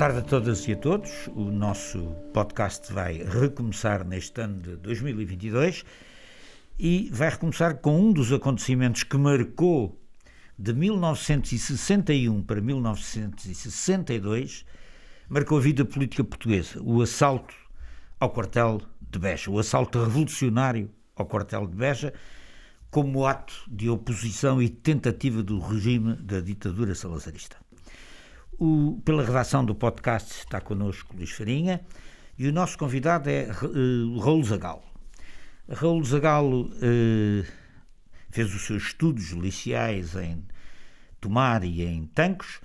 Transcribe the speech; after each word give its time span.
Tarde 0.00 0.20
a 0.20 0.22
todas 0.22 0.66
e 0.66 0.72
a 0.72 0.76
todos. 0.76 1.28
O 1.34 1.50
nosso 1.50 1.98
podcast 2.32 2.90
vai 2.90 3.22
recomeçar 3.22 4.02
neste 4.02 4.40
ano 4.40 4.58
de 4.58 4.76
2022 4.76 5.84
e 6.78 7.10
vai 7.12 7.28
recomeçar 7.28 7.76
com 7.76 8.00
um 8.00 8.10
dos 8.10 8.32
acontecimentos 8.32 9.02
que 9.02 9.18
marcou 9.18 10.00
de 10.58 10.72
1961 10.72 12.42
para 12.42 12.62
1962, 12.62 14.64
marcou 15.28 15.58
a 15.58 15.60
vida 15.60 15.84
política 15.84 16.24
portuguesa, 16.24 16.80
o 16.82 17.02
assalto 17.02 17.54
ao 18.18 18.30
quartel 18.30 18.80
de 19.02 19.18
Beja, 19.18 19.50
o 19.50 19.58
assalto 19.58 20.02
revolucionário 20.02 20.90
ao 21.14 21.26
quartel 21.26 21.66
de 21.66 21.76
Beja, 21.76 22.14
como 22.90 23.26
ato 23.26 23.52
de 23.68 23.90
oposição 23.90 24.62
e 24.62 24.70
tentativa 24.70 25.42
do 25.42 25.60
regime 25.60 26.16
da 26.16 26.40
ditadura 26.40 26.94
salazarista. 26.94 27.58
O, 28.62 29.00
pela 29.06 29.24
redação 29.24 29.64
do 29.64 29.74
podcast 29.74 30.32
está 30.32 30.60
connosco 30.60 31.16
Luís 31.16 31.30
Farinha 31.30 31.80
e 32.38 32.46
o 32.46 32.52
nosso 32.52 32.76
convidado 32.76 33.30
é 33.30 33.48
uh, 33.50 34.18
Raul 34.18 34.44
Zagalo. 34.44 34.82
Raul 35.66 36.04
Zagalo 36.04 36.66
uh, 36.66 37.46
fez 38.28 38.54
os 38.54 38.60
seus 38.66 38.82
estudos 38.82 39.30
liceais 39.30 40.14
em 40.14 40.44
Tomar 41.22 41.64
e 41.64 41.82
em 41.82 42.04
Tancos, 42.04 42.60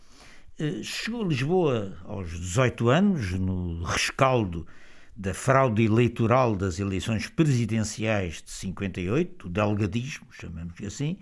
uh, 0.59 0.83
chegou 0.83 1.23
a 1.23 1.27
Lisboa 1.29 1.97
aos 2.03 2.29
18 2.29 2.89
anos, 2.89 3.31
no 3.31 3.81
rescaldo 3.81 4.67
da 5.15 5.33
fraude 5.33 5.85
eleitoral 5.85 6.57
das 6.57 6.77
eleições 6.77 7.29
presidenciais 7.29 8.41
de 8.41 8.51
58, 8.51 9.47
o 9.47 9.49
delgadismo, 9.49 10.27
chamamos 10.31 10.73
assim, 10.85 11.17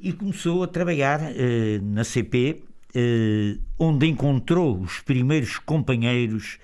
e 0.00 0.14
começou 0.14 0.62
a 0.62 0.66
trabalhar 0.66 1.20
eh, 1.22 1.78
na 1.82 2.04
CP, 2.04 2.64
eh, 2.94 3.58
onde 3.78 4.06
encontrou 4.06 4.80
os 4.80 5.00
primeiros 5.00 5.58
companheiros 5.58 6.58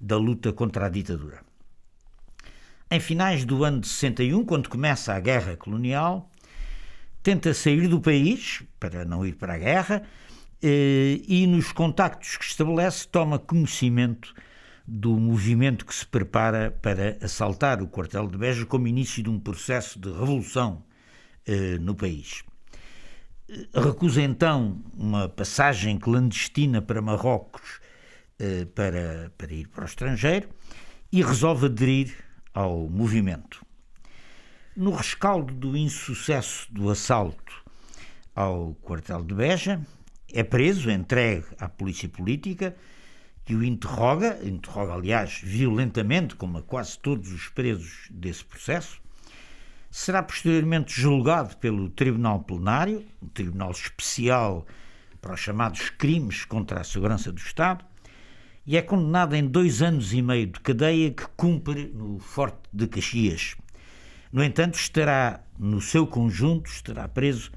da 0.00 0.16
luta 0.16 0.52
contra 0.52 0.86
a 0.86 0.88
ditadura. 0.88 1.40
Em 2.90 3.00
finais 3.00 3.44
do 3.44 3.64
ano 3.64 3.80
de 3.80 3.88
61, 3.88 4.44
quando 4.44 4.68
começa 4.68 5.14
a 5.14 5.20
guerra 5.20 5.56
colonial, 5.56 6.28
tenta 7.22 7.54
sair 7.54 7.86
do 7.86 8.00
país 8.00 8.62
para 8.78 9.04
não 9.04 9.24
ir 9.24 9.34
para 9.34 9.54
a 9.54 9.58
guerra 9.58 10.02
eh, 10.62 11.20
e, 11.26 11.46
nos 11.46 11.72
contactos 11.72 12.36
que 12.36 12.44
estabelece, 12.44 13.06
toma 13.08 13.38
conhecimento 13.38 14.34
do 14.86 15.16
movimento 15.18 15.86
que 15.86 15.94
se 15.94 16.04
prepara 16.04 16.70
para 16.82 17.16
assaltar 17.22 17.80
o 17.80 17.86
quartel 17.86 18.26
de 18.26 18.36
Beja 18.36 18.66
como 18.66 18.88
início 18.88 19.22
de 19.22 19.30
um 19.30 19.38
processo 19.38 19.98
de 20.00 20.10
revolução 20.10 20.82
eh, 21.46 21.78
no 21.78 21.94
país. 21.94 22.42
Recusa 23.74 24.22
então 24.22 24.80
uma 24.96 25.28
passagem 25.28 25.98
clandestina 25.98 26.80
para 26.80 27.02
Marrocos 27.02 27.80
eh, 28.38 28.64
para, 28.64 29.32
para 29.36 29.52
ir 29.52 29.66
para 29.66 29.82
o 29.82 29.86
estrangeiro 29.86 30.48
e 31.10 31.20
resolve 31.20 31.66
aderir 31.66 32.14
ao 32.54 32.88
movimento. 32.88 33.64
No 34.76 34.92
rescaldo 34.92 35.52
do 35.52 35.76
insucesso 35.76 36.72
do 36.72 36.90
assalto 36.90 37.52
ao 38.36 38.74
quartel 38.76 39.24
de 39.24 39.34
Beja, 39.34 39.80
é 40.32 40.44
preso, 40.44 40.88
entregue 40.88 41.46
à 41.58 41.68
polícia 41.68 42.08
política 42.08 42.76
que 43.44 43.56
o 43.56 43.64
interroga, 43.64 44.38
interroga, 44.44 44.94
aliás, 44.94 45.40
violentamente, 45.42 46.36
como 46.36 46.58
a 46.58 46.62
quase 46.62 46.96
todos 47.00 47.32
os 47.32 47.48
presos 47.48 48.06
desse 48.10 48.44
processo, 48.44 49.02
será 49.90 50.22
posteriormente 50.22 50.92
julgado 50.92 51.56
pelo 51.56 51.90
Tribunal 51.90 52.40
Plenário, 52.40 53.04
um 53.20 53.28
tribunal 53.28 53.72
especial 53.72 54.64
para 55.20 55.34
os 55.34 55.40
chamados 55.40 55.90
crimes 55.90 56.44
contra 56.44 56.80
a 56.80 56.84
segurança 56.84 57.32
do 57.32 57.38
Estado, 57.38 57.84
e 58.64 58.76
é 58.76 58.82
condenado 58.82 59.34
em 59.34 59.46
dois 59.46 59.82
anos 59.82 60.12
e 60.12 60.22
meio 60.22 60.46
de 60.46 60.60
cadeia 60.60 61.10
que 61.10 61.26
cumpre 61.36 61.90
no 61.92 62.18
Forte 62.20 62.60
de 62.72 62.86
Caxias. 62.86 63.56
No 64.32 64.44
entanto, 64.44 64.78
estará, 64.78 65.42
no 65.58 65.80
seu 65.80 66.06
conjunto, 66.06 66.70
estará 66.70 67.08
preso 67.08 67.50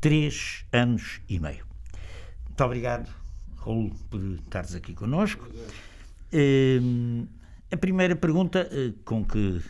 três 0.00 0.64
anos 0.72 1.20
e 1.28 1.40
meio. 1.40 1.66
Muito 2.46 2.64
obrigado 2.64 3.10
Raul, 3.56 3.90
por 4.10 4.20
estares 4.22 4.74
aqui 4.74 4.94
connosco. 4.94 5.48
Uh, 6.32 7.26
a 7.72 7.76
primeira 7.76 8.14
pergunta 8.14 8.68
uh, 8.70 8.92
com 9.04 9.24
que 9.24 9.60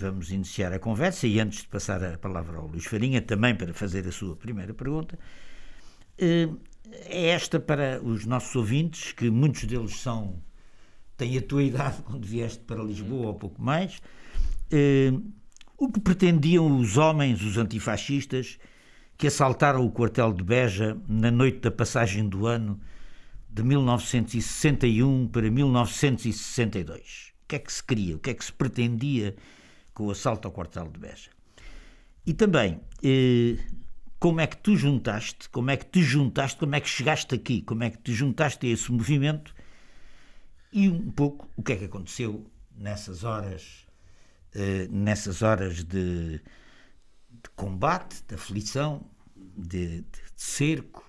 vamos 0.00 0.30
iniciar 0.30 0.72
a 0.72 0.78
conversa, 0.78 1.26
e 1.26 1.40
antes 1.40 1.60
de 1.60 1.68
passar 1.68 2.02
a 2.02 2.18
palavra 2.18 2.58
ao 2.58 2.66
Luís 2.66 2.84
Farinha, 2.84 3.20
também 3.20 3.54
para 3.54 3.72
fazer 3.74 4.06
a 4.06 4.12
sua 4.12 4.36
primeira 4.36 4.72
pergunta, 4.74 5.18
uh, 6.20 6.60
é 7.06 7.26
esta 7.28 7.60
para 7.60 8.02
os 8.02 8.24
nossos 8.24 8.54
ouvintes, 8.56 9.12
que 9.12 9.30
muitos 9.30 9.64
deles 9.64 10.00
são 10.00 10.42
têm 11.18 11.36
a 11.36 11.42
tua 11.42 11.62
idade 11.62 12.00
quando 12.02 12.26
vieste 12.26 12.60
para 12.60 12.82
Lisboa 12.82 13.26
ou 13.26 13.34
pouco 13.34 13.60
mais. 13.60 14.00
o 15.76 15.92
que 15.92 16.00
pretendiam 16.00 16.78
os 16.78 16.96
homens, 16.96 17.42
os 17.42 17.58
antifascistas, 17.58 18.58
que 19.18 19.26
assaltaram 19.26 19.84
o 19.84 19.90
quartel 19.90 20.32
de 20.32 20.44
Beja 20.44 20.96
na 21.08 21.30
noite 21.30 21.58
da 21.58 21.70
passagem 21.72 22.26
do 22.28 22.46
ano 22.46 22.80
de 23.50 23.64
1961 23.64 25.26
para 25.26 25.50
1962. 25.50 27.32
O 27.42 27.48
que 27.48 27.56
é 27.56 27.58
que 27.58 27.72
se 27.72 27.82
queria, 27.82 28.14
o 28.14 28.18
que 28.20 28.30
é 28.30 28.34
que 28.34 28.44
se 28.44 28.52
pretendia 28.52 29.34
com 29.98 30.06
o 30.06 30.10
assalto 30.12 30.46
ao 30.46 30.52
quartel 30.52 30.88
de 30.88 31.00
Beja? 31.00 31.30
E 32.24 32.32
também, 32.32 32.80
eh, 33.02 33.58
como 34.20 34.40
é 34.40 34.46
que 34.46 34.56
tu 34.56 34.76
juntaste, 34.76 35.48
como 35.48 35.72
é 35.72 35.76
que 35.76 35.86
te 35.86 36.02
juntaste, 36.02 36.56
como 36.56 36.76
é 36.76 36.80
que 36.80 36.88
chegaste 36.88 37.34
aqui, 37.34 37.62
como 37.62 37.82
é 37.82 37.90
que 37.90 37.98
te 37.98 38.14
juntaste 38.14 38.64
a 38.64 38.70
esse 38.70 38.92
movimento 38.92 39.52
e 40.72 40.88
um 40.88 41.10
pouco 41.10 41.48
o 41.56 41.62
que 41.64 41.72
é 41.72 41.76
que 41.76 41.84
aconteceu 41.86 42.48
nessas 42.76 43.24
horas, 43.24 43.88
eh, 44.54 44.86
nessas 44.88 45.42
horas 45.42 45.82
de 45.82 46.40
de 47.42 47.50
combate, 47.50 48.22
de 48.26 48.34
aflição, 48.34 49.08
de, 49.36 50.00
de, 50.00 50.06
cerco 50.36 51.04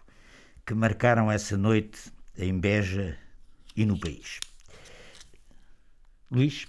que 0.66 0.74
marcaram 0.74 1.32
essa 1.32 1.58
noite 1.58 2.12
em 2.38 2.60
Beja 2.60 3.18
e 3.76 3.86
no 3.86 4.00
país. 4.00 4.40
Luís? 6.30 6.68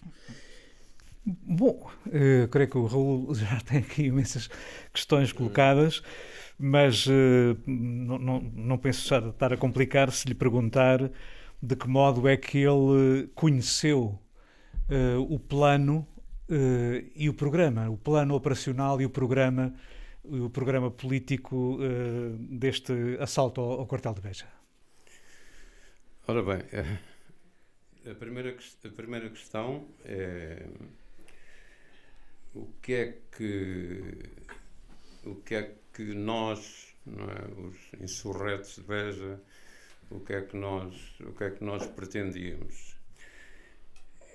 Bom, 1.24 1.90
eu 2.10 2.48
creio 2.48 2.70
que 2.70 2.78
o 2.78 2.86
Raul 2.86 3.34
já 3.34 3.60
tem 3.66 3.78
aqui 3.78 4.04
imensas 4.04 4.48
questões 4.92 5.32
colocadas, 5.32 6.02
mas 6.58 7.06
uh, 7.06 7.58
não, 7.66 8.18
não, 8.18 8.40
não 8.40 8.78
penso 8.78 9.14
estar 9.14 9.52
a 9.52 9.56
complicar 9.56 10.10
se 10.12 10.26
lhe 10.28 10.34
perguntar 10.34 11.10
de 11.62 11.76
que 11.76 11.86
modo 11.86 12.26
é 12.26 12.36
que 12.36 12.58
ele 12.58 13.28
conheceu 13.34 14.18
uh, 14.88 15.20
o 15.28 15.38
plano 15.38 16.06
e 17.14 17.28
o 17.28 17.34
programa, 17.34 17.88
o 17.88 17.96
plano 17.96 18.34
operacional 18.34 19.00
e 19.00 19.06
o 19.06 19.10
programa, 19.10 19.72
o 20.24 20.50
programa 20.50 20.90
político 20.90 21.78
deste 22.50 22.92
assalto 23.20 23.60
ao, 23.60 23.78
ao, 23.78 23.86
quartel 23.86 24.12
de 24.14 24.20
Beja? 24.20 24.46
Ora 26.26 26.42
bem, 26.42 26.64
eh, 26.72 26.98
a 28.10 28.14
primeira, 28.16 28.56
a 28.84 28.88
primeira 28.88 29.30
questão 29.30 29.84
é 30.04 30.66
o 32.54 32.66
que 32.82 32.92
é 32.92 33.18
que 33.36 34.40
o 35.24 35.34
que 35.36 35.54
é 35.54 35.74
que 35.92 36.14
nós, 36.14 36.94
é, 37.06 37.60
os 37.60 38.02
insurretos 38.02 38.76
de 38.76 38.82
Beja, 38.82 39.40
o 40.10 40.20
que 40.20 40.32
é 40.32 40.42
que 40.42 40.56
nós, 40.56 40.94
o 41.20 41.32
que 41.32 41.44
é 41.44 41.50
que 41.50 41.62
nós 41.62 41.86
pretendíamos? 41.86 42.96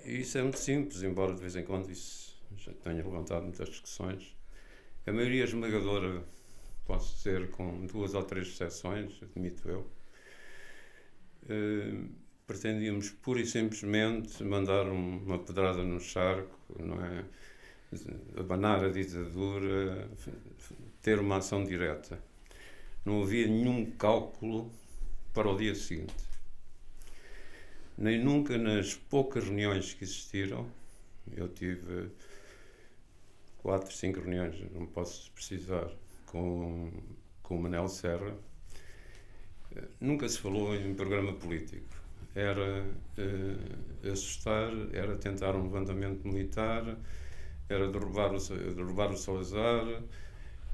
E 0.04 0.20
isso 0.20 0.38
é 0.38 0.42
muito 0.42 0.58
simples, 0.58 1.02
embora 1.02 1.34
de 1.34 1.40
vez 1.40 1.56
em 1.56 1.64
quando 1.64 1.90
isso 1.90 2.36
já 2.56 2.72
tenha 2.72 3.04
levantado 3.04 3.42
muitas 3.42 3.68
discussões. 3.68 4.34
A 5.06 5.12
maioria 5.12 5.44
esmagadora, 5.44 6.24
posso 6.84 7.16
dizer, 7.16 7.50
com 7.50 7.86
duas 7.86 8.14
ou 8.14 8.22
três 8.22 8.48
exceções, 8.48 9.20
admito 9.22 9.68
eu, 9.68 9.90
eh, 11.48 12.08
pretendíamos 12.46 13.10
pura 13.10 13.40
e 13.40 13.46
simplesmente 13.46 14.42
mandar 14.44 14.86
uma 14.88 15.38
pedrada 15.38 15.82
no 15.82 16.00
charco, 16.00 16.56
não 16.78 17.04
é? 17.04 17.24
Abanar 18.36 18.84
a 18.84 18.88
ditadura, 18.88 20.08
ter 21.02 21.18
uma 21.18 21.38
ação 21.38 21.64
direta. 21.64 22.18
Não 23.04 23.22
havia 23.22 23.46
nenhum 23.46 23.90
cálculo 23.92 24.70
para 25.32 25.48
o 25.48 25.56
dia 25.56 25.74
seguinte 25.74 26.26
nem 27.96 28.22
nunca 28.22 28.58
nas 28.58 28.94
poucas 28.94 29.44
reuniões 29.44 29.94
que 29.94 30.04
existiram, 30.04 30.66
eu 31.34 31.48
tive 31.48 32.10
quatro, 33.58 33.92
cinco 33.92 34.20
reuniões, 34.20 34.54
não 34.72 34.86
posso 34.86 35.30
precisar, 35.32 35.90
com, 36.26 36.90
com 37.42 37.56
o 37.56 37.62
Manel 37.62 37.88
Serra, 37.88 38.36
nunca 40.00 40.28
se 40.28 40.38
falou 40.38 40.74
em 40.74 40.94
programa 40.94 41.32
político. 41.32 41.96
Era 42.34 42.84
uh, 42.84 44.12
assustar, 44.12 44.70
era 44.92 45.16
tentar 45.16 45.56
um 45.56 45.62
levantamento 45.62 46.22
militar, 46.28 46.84
era 47.68 47.88
derrubar 47.88 48.34
o, 48.34 48.38
derrubar 48.74 49.10
o 49.10 49.16
Salazar 49.16 50.02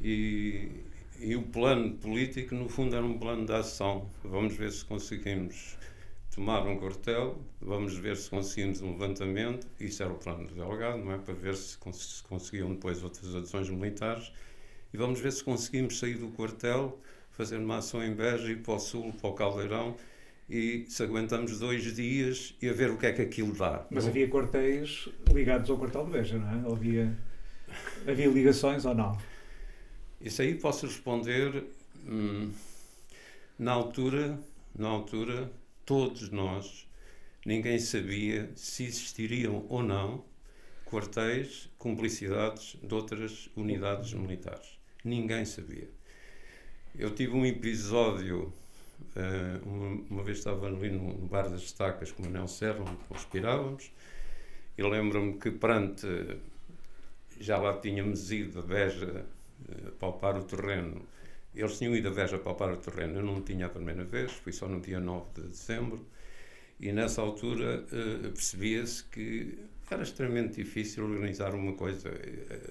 e, 0.01 0.69
e 1.19 1.37
o 1.37 1.43
plano 1.43 1.95
político, 1.97 2.55
no 2.55 2.69
fundo, 2.69 2.95
era 2.95 3.05
um 3.05 3.19
plano 3.19 3.47
de 3.47 3.53
ação. 3.53 4.11
Vamos 4.25 4.57
ver 4.57 4.71
se 4.73 4.85
conseguimos 4.85 5.77
tomar 6.35 6.67
um 6.67 6.79
quartel, 6.79 7.39
vamos 7.61 7.97
ver 7.97 8.17
se 8.17 8.29
conseguimos 8.29 8.81
um 8.83 8.93
levantamento. 8.93 9.67
Isso 9.79 10.03
era 10.03 10.13
o 10.13 10.17
plano 10.17 10.47
do 10.47 10.55
delegado, 10.55 10.99
não 10.99 11.13
é? 11.13 11.19
Para 11.19 11.35
ver 11.35 11.55
se, 11.57 11.79
cons 11.79 12.17
se 12.17 12.23
conseguiam 12.25 12.71
depois 12.71 13.03
outras 13.03 13.35
ações 13.35 13.69
militares. 13.71 14.33
E 14.93 14.97
vamos 14.97 15.21
ver 15.21 15.33
se 15.33 15.43
conseguimos 15.43 15.99
sair 15.99 16.15
do 16.15 16.29
quartel, 16.29 16.99
fazer 17.31 17.57
uma 17.57 17.79
ação 17.79 18.05
em 18.05 18.15
Beja, 18.15 18.51
ir 18.51 18.63
para 18.63 18.75
o 18.75 18.79
sul, 18.79 19.13
para 19.21 19.31
o 19.31 19.33
Caldeirão 19.35 19.97
e 20.53 20.85
se 20.87 21.03
aguentamos 21.03 21.59
dois 21.59 21.97
dias 21.97 22.55
e 22.61 22.69
a 22.69 22.75
ver 22.75 22.91
o 22.91 22.99
que 22.99 23.07
é 23.07 23.13
que 23.13 23.23
aquilo 23.23 23.55
dá. 23.55 23.87
Mas 23.91 24.07
havia 24.07 24.29
quartéis 24.29 25.09
ligados 25.33 25.71
ao 25.71 25.79
quartel 25.79 26.05
de 26.05 26.11
Beja, 26.11 26.39
não 26.39 26.51
é? 26.51 26.71
Havia, 26.71 27.19
havia 28.07 28.29
ligações 28.29 28.85
ou 28.85 28.95
não? 28.95 29.17
Isso 30.21 30.43
aí 30.43 30.55
posso 30.55 30.87
responder. 30.87 31.65
Hum, 32.07 32.53
na 33.59 33.73
altura, 33.73 34.39
na 34.79 34.89
altura, 34.89 35.51
todos 35.87 36.29
nós, 36.31 36.87
ninguém 37.47 37.79
sabia 37.79 38.51
se 38.55 38.85
existiriam 38.85 39.65
ou 39.71 39.83
não 39.83 40.23
quartéis, 40.85 41.71
cumplicidades 41.79 42.77
de 42.83 42.95
outras 42.95 43.49
unidades 43.57 44.13
militares. 44.13 44.79
Ninguém 45.03 45.47
sabia. 45.47 45.89
Eu 46.95 47.15
tive 47.15 47.33
um 47.33 47.47
episódio 47.47 48.53
Uh, 49.15 49.69
uma, 49.69 50.05
uma, 50.09 50.23
vez 50.23 50.39
estava 50.39 50.67
ali 50.67 50.91
no, 50.91 51.13
no, 51.13 51.27
Bar 51.27 51.49
das 51.51 51.63
Estacas 51.63 52.11
com 52.11 52.23
o 52.23 52.27
Manel 52.27 52.49
Serra, 52.49 52.81
onde 52.81 53.05
conspirávamos, 53.09 53.93
e 54.77 54.83
lembro-me 54.83 55.35
que 55.39 55.51
perante. 55.51 56.07
Já 57.39 57.59
lá 57.59 57.77
tínhamos 57.79 58.31
ido 58.31 58.61
a 58.61 58.63
Beja 58.63 59.27
uh, 59.69 59.93
palpar 59.93 60.39
o 60.39 60.45
terreno. 60.45 61.03
Eles 61.55 61.77
tinham 61.77 61.95
ido 61.95 62.09
a 62.09 62.11
Beja 62.11 62.39
palpar 62.39 62.73
o 62.73 62.77
terreno. 62.79 63.19
Eu 63.19 63.23
não 63.23 63.43
tinha 63.43 63.67
a 63.67 63.69
primeira 63.69 64.05
vez, 64.05 64.33
fui 64.33 64.53
só 64.53 64.67
no 64.67 64.81
dia 64.81 64.99
9 64.99 65.27
de 65.35 65.49
dezembro. 65.49 66.07
E 66.81 66.91
nessa 66.91 67.21
altura 67.21 67.85
uh, 67.85 68.31
percebia-se 68.31 69.05
que 69.05 69.59
era 69.91 70.03
extremamente 70.03 70.55
difícil 70.55 71.05
organizar 71.05 71.55
uma 71.55 71.75
coisa. 71.75 72.11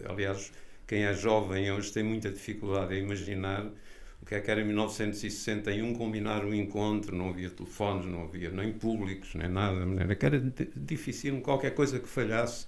Aliás, 0.09 0.51
quem 0.87 1.03
é 1.03 1.13
jovem 1.13 1.71
hoje 1.71 1.93
tem 1.93 2.03
muita 2.03 2.31
dificuldade 2.31 2.95
a 2.95 2.97
imaginar 2.97 3.71
o 4.21 4.25
que 4.25 4.35
é 4.35 4.39
que 4.39 4.51
era 4.51 4.61
em 4.61 4.65
1961 4.65 5.93
combinar 5.95 6.45
um 6.45 6.53
encontro, 6.53 7.15
não 7.15 7.29
havia 7.29 7.49
telefones, 7.49 8.05
não 8.05 8.23
havia 8.23 8.49
nem 8.51 8.71
públicos, 8.71 9.33
nem 9.33 9.49
nada, 9.49 9.79
era 9.99 10.15
que 10.15 10.25
era 10.25 10.53
difícil, 10.75 11.41
qualquer 11.41 11.73
coisa 11.73 11.99
que 11.99 12.07
falhasse, 12.07 12.67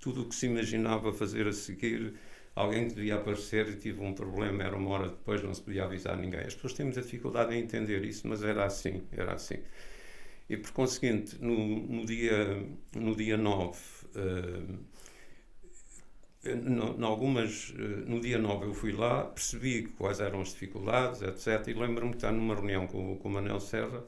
tudo 0.00 0.22
o 0.22 0.28
que 0.28 0.34
se 0.34 0.46
imaginava 0.46 1.12
fazer 1.12 1.46
a 1.46 1.52
seguir, 1.52 2.14
alguém 2.54 2.88
que 2.88 2.94
devia 2.94 3.16
aparecer 3.16 3.68
e 3.68 3.76
tive 3.76 4.00
um 4.00 4.14
problema, 4.14 4.62
era 4.62 4.76
uma 4.76 4.90
hora 4.90 5.08
depois, 5.08 5.42
não 5.42 5.52
se 5.52 5.62
podia 5.62 5.84
avisar 5.84 6.16
ninguém. 6.16 6.40
As 6.40 6.54
pessoas 6.54 6.72
têm 6.72 6.86
muita 6.86 7.02
dificuldade 7.02 7.54
em 7.54 7.60
entender 7.60 8.04
isso, 8.04 8.26
mas 8.26 8.42
era 8.42 8.64
assim, 8.64 9.02
era 9.12 9.34
assim. 9.34 9.58
E 10.48 10.56
por 10.56 10.72
conseguinte, 10.72 11.36
no, 11.42 11.56
no 11.56 12.04
dia, 12.04 12.62
no 12.94 13.16
dia 13.16 13.36
9, 13.36 13.78
uh, 14.16 14.78
no, 16.52 17.04
algumas, 17.06 17.72
eh, 17.78 17.82
no 18.06 18.20
dia 18.20 18.38
9 18.38 18.66
eu 18.66 18.74
fui 18.74 18.92
lá, 18.92 19.24
percebi 19.24 19.84
quais 19.88 20.20
eram 20.20 20.40
as 20.40 20.48
dificuldades, 20.50 21.22
etc. 21.22 21.68
E 21.68 21.74
lembro-me 21.74 22.10
de 22.12 22.18
estar 22.18 22.32
numa 22.32 22.54
reunião 22.54 22.86
com, 22.86 23.16
com 23.16 23.28
o 23.28 23.32
Manel 23.32 23.60
Serra 23.60 24.04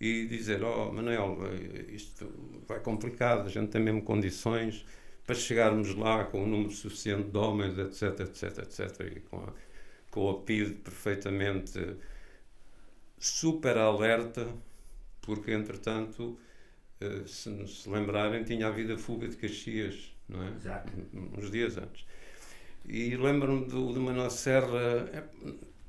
e 0.00 0.26
dizer: 0.26 0.62
Oh, 0.64 0.92
Manel, 0.92 1.38
eh, 1.46 1.92
isto 1.92 2.30
vai 2.66 2.80
complicado, 2.80 3.46
a 3.46 3.50
gente 3.50 3.70
tem 3.70 3.80
mesmo 3.82 4.02
condições 4.02 4.84
para 5.24 5.34
chegarmos 5.34 5.94
lá 5.94 6.24
com 6.24 6.42
um 6.42 6.46
número 6.46 6.72
suficiente 6.72 7.30
de 7.30 7.38
homens, 7.38 7.78
etc, 7.78 8.20
etc, 8.20 8.58
etc. 8.58 9.16
E 9.16 9.20
com, 9.20 9.38
a, 9.38 9.52
com 10.10 10.20
o 10.30 10.34
PID 10.42 10.74
perfeitamente 10.82 11.96
super 13.18 13.76
alerta, 13.78 14.48
porque 15.20 15.52
entretanto, 15.52 16.38
eh, 17.00 17.22
se 17.26 17.66
se 17.68 17.88
lembrarem, 17.88 18.44
tinha 18.44 18.66
havido 18.66 18.94
a 18.94 18.98
fuga 18.98 19.28
de 19.28 19.36
Caxias 19.36 20.11
não 20.28 20.42
é? 20.42 20.50
Exato. 20.54 20.92
Uns 21.36 21.50
dias 21.50 21.76
antes. 21.76 22.04
E 22.84 23.16
lembro-me 23.16 23.66
do, 23.66 23.92
do 23.92 24.00
Manuel 24.00 24.30
Serra, 24.30 25.08
é, 25.12 25.24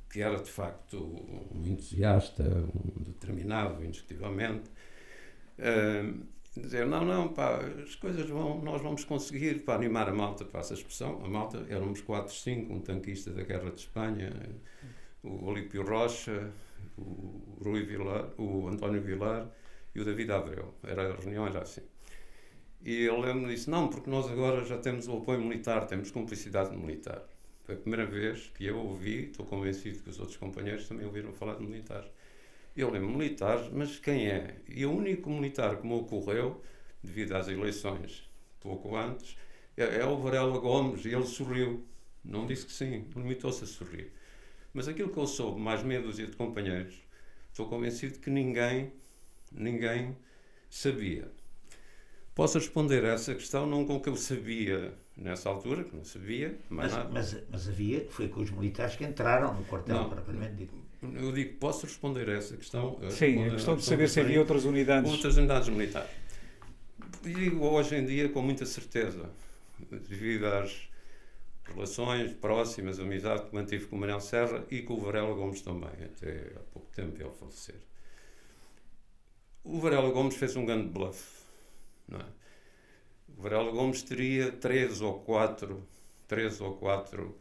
que 0.09 0.21
era 0.21 0.37
de 0.37 0.49
facto 0.49 0.97
um 1.51 1.65
entusiasta, 1.65 2.43
um 2.43 3.03
determinado, 3.03 3.83
indiscutivelmente, 3.83 4.69
uh, 5.57 6.23
dizer: 6.55 6.85
não, 6.85 7.03
não, 7.03 7.29
pá, 7.29 7.59
as 7.83 7.95
coisas 7.95 8.29
vão, 8.29 8.61
nós 8.61 8.81
vamos 8.81 9.03
conseguir, 9.03 9.63
para 9.63 9.75
animar 9.75 10.07
a 10.07 10.13
malta, 10.13 10.45
passa 10.45 10.73
a 10.73 10.77
expressão. 10.77 11.23
A 11.25 11.27
malta, 11.27 11.65
éramos 11.69 12.01
4, 12.01 12.33
5, 12.33 12.73
um 12.73 12.79
tanquista 12.79 13.31
da 13.31 13.43
Guerra 13.43 13.71
de 13.71 13.79
Espanha, 13.79 14.31
o 15.23 15.45
Olímpio 15.45 15.83
Rocha, 15.83 16.51
o 16.97 17.57
Rui 17.63 17.83
Vilar, 17.83 18.29
o 18.37 18.67
António 18.67 19.01
Vilar 19.01 19.49
e 19.95 19.99
o 19.99 20.05
David 20.05 20.31
Abreu. 20.31 20.75
Era, 20.83 21.11
a 21.11 21.15
reunião 21.15 21.47
era 21.47 21.61
assim. 21.61 21.81
E 22.83 23.03
eu 23.03 23.19
lembro-me 23.19 23.55
disse: 23.55 23.69
não, 23.69 23.87
porque 23.87 24.09
nós 24.09 24.29
agora 24.29 24.63
já 24.65 24.77
temos 24.77 25.07
o 25.07 25.17
apoio 25.17 25.39
militar, 25.41 25.85
temos 25.87 26.11
cumplicidade 26.11 26.75
militar. 26.75 27.23
Foi 27.63 27.75
a 27.75 27.77
primeira 27.77 28.05
vez 28.05 28.51
que 28.53 28.65
eu 28.65 28.77
ouvi, 28.77 29.29
estou 29.29 29.45
convencido 29.45 29.99
que 30.03 30.09
os 30.09 30.19
outros 30.19 30.35
companheiros 30.37 30.87
também 30.87 31.05
ouviram 31.05 31.31
falar 31.31 31.55
de 31.55 31.63
militares. 31.63 32.11
Eu 32.75 32.89
lembro 32.89 33.09
militares, 33.09 33.69
mas 33.71 33.97
quem 33.99 34.27
é? 34.27 34.57
E 34.67 34.85
o 34.85 34.91
único 34.91 35.29
militar 35.29 35.77
que 35.77 35.87
me 35.87 35.93
ocorreu, 35.93 36.61
devido 37.01 37.33
às 37.33 37.47
eleições 37.47 38.29
pouco 38.59 38.95
antes, 38.97 39.37
é, 39.77 39.99
é 40.01 40.05
o 40.05 40.17
Varela 40.17 40.57
Gomes, 40.57 41.05
e 41.05 41.09
ele 41.09 41.25
sorriu. 41.25 41.85
Não 42.23 42.45
disse 42.45 42.65
que 42.65 42.71
sim, 42.71 43.05
limitou-se 43.15 43.63
a 43.63 43.67
sorrir. 43.67 44.11
Mas 44.73 44.87
aquilo 44.87 45.09
que 45.09 45.17
eu 45.17 45.27
soube, 45.27 45.59
mais 45.59 45.83
meia 45.83 46.01
dúzia 46.01 46.25
de 46.25 46.35
companheiros, 46.35 46.95
estou 47.49 47.67
convencido 47.67 48.19
que 48.19 48.29
ninguém, 48.29 48.91
ninguém 49.51 50.17
sabia. 50.69 51.31
Posso 52.35 52.57
responder 52.57 53.05
a 53.05 53.09
essa 53.09 53.35
questão 53.35 53.67
não 53.67 53.85
com 53.85 53.97
o 53.97 54.01
que 54.01 54.09
eu 54.09 54.15
sabia 54.15 54.93
nessa 55.15 55.49
altura, 55.49 55.83
que 55.83 55.95
não 55.95 56.03
sabia, 56.03 56.57
mas, 56.67 56.91
mas, 57.11 57.37
mas, 57.49 57.69
havia, 57.69 58.07
foi 58.09 58.27
com 58.27 58.41
os 58.41 58.49
militares 58.49 58.95
que 58.95 59.03
entraram 59.03 59.53
no 59.53 59.63
quartel, 59.65 60.09
propriamente 60.09 60.55
dito. 60.55 60.73
Eu 61.03 61.31
digo, 61.31 61.59
posso 61.59 61.85
responder 61.85 62.27
a 62.29 62.33
essa 62.33 62.57
questão? 62.57 62.97
Sim, 63.11 63.43
a, 63.43 63.47
a 63.47 63.49
questão 63.51 63.75
de 63.75 63.83
saber 63.83 64.09
se 64.09 64.19
havia 64.19 64.39
outras 64.39 64.65
unidades. 64.65 65.11
Outras 65.11 65.37
unidades 65.37 65.69
militares. 65.69 66.09
Digo 67.21 67.65
hoje 67.65 67.95
em 67.95 68.05
dia 68.05 68.27
com 68.29 68.41
muita 68.41 68.65
certeza, 68.65 69.29
devido 69.91 70.45
às 70.45 70.89
relações 71.65 72.33
próximas, 72.33 72.99
a 72.99 73.03
amizade 73.03 73.43
que 73.43 73.53
mantive 73.53 73.85
com 73.85 73.95
o 73.95 73.99
Manuel 73.99 74.19
Serra 74.19 74.65
e 74.71 74.81
com 74.81 74.95
o 74.95 74.99
Varela 74.99 75.33
Gomes 75.35 75.61
também, 75.61 75.91
até 76.03 76.51
há 76.55 76.59
pouco 76.73 76.89
tempo 76.91 77.21
ele 77.21 77.29
falecer. 77.31 77.75
O 79.63 79.79
Varela 79.79 80.09
Gomes 80.09 80.35
fez 80.35 80.55
um 80.55 80.65
grande 80.65 80.89
bluff 80.89 81.42
não 82.07 82.19
é? 82.19 82.25
Varela 83.37 83.71
Gomes 83.71 84.03
teria 84.03 84.51
três 84.51 85.01
ou 85.01 85.19
quatro, 85.19 85.85
três 86.27 86.61
ou 86.61 86.75
quatro 86.75 87.37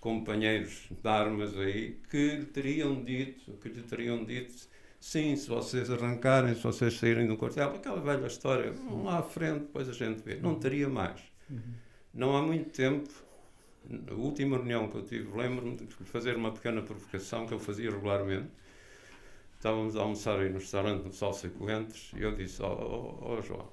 companheiros 0.00 0.88
de 0.90 1.08
armas 1.08 1.56
aí 1.56 1.98
que 2.10 2.36
lhe 2.36 2.46
teriam 2.46 3.02
dito, 3.02 3.52
que 3.54 3.68
lhe 3.68 3.82
teriam 3.82 4.24
dito, 4.24 4.54
sim, 5.00 5.34
se 5.36 5.48
vocês 5.48 5.90
arrancarem, 5.90 6.54
se 6.54 6.62
vocês 6.62 6.94
saírem 6.94 7.26
do 7.26 7.36
quartel, 7.36 7.70
aquela 7.70 8.00
velha 8.00 8.26
história, 8.26 8.70
vão 8.72 9.04
lá 9.04 9.18
à 9.18 9.22
frente, 9.22 9.60
depois 9.60 9.88
a 9.88 9.92
gente 9.92 10.22
vê. 10.22 10.36
Não 10.36 10.56
teria 10.56 10.88
mais. 10.88 11.20
Não 12.12 12.36
há 12.36 12.42
muito 12.42 12.70
tempo, 12.70 13.08
na 13.88 14.14
última 14.14 14.56
reunião 14.56 14.88
que 14.88 14.96
eu 14.96 15.02
tive, 15.04 15.36
lembro-me 15.36 15.76
de 15.76 15.86
fazer 15.86 16.36
uma 16.36 16.52
pequena 16.52 16.82
provocação 16.82 17.46
que 17.46 17.54
eu 17.54 17.58
fazia 17.58 17.90
regularmente. 17.90 18.48
Estávamos 19.56 19.96
a 19.96 20.00
almoçar 20.00 20.38
aí 20.38 20.48
no 20.48 20.58
restaurante 20.58 21.04
no 21.04 21.12
Salsa 21.12 21.48
Coentros 21.48 22.12
e 22.16 22.22
eu 22.22 22.34
disse, 22.34 22.62
ó 22.62 22.72
oh, 22.72 23.18
oh, 23.20 23.34
oh, 23.38 23.42
João, 23.42 23.68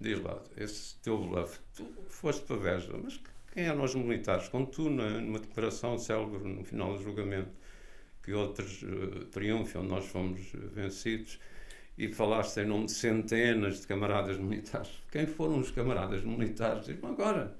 diz 0.00 0.20
lá, 0.22 0.42
esse 0.56 0.96
teu 0.96 1.18
bluff, 1.18 1.58
tu 1.74 1.86
foste 2.08 2.44
para 2.44 2.56
Veja, 2.56 2.92
mas 3.02 3.20
quem 3.52 3.64
eram 3.64 3.82
os 3.82 3.94
militares? 3.94 4.48
Quando 4.48 4.66
tu, 4.68 4.88
numa 4.88 5.38
declaração 5.38 5.98
célebre 5.98 6.48
no 6.48 6.64
final 6.64 6.96
do 6.96 7.02
julgamento, 7.02 7.50
que 8.22 8.32
outros 8.32 8.82
uh, 8.82 9.24
triunfam, 9.30 9.82
nós 9.82 10.06
fomos 10.06 10.52
vencidos, 10.72 11.38
e 11.98 12.12
falaste 12.12 12.60
em 12.60 12.66
nome 12.66 12.86
de 12.86 12.92
centenas 12.92 13.80
de 13.80 13.86
camaradas 13.86 14.38
militares. 14.38 14.90
Quem 15.10 15.26
foram 15.26 15.58
os 15.58 15.70
camaradas 15.72 16.22
militares? 16.22 16.86
Diz 16.86 17.02
agora, 17.02 17.56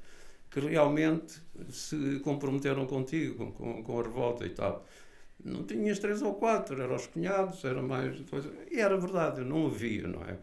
que 0.49 0.61
realmente 0.61 1.43
se 1.71 2.21
comprometeram 2.21 2.87
contigo, 2.87 3.53
com, 3.53 3.83
com, 3.83 3.99
a 3.99 4.03
revolta 4.03 4.47
e 4.47 4.51
tal. 4.51 4.87
Não 5.45 5.65
tinhas 5.65 5.99
três 5.99 6.23
ou 6.23 6.35
quatro, 6.35 6.81
eram 6.81 6.95
os 6.95 7.07
cunhados, 7.09 7.65
era 7.65 7.83
mais. 7.83 8.23
E 8.71 8.79
era 8.79 8.97
verdade, 8.97 9.41
não 9.43 9.67
havia, 9.67 10.07
não 10.07 10.23
é? 10.23 10.39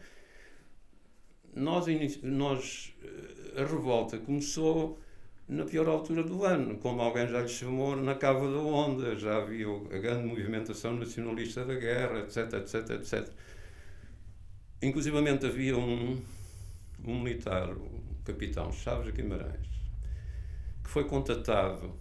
Nós, 1.56 1.86
nós, 2.22 2.94
eh, 3.04 3.62
a 3.62 3.66
revolta 3.66 4.18
começou 4.18 5.00
na 5.48 5.64
pior 5.64 5.88
altura 5.88 6.24
do 6.24 6.44
ano, 6.44 6.78
como 6.78 7.02
alguém 7.02 7.28
já 7.28 7.42
lhe 7.42 7.48
chamou, 7.48 7.96
na 7.96 8.16
cava 8.16 8.52
da 8.52 8.58
onda, 8.58 9.16
já 9.16 9.38
havia 9.38 9.68
a 9.68 9.98
grande 9.98 10.28
movimentação 10.28 10.96
nacionalista 10.96 11.64
da 11.64 11.76
guerra, 11.76 12.20
etc, 12.20 12.54
etc, 12.54 12.90
etc. 12.92 13.30
Inclusivamente 14.82 15.46
havia 15.46 15.78
um, 15.78 16.22
um 17.04 17.22
militar, 17.22 17.70
o 17.72 18.02
capitão 18.26 18.72
Chaves 18.72 19.14
Guimarães, 19.14 19.70
que 20.84 20.90
foi 20.90 21.06
contatado 21.06 21.96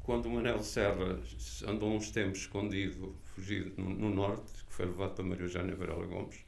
quando 0.00 0.26
o 0.26 0.30
Manel 0.30 0.62
Serra 0.62 1.20
andou 1.68 1.94
uns 1.94 2.10
tempos 2.10 2.40
escondido, 2.40 3.14
fugido 3.22 3.72
no, 3.80 3.90
no 3.90 4.10
norte, 4.10 4.64
que 4.66 4.72
foi 4.72 4.86
levado 4.86 5.14
para 5.14 5.24
Maria 5.24 5.44
Eugênia 5.44 5.76
Varela 5.76 6.06
Gomes, 6.06 6.44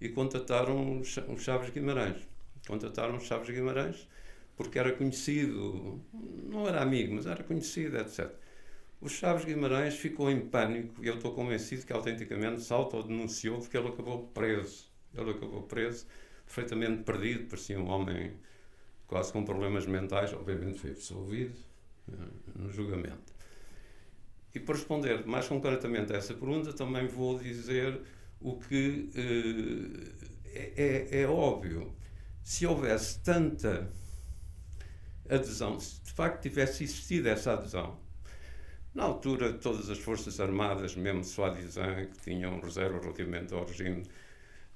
e 0.00 0.08
contataram 0.08 1.00
os 1.00 1.18
Chaves 1.42 1.70
Guimarães. 1.70 2.16
Contataram 2.66 3.16
os 3.16 3.24
Chaves 3.24 3.48
Guimarães 3.50 4.08
porque 4.56 4.78
era 4.78 4.92
conhecido, 4.92 6.00
não 6.12 6.66
era 6.66 6.82
amigo, 6.82 7.14
mas 7.14 7.26
era 7.26 7.44
conhecido, 7.44 7.98
etc. 7.98 8.30
O 9.00 9.08
Chaves 9.08 9.44
Guimarães 9.44 9.94
ficou 9.94 10.30
em 10.30 10.40
pânico 10.40 11.04
e 11.04 11.08
eu 11.08 11.16
estou 11.16 11.32
convencido 11.32 11.84
que 11.84 11.92
autenticamente 11.92 12.62
se 12.62 12.72
autodenunciou 12.72 13.60
porque 13.60 13.76
ele 13.76 13.88
acabou 13.88 14.26
preso. 14.28 14.90
Ele 15.14 15.30
acabou 15.30 15.62
preso, 15.62 16.06
perfeitamente 16.46 17.02
perdido, 17.02 17.46
parecia 17.48 17.78
um 17.78 17.88
homem 17.88 18.32
quase 19.06 19.32
com 19.32 19.44
problemas 19.44 19.86
mentais, 19.86 20.32
obviamente 20.32 20.78
foi 20.78 20.90
absolvido 20.90 21.56
eh, 22.10 22.14
no 22.56 22.72
julgamento. 22.72 23.34
E 24.54 24.60
para 24.60 24.74
responder 24.74 25.26
mais 25.26 25.46
concretamente 25.46 26.12
a 26.14 26.16
essa 26.16 26.32
pergunta, 26.32 26.72
também 26.72 27.06
vou 27.06 27.38
dizer 27.38 28.00
o 28.40 28.58
que 28.58 29.10
eh, 29.14 30.72
é, 30.76 31.18
é, 31.18 31.22
é 31.22 31.26
óbvio. 31.26 31.94
Se 32.42 32.66
houvesse 32.66 33.20
tanta 33.20 33.90
adesão, 35.28 35.80
se 35.80 36.00
de 36.02 36.12
facto 36.12 36.42
tivesse 36.42 36.84
existido 36.84 37.28
essa 37.28 37.54
adesão, 37.54 37.98
na 38.94 39.04
altura 39.04 39.52
todas 39.52 39.90
as 39.90 39.98
Forças 39.98 40.40
Armadas, 40.40 40.94
mesmo 40.96 41.22
Suadizan, 41.24 42.06
que 42.06 42.18
tinham 42.22 42.58
reserva 42.60 42.98
relativamente 42.98 43.52
ao 43.52 43.66
regime, 43.66 44.04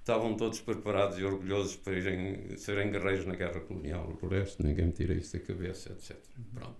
estavam 0.01 0.37
todos 0.37 0.61
preparados 0.61 1.19
e 1.19 1.25
orgulhosos 1.25 1.77
para 1.77 1.95
irem, 1.95 2.57
serem 2.57 2.91
guerreiros 2.91 3.25
na 3.25 3.35
guerra 3.35 3.61
colonial. 3.61 4.09
Por 4.19 4.33
resto, 4.33 4.63
ninguém 4.63 4.87
me 4.87 4.93
tira 4.93 5.15
isso 5.15 5.39
da 5.39 5.45
cabeça, 5.45 5.93
etc. 5.93 6.17
Pronto. 6.53 6.77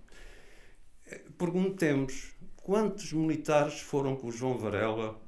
Eh, 1.07 1.21
perguntemos 1.37 2.35
quantos 2.57 3.13
militares 3.13 3.79
foram 3.79 4.15
com 4.15 4.27
o 4.27 4.31
João 4.31 4.57
Varela 4.57 5.19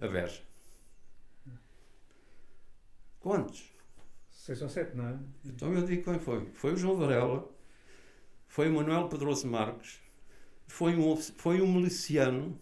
a 0.00 0.08
Beja? 0.08 0.47
Quantos? 3.28 3.62
Seis 4.30 4.62
ou 4.62 4.70
sete, 4.70 4.96
não 4.96 5.06
é? 5.06 5.18
Então 5.44 5.70
eu 5.74 5.84
digo 5.84 6.02
quem 6.02 6.18
foi. 6.18 6.46
Foi 6.54 6.72
o 6.72 6.76
João 6.78 6.96
Varela, 6.96 7.46
foi 8.46 8.70
o 8.70 8.72
Manuel 8.72 9.06
Pedroso 9.10 9.46
Marques, 9.46 10.00
foi 10.66 10.96
um, 10.96 11.14
foi 11.14 11.60
um 11.60 11.70
miliciano, 11.70 12.58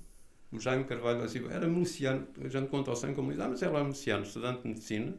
o 0.50 0.58
Jaime 0.58 0.82
Carvalho 0.82 1.20
da 1.20 1.28
Silva, 1.28 1.52
era 1.52 1.68
miliciano, 1.68 2.26
a 2.40 2.49
gente 2.49 2.66
conta 2.66 2.90
ao 2.90 2.96
sem 2.96 3.14
como 3.14 3.30
diz, 3.30 3.40
ah, 3.40 3.49
mas 3.49 3.62
ele 3.62 3.76
era 3.76 3.85
miliciano, 3.85 4.25
estudante 4.25 4.62
de 4.62 4.68
medicina, 4.70 5.16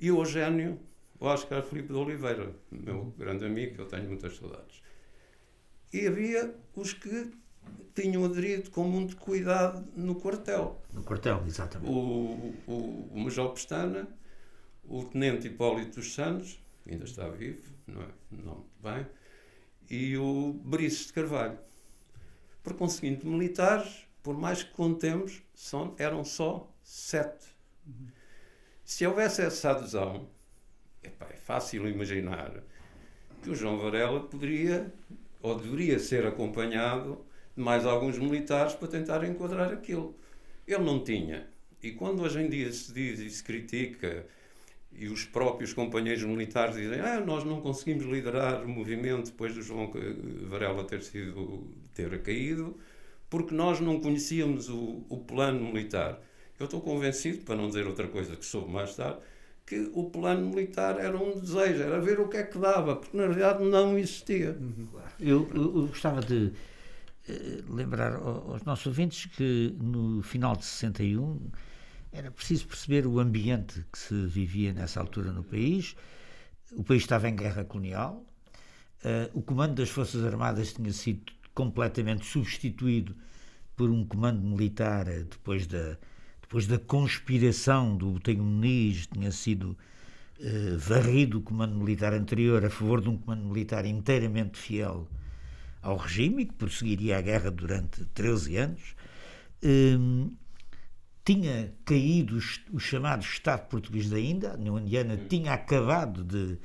e 0.00 0.10
o 0.10 0.18
Eugênio, 0.18 0.80
o 1.20 1.26
Oscar 1.26 1.62
Filipe 1.62 1.92
de 1.92 1.98
Oliveira, 2.00 2.52
meu 2.72 3.14
grande 3.16 3.44
amigo, 3.44 3.76
que 3.76 3.80
eu 3.80 3.86
tenho 3.86 4.08
muitas 4.08 4.36
saudades. 4.36 4.82
E 5.92 6.04
havia 6.04 6.52
os 6.74 6.92
que 6.92 7.30
tinham 7.94 8.24
aderido 8.24 8.72
com 8.72 8.82
muito 8.88 9.16
cuidado 9.18 9.86
no 9.94 10.16
quartel. 10.16 10.82
No 10.92 11.04
quartel, 11.04 11.44
exatamente. 11.46 11.92
O, 11.92 12.56
o, 12.66 13.08
o 13.12 13.20
Major 13.20 13.52
Pestana, 13.52 14.08
o 14.84 15.04
Tenente 15.04 15.46
Hipólito 15.46 15.96
dos 15.96 16.14
Santos, 16.14 16.62
ainda 16.88 17.04
está 17.04 17.28
vivo, 17.28 17.62
não 17.86 18.02
é? 18.02 18.08
Não, 18.30 18.66
bem, 18.82 19.06
e 19.90 20.16
o 20.16 20.52
Brices 20.64 21.06
de 21.06 21.12
Carvalho. 21.12 21.58
Por 22.62 22.74
conseguinte, 22.74 23.26
militares, 23.26 24.06
por 24.22 24.36
mais 24.36 24.62
que 24.62 24.72
contemos, 24.72 25.42
são, 25.54 25.94
eram 25.98 26.24
só 26.24 26.72
sete. 26.82 27.46
Se 28.84 29.06
houvesse 29.06 29.42
essa 29.42 29.70
adesão, 29.70 30.28
é 31.02 31.10
fácil 31.36 31.88
imaginar 31.88 32.62
que 33.42 33.50
o 33.50 33.54
João 33.54 33.78
Varela 33.78 34.20
poderia 34.20 34.92
ou 35.40 35.58
deveria 35.58 35.98
ser 35.98 36.24
acompanhado 36.24 37.24
de 37.56 37.62
mais 37.62 37.84
alguns 37.84 38.18
militares 38.18 38.74
para 38.74 38.88
tentar 38.88 39.24
enquadrar 39.24 39.72
aquilo. 39.72 40.16
Ele 40.66 40.84
não 40.84 41.02
tinha. 41.02 41.48
E 41.82 41.90
quando 41.90 42.22
hoje 42.22 42.40
em 42.40 42.48
dia 42.48 42.72
se 42.72 42.92
diz 42.92 43.18
e 43.18 43.28
se 43.28 43.42
critica 43.42 44.24
e 44.94 45.08
os 45.08 45.24
próprios 45.24 45.72
companheiros 45.72 46.22
militares 46.22 46.76
dizem 46.76 47.00
ah, 47.00 47.20
nós 47.20 47.44
não 47.44 47.60
conseguimos 47.60 48.04
liderar 48.04 48.64
o 48.64 48.68
movimento 48.68 49.26
depois 49.26 49.54
do 49.54 49.62
João 49.62 49.90
Varela 50.48 50.84
ter 50.84 51.02
sido 51.02 51.66
ter 51.94 52.22
caído 52.22 52.76
porque 53.32 53.54
nós 53.54 53.80
não 53.80 53.98
conhecíamos 53.98 54.68
o, 54.68 55.06
o 55.08 55.16
plano 55.16 55.72
militar. 55.72 56.20
Eu 56.60 56.66
estou 56.66 56.82
convencido, 56.82 57.42
para 57.46 57.56
não 57.56 57.66
dizer 57.66 57.86
outra 57.86 58.06
coisa 58.06 58.36
que 58.36 58.44
soube 58.44 58.70
mais 58.70 58.94
tarde, 58.94 59.20
que 59.64 59.90
o 59.94 60.10
plano 60.10 60.50
militar 60.50 61.00
era 61.00 61.16
um 61.16 61.40
desejo, 61.40 61.82
era 61.82 61.98
ver 61.98 62.20
o 62.20 62.28
que 62.28 62.36
é 62.36 62.42
que 62.42 62.58
dava, 62.58 62.94
porque 62.94 63.16
na 63.16 63.22
realidade 63.22 63.64
não 63.64 63.98
existia. 63.98 64.54
Uhum. 64.60 64.86
Eu, 65.18 65.48
eu, 65.54 65.62
eu, 65.62 65.86
gostava 65.86 66.20
de 66.20 66.52
uh, 67.28 67.74
lembrar 67.74 68.16
aos 68.16 68.62
nossos 68.64 68.84
ouvintes 68.84 69.24
que 69.34 69.74
no 69.80 70.22
final 70.22 70.54
de 70.54 70.66
61 70.66 71.40
era 72.12 72.30
preciso 72.30 72.66
perceber 72.66 73.06
o 73.06 73.18
ambiente 73.18 73.84
que 73.90 73.98
se 73.98 74.26
vivia 74.26 74.72
nessa 74.72 75.00
altura 75.00 75.32
no 75.32 75.42
país. 75.42 75.96
O 76.72 76.84
país 76.84 77.02
estava 77.02 77.28
em 77.28 77.34
guerra 77.34 77.64
colonial, 77.64 78.24
uh, 79.04 79.38
o 79.38 79.42
comando 79.42 79.76
das 79.76 79.88
Forças 79.88 80.24
Armadas 80.24 80.74
tinha 80.74 80.92
sido 80.92 81.32
completamente 81.54 82.26
substituído 82.26 83.16
por 83.76 83.90
um 83.90 84.04
comando 84.04 84.42
militar 84.42 85.08
eh, 85.08 85.24
depois 85.24 85.66
da, 85.66 85.96
depois 86.40 86.66
da 86.66 86.78
conspiração 86.78 87.96
do 87.96 88.12
Botelho 88.12 88.42
Muniz, 88.42 89.06
tinha 89.06 89.30
sido 89.30 89.76
uh, 90.38 90.78
varrido 90.78 91.38
o 91.38 91.42
comando 91.42 91.74
militar 91.74 92.12
anterior 92.12 92.64
a 92.64 92.70
favor 92.70 93.00
de 93.00 93.08
um 93.08 93.16
comando 93.16 93.44
militar 93.44 93.84
inteiramente 93.84 94.58
fiel 94.58 95.08
ao 95.80 95.96
regime 95.96 96.42
e 96.42 96.46
que 96.46 96.54
prosseguiria 96.54 97.18
a 97.18 97.20
guerra 97.20 97.50
durante 97.50 98.04
13 98.06 98.56
anos. 98.56 98.94
Um, 99.62 100.32
tinha 101.24 101.72
caído 101.84 102.38
o 102.72 102.80
chamado 102.80 103.22
Estado 103.22 103.68
Português 103.68 104.10
da 104.10 104.18
Índia, 104.18 104.50
a 104.50 104.54
União 104.54 104.78
Indiana 104.78 105.16
tinha 105.28 105.52
acabado 105.52 106.24
de 106.24 106.58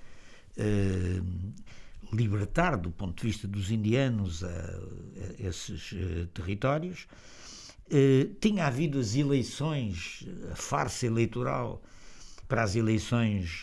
uh, 0.58 2.16
libertar, 2.16 2.76
do 2.76 2.90
ponto 2.90 3.22
de 3.22 3.28
vista 3.28 3.48
dos 3.48 3.70
indianos, 3.70 4.44
a, 4.44 4.48
a 4.48 5.48
esses 5.48 5.92
uh, 5.92 6.28
territórios. 6.34 7.08
Uh, 7.86 8.34
tinha 8.42 8.66
havido 8.66 9.00
as 9.00 9.16
eleições, 9.16 10.26
a 10.52 10.56
farsa 10.56 11.06
eleitoral 11.06 11.82
para 12.48 12.64
as 12.64 12.76
eleições 12.76 13.62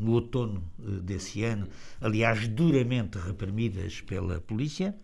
no 0.00 0.12
outono 0.12 0.64
desse 1.02 1.44
ano, 1.44 1.68
aliás, 2.00 2.48
duramente 2.48 3.18
reprimidas 3.18 4.00
pela 4.00 4.40
polícia. 4.40 4.96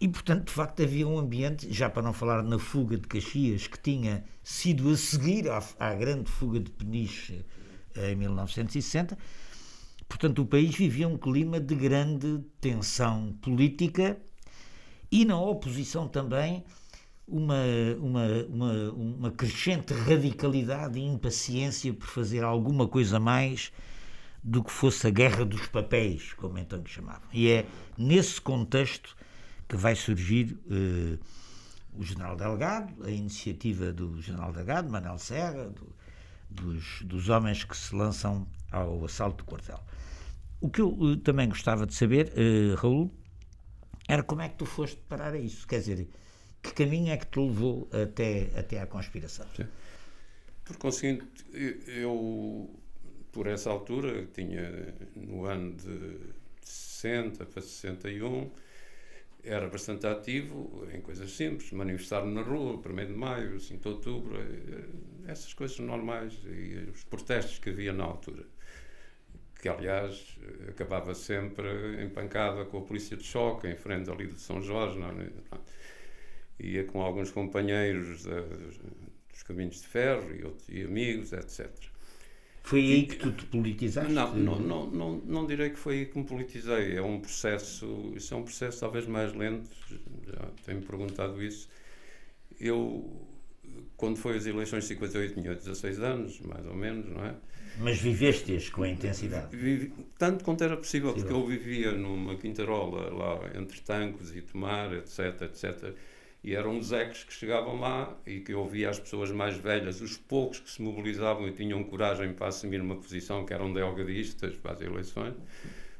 E, 0.00 0.08
portanto, 0.08 0.46
de 0.46 0.52
facto, 0.52 0.82
havia 0.82 1.06
um 1.06 1.18
ambiente, 1.18 1.70
já 1.70 1.90
para 1.90 2.02
não 2.02 2.14
falar 2.14 2.42
na 2.42 2.58
fuga 2.58 2.96
de 2.96 3.06
Caxias, 3.06 3.66
que 3.66 3.78
tinha 3.78 4.24
sido 4.42 4.88
a 4.88 4.96
seguir 4.96 5.50
à, 5.50 5.62
à 5.78 5.94
grande 5.94 6.30
fuga 6.30 6.58
de 6.58 6.70
Peniche 6.70 7.44
em 7.94 8.16
1960. 8.16 9.18
Portanto, 10.08 10.40
o 10.40 10.46
país 10.46 10.74
vivia 10.74 11.06
um 11.06 11.18
clima 11.18 11.60
de 11.60 11.74
grande 11.74 12.40
tensão 12.60 13.34
política 13.42 14.18
e, 15.12 15.26
na 15.26 15.38
oposição 15.38 16.08
também, 16.08 16.64
uma, 17.28 17.62
uma, 18.00 18.26
uma, 18.48 18.90
uma 18.92 19.30
crescente 19.30 19.92
radicalidade 19.92 20.98
e 20.98 21.02
impaciência 21.02 21.92
por 21.92 22.08
fazer 22.08 22.42
alguma 22.42 22.88
coisa 22.88 23.20
mais 23.20 23.70
do 24.42 24.64
que 24.64 24.72
fosse 24.72 25.06
a 25.06 25.10
guerra 25.10 25.44
dos 25.44 25.66
papéis, 25.66 26.32
como 26.32 26.58
então 26.58 26.82
chamavam. 26.86 27.28
E 27.32 27.48
é 27.48 27.66
nesse 27.98 28.40
contexto 28.40 29.14
que 29.70 29.76
vai 29.76 29.94
surgir 29.94 30.58
uh, 30.66 31.16
o 31.94 32.02
General 32.02 32.36
Delgado, 32.36 33.04
a 33.04 33.10
iniciativa 33.10 33.92
do 33.92 34.20
General 34.20 34.52
Delgado, 34.52 34.90
Manel 34.90 35.16
Serra, 35.16 35.68
do, 35.68 35.94
dos, 36.50 37.02
dos 37.02 37.28
homens 37.28 37.62
que 37.62 37.76
se 37.76 37.94
lançam 37.94 38.48
ao 38.72 39.04
assalto 39.04 39.44
do 39.44 39.44
quartel. 39.44 39.78
O 40.60 40.68
que 40.68 40.80
eu 40.80 40.88
uh, 40.88 41.16
também 41.18 41.48
gostava 41.48 41.86
de 41.86 41.94
saber, 41.94 42.32
uh, 42.32 42.74
Raul, 42.74 43.14
era 44.08 44.24
como 44.24 44.42
é 44.42 44.48
que 44.48 44.56
tu 44.56 44.66
foste 44.66 44.96
parar 45.08 45.34
a 45.34 45.38
isso? 45.38 45.68
Quer 45.68 45.78
dizer, 45.78 46.08
que 46.60 46.74
caminho 46.74 47.12
é 47.12 47.16
que 47.16 47.26
te 47.26 47.38
levou 47.38 47.88
até, 47.92 48.50
até 48.58 48.80
à 48.80 48.86
conspiração? 48.88 49.46
Sim. 49.56 49.68
Por 50.64 50.78
conseguinte, 50.78 51.24
eu, 51.86 52.68
por 53.30 53.46
essa 53.46 53.70
altura, 53.70 54.26
tinha 54.34 54.94
no 55.14 55.44
ano 55.44 55.76
de 55.76 56.18
60 56.60 57.46
para 57.46 57.62
61, 57.62 58.50
era 59.44 59.68
bastante 59.68 60.06
ativo 60.06 60.86
em 60.92 61.00
coisas 61.00 61.30
simples, 61.32 61.72
manifestar-me 61.72 62.32
na 62.32 62.42
rua, 62.42 62.76
1 62.76 63.06
de 63.06 63.12
maio, 63.12 63.58
5 63.58 63.82
de 63.82 63.88
outubro, 63.88 64.38
eh, 64.38 65.30
essas 65.30 65.54
coisas 65.54 65.78
normais 65.78 66.38
e 66.44 66.90
os 66.90 67.04
protestos 67.04 67.58
que 67.58 67.70
havia 67.70 67.92
na 67.92 68.04
altura. 68.04 68.44
Que, 69.60 69.68
aliás, 69.68 70.38
acabava 70.68 71.14
sempre 71.14 72.02
empancada 72.02 72.64
com 72.64 72.78
a 72.78 72.82
polícia 72.82 73.16
de 73.16 73.24
choque, 73.24 73.68
em 73.68 73.76
frente 73.76 74.10
ali 74.10 74.26
de 74.26 74.40
São 74.40 74.60
Jorge. 74.62 74.98
Não, 74.98 75.10
é? 75.10 75.30
ia 76.58 76.84
com 76.84 77.00
alguns 77.02 77.30
companheiros 77.30 78.24
da, 78.24 78.40
dos 79.30 79.42
caminhos 79.42 79.80
de 79.80 79.86
ferro 79.86 80.34
e, 80.34 80.44
outros, 80.44 80.68
e 80.68 80.82
amigos, 80.82 81.32
etc. 81.32 81.89
Foi 82.70 82.80
aí 82.80 83.04
que 83.04 83.16
tu 83.16 83.32
te 83.32 83.44
politizaste? 83.46 84.12
Não, 84.12 84.32
não, 84.32 84.60
não, 84.60 84.86
não, 84.86 85.16
não 85.26 85.44
direi 85.44 85.70
que 85.70 85.78
foi 85.78 85.94
aí 85.98 86.06
que 86.06 86.16
me 86.16 86.24
politizei. 86.24 86.96
É 86.96 87.02
um 87.02 87.18
processo, 87.18 88.12
isso 88.14 88.32
é 88.32 88.36
um 88.36 88.44
processo 88.44 88.78
talvez 88.78 89.08
mais 89.08 89.34
lento, 89.34 89.68
já 90.24 90.48
tenho 90.64 90.80
perguntado 90.80 91.42
isso. 91.42 91.68
Eu, 92.60 93.26
quando 93.96 94.18
foi 94.18 94.36
as 94.36 94.46
eleições 94.46 94.84
de 94.84 94.90
58, 94.90 95.34
tinha 95.34 95.52
16 95.52 95.98
anos, 95.98 96.38
mais 96.42 96.64
ou 96.64 96.76
menos, 96.76 97.10
não 97.10 97.24
é? 97.24 97.34
Mas 97.80 97.98
viveste-as 97.98 98.68
com 98.68 98.84
a 98.84 98.88
intensidade? 98.88 99.56
Vivi, 99.56 99.92
tanto 100.16 100.44
quanto 100.44 100.62
era 100.62 100.76
possível, 100.76 101.12
porque 101.12 101.32
eu 101.32 101.44
vivia 101.44 101.90
numa 101.90 102.36
quintarola 102.36 103.12
lá 103.12 103.50
entre 103.60 103.80
Tancos 103.80 104.36
e 104.36 104.42
Tomar, 104.42 104.92
etc, 104.92 105.42
etc. 105.42 105.92
E 106.42 106.54
eram 106.54 106.78
os 106.78 106.90
ex 106.92 107.24
que 107.24 107.32
chegavam 107.32 107.78
lá 107.78 108.16
e 108.26 108.40
que 108.40 108.52
eu 108.52 108.66
via 108.66 108.88
as 108.88 108.98
pessoas 108.98 109.30
mais 109.30 109.56
velhas, 109.56 110.00
os 110.00 110.16
poucos 110.16 110.58
que 110.60 110.70
se 110.70 110.80
mobilizavam 110.80 111.46
e 111.46 111.52
tinham 111.52 111.82
coragem 111.84 112.32
para 112.32 112.48
assumir 112.48 112.80
uma 112.80 112.96
posição 112.96 113.44
que 113.44 113.52
eram 113.52 113.72
delgadistas 113.72 114.56
para 114.56 114.72
as 114.72 114.80
eleições. 114.80 115.34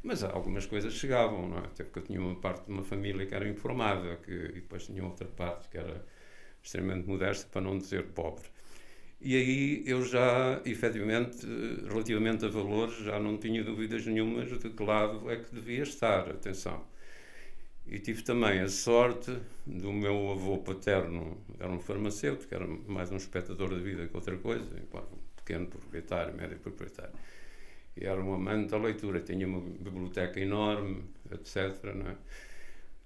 Mas 0.03 0.25
algumas 0.25 0.65
coisas 0.65 0.95
chegavam, 0.95 1.49
não 1.49 1.59
é? 1.59 1.61
Até 1.61 1.85
porque 1.85 1.99
eu 1.99 2.03
tinha 2.05 2.21
uma 2.21 2.35
parte 2.37 2.65
de 2.65 2.73
uma 2.73 2.83
família 2.83 3.27
que 3.27 3.35
era 3.35 3.47
informada 3.47 4.17
que, 4.17 4.33
e 4.33 4.61
depois 4.61 4.87
tinha 4.87 5.05
outra 5.05 5.27
parte 5.27 5.69
que 5.69 5.77
era 5.77 6.05
extremamente 6.63 7.07
modesta, 7.07 7.49
para 7.51 7.61
não 7.61 7.77
dizer 7.77 8.07
pobre. 8.09 8.45
E 9.21 9.37
aí 9.37 9.83
eu 9.87 10.03
já, 10.03 10.63
efetivamente, 10.65 11.47
relativamente 11.87 12.45
a 12.47 12.49
valores, 12.49 12.97
já 12.99 13.21
não 13.21 13.37
tinha 13.37 13.63
dúvidas 13.63 14.07
nenhumas 14.07 14.49
de 14.49 14.71
que 14.71 14.83
lado 14.83 15.31
é 15.31 15.37
que 15.37 15.55
devia 15.55 15.83
estar. 15.83 16.31
Atenção. 16.31 16.83
E 17.91 17.99
tive 17.99 18.23
também 18.23 18.61
a 18.61 18.69
sorte 18.69 19.37
do 19.67 19.93
meu 19.93 20.31
avô 20.31 20.59
paterno, 20.59 21.37
era 21.59 21.69
um 21.69 21.81
farmacêutico, 21.81 22.55
era 22.55 22.65
mais 22.65 23.11
um 23.11 23.17
espectador 23.17 23.71
da 23.71 23.79
vida 23.79 24.07
que 24.07 24.17
outra 24.17 24.37
coisa, 24.39 24.65
pequeno 25.35 25.67
proprietário, 25.67 26.33
médio 26.37 26.57
proprietário. 26.61 27.13
E 27.97 28.05
era 28.07 28.23
um 28.23 28.33
amante 28.33 28.71
da 28.71 28.79
leitura, 28.79 29.19
tinha 29.19 29.45
uma 29.45 29.61
biblioteca 29.61 30.39
enorme, 30.39 31.03
etc. 31.33 31.85
É? 31.85 32.17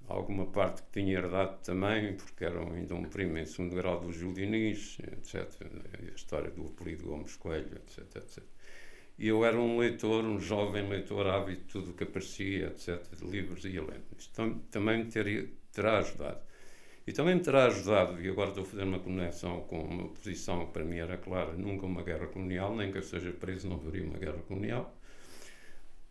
alguma 0.07 0.45
parte 0.47 0.83
que 0.83 1.01
tinha 1.01 1.19
herdado 1.19 1.57
também, 1.63 2.15
porque 2.17 2.45
era 2.45 2.61
ainda 2.61 2.95
um 2.95 3.05
primo 3.05 3.39
em 3.39 3.47
segundo 3.47 3.75
grau 3.75 4.01
do 4.01 4.13
Gil 4.13 4.35
Diniz, 4.35 4.99
etc. 5.01 5.67
A 5.99 6.15
história 6.15 6.51
do 6.51 6.67
apelido 6.67 7.05
Gomes 7.05 7.37
Coelho, 7.37 7.75
etc, 7.77 8.17
etc. 8.17 8.43
E 9.19 9.29
eu 9.29 9.45
era 9.45 9.57
um 9.57 9.79
leitor, 9.79 10.25
um 10.25 10.41
jovem 10.41 10.89
leitor 10.89 11.27
ávido 11.27 11.61
de 11.61 11.67
tudo 11.67 11.91
o 11.93 11.95
que 11.95 12.05
aparecia, 12.05 12.67
etc., 12.67 13.01
de 13.17 13.25
livros 13.25 13.65
e 13.65 13.71
ia 13.71 13.83
lendo. 13.83 14.05
Isto 14.19 14.61
também 14.71 15.05
me 15.05 15.11
teria, 15.11 15.49
terá 15.73 15.99
ajudado. 15.99 16.41
E 17.07 17.13
também 17.13 17.35
me 17.35 17.41
terá 17.43 17.67
ajudado, 17.67 18.21
e 18.21 18.29
agora 18.29 18.49
estou 18.49 18.65
a 18.65 18.67
fazer 18.67 18.83
uma 18.83 18.99
conexão 18.99 19.61
com 19.63 19.79
uma 19.79 20.09
posição 20.09 20.67
que 20.67 20.73
para 20.73 20.85
mim 20.85 20.97
era 20.97 21.19
clara, 21.19 21.53
nunca 21.53 21.87
uma 21.87 22.03
guerra 22.03 22.27
colonial, 22.27 22.75
nem 22.75 22.91
que 22.91 22.99
eu 22.99 23.03
seja 23.03 23.31
preso 23.31 23.69
não 23.69 23.77
haveria 23.77 24.05
uma 24.05 24.19
guerra 24.19 24.43
colonial. 24.49 24.97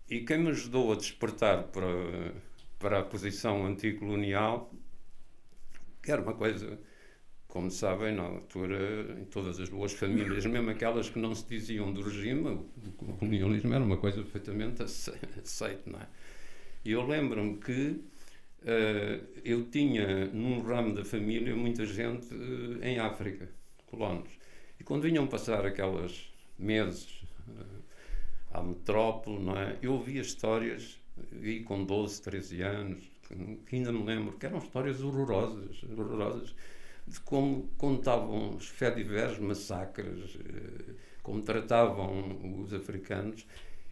E 0.10 0.22
quem 0.22 0.38
me 0.38 0.50
ajudou 0.50 0.94
a 0.94 0.96
despertar 0.96 1.64
para 1.64 2.32
para 2.84 3.00
a 3.00 3.04
posição 3.04 3.66
anticolonial, 3.66 4.70
que 6.02 6.12
era 6.12 6.22
uma 6.22 6.34
coisa, 6.34 6.78
como 7.54 7.70
sabem, 7.70 8.16
na 8.16 8.24
altura, 8.24 9.16
em 9.22 9.26
todas 9.26 9.60
as 9.60 9.70
boas 9.70 9.94
famílias, 9.94 10.44
mesmo 10.48 10.72
aquelas 10.72 11.08
que 11.08 11.20
não 11.20 11.36
se 11.36 11.48
diziam 11.48 11.94
do 11.94 12.02
regime, 12.02 12.50
o 12.50 13.14
colonialismo 13.20 13.72
era 13.72 13.84
uma 13.84 13.98
coisa 13.98 14.24
perfeitamente 14.24 14.82
aceita, 14.82 15.84
não 15.86 16.00
é? 16.00 16.08
E 16.84 16.92
eu 16.94 17.06
lembro-me 17.06 17.58
que 17.58 18.02
uh, 18.64 19.24
eu 19.46 19.70
tinha 19.70 20.26
num 20.34 20.64
ramo 20.64 20.96
da 20.96 21.06
família 21.06 21.56
muita 21.56 21.86
gente 21.86 22.34
uh, 22.34 22.84
em 22.84 22.98
África, 22.98 23.48
colonos. 23.86 24.32
E 24.80 24.84
quando 24.84 25.04
vinham 25.04 25.28
passar 25.28 25.64
aquelas 25.64 26.34
meses 26.58 27.22
uh, 27.48 27.84
à 28.50 28.64
metrópole, 28.64 29.40
não 29.40 29.56
é? 29.56 29.78
Eu 29.80 29.94
ouvia 29.94 30.22
histórias 30.22 31.00
e 31.40 31.60
com 31.60 31.84
12, 31.84 32.20
13 32.20 32.62
anos, 32.64 33.12
que 33.68 33.76
ainda 33.76 33.92
me 33.92 34.04
lembro, 34.04 34.40
que 34.40 34.48
eram 34.48 34.58
histórias 34.58 35.04
horrorosas, 35.04 35.84
horrorosas 35.84 36.56
de 37.08 37.20
como 37.22 37.68
contavam 37.78 38.56
os 38.56 38.68
fediveres, 38.68 39.38
massacres, 39.40 40.38
eh, 40.40 40.94
como 41.22 41.42
tratavam 41.42 42.62
os 42.62 42.74
africanos. 42.74 43.46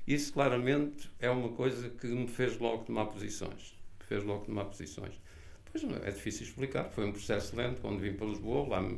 Isso 0.08 0.34
claramente 0.34 1.10
é 1.20 1.30
uma 1.30 1.50
coisa 1.50 1.90
que 1.90 2.08
me 2.08 2.28
fez 2.28 2.58
logo 2.60 2.84
tomar 2.86 3.06
posições. 3.06 3.76
Fez 4.08 4.24
logo 4.24 4.46
tomar 4.46 4.66
posições. 4.66 5.20
Pois 5.72 5.84
é 6.04 6.12
difícil 6.12 6.46
explicar, 6.46 6.90
foi 6.90 7.06
um 7.06 7.14
processo 7.14 7.56
lento. 7.56 7.80
Quando 7.80 8.00
vim 8.00 8.14
para 8.14 8.28
Lisboa, 8.28 8.68
lá 8.68 8.92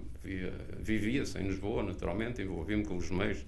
vivia-se 0.79 1.37
em 1.37 1.47
Lisboa, 1.47 1.83
naturalmente, 1.83 2.41
envolvi-me 2.41 2.83
com 2.83 2.97
os 2.97 3.11
meios 3.11 3.45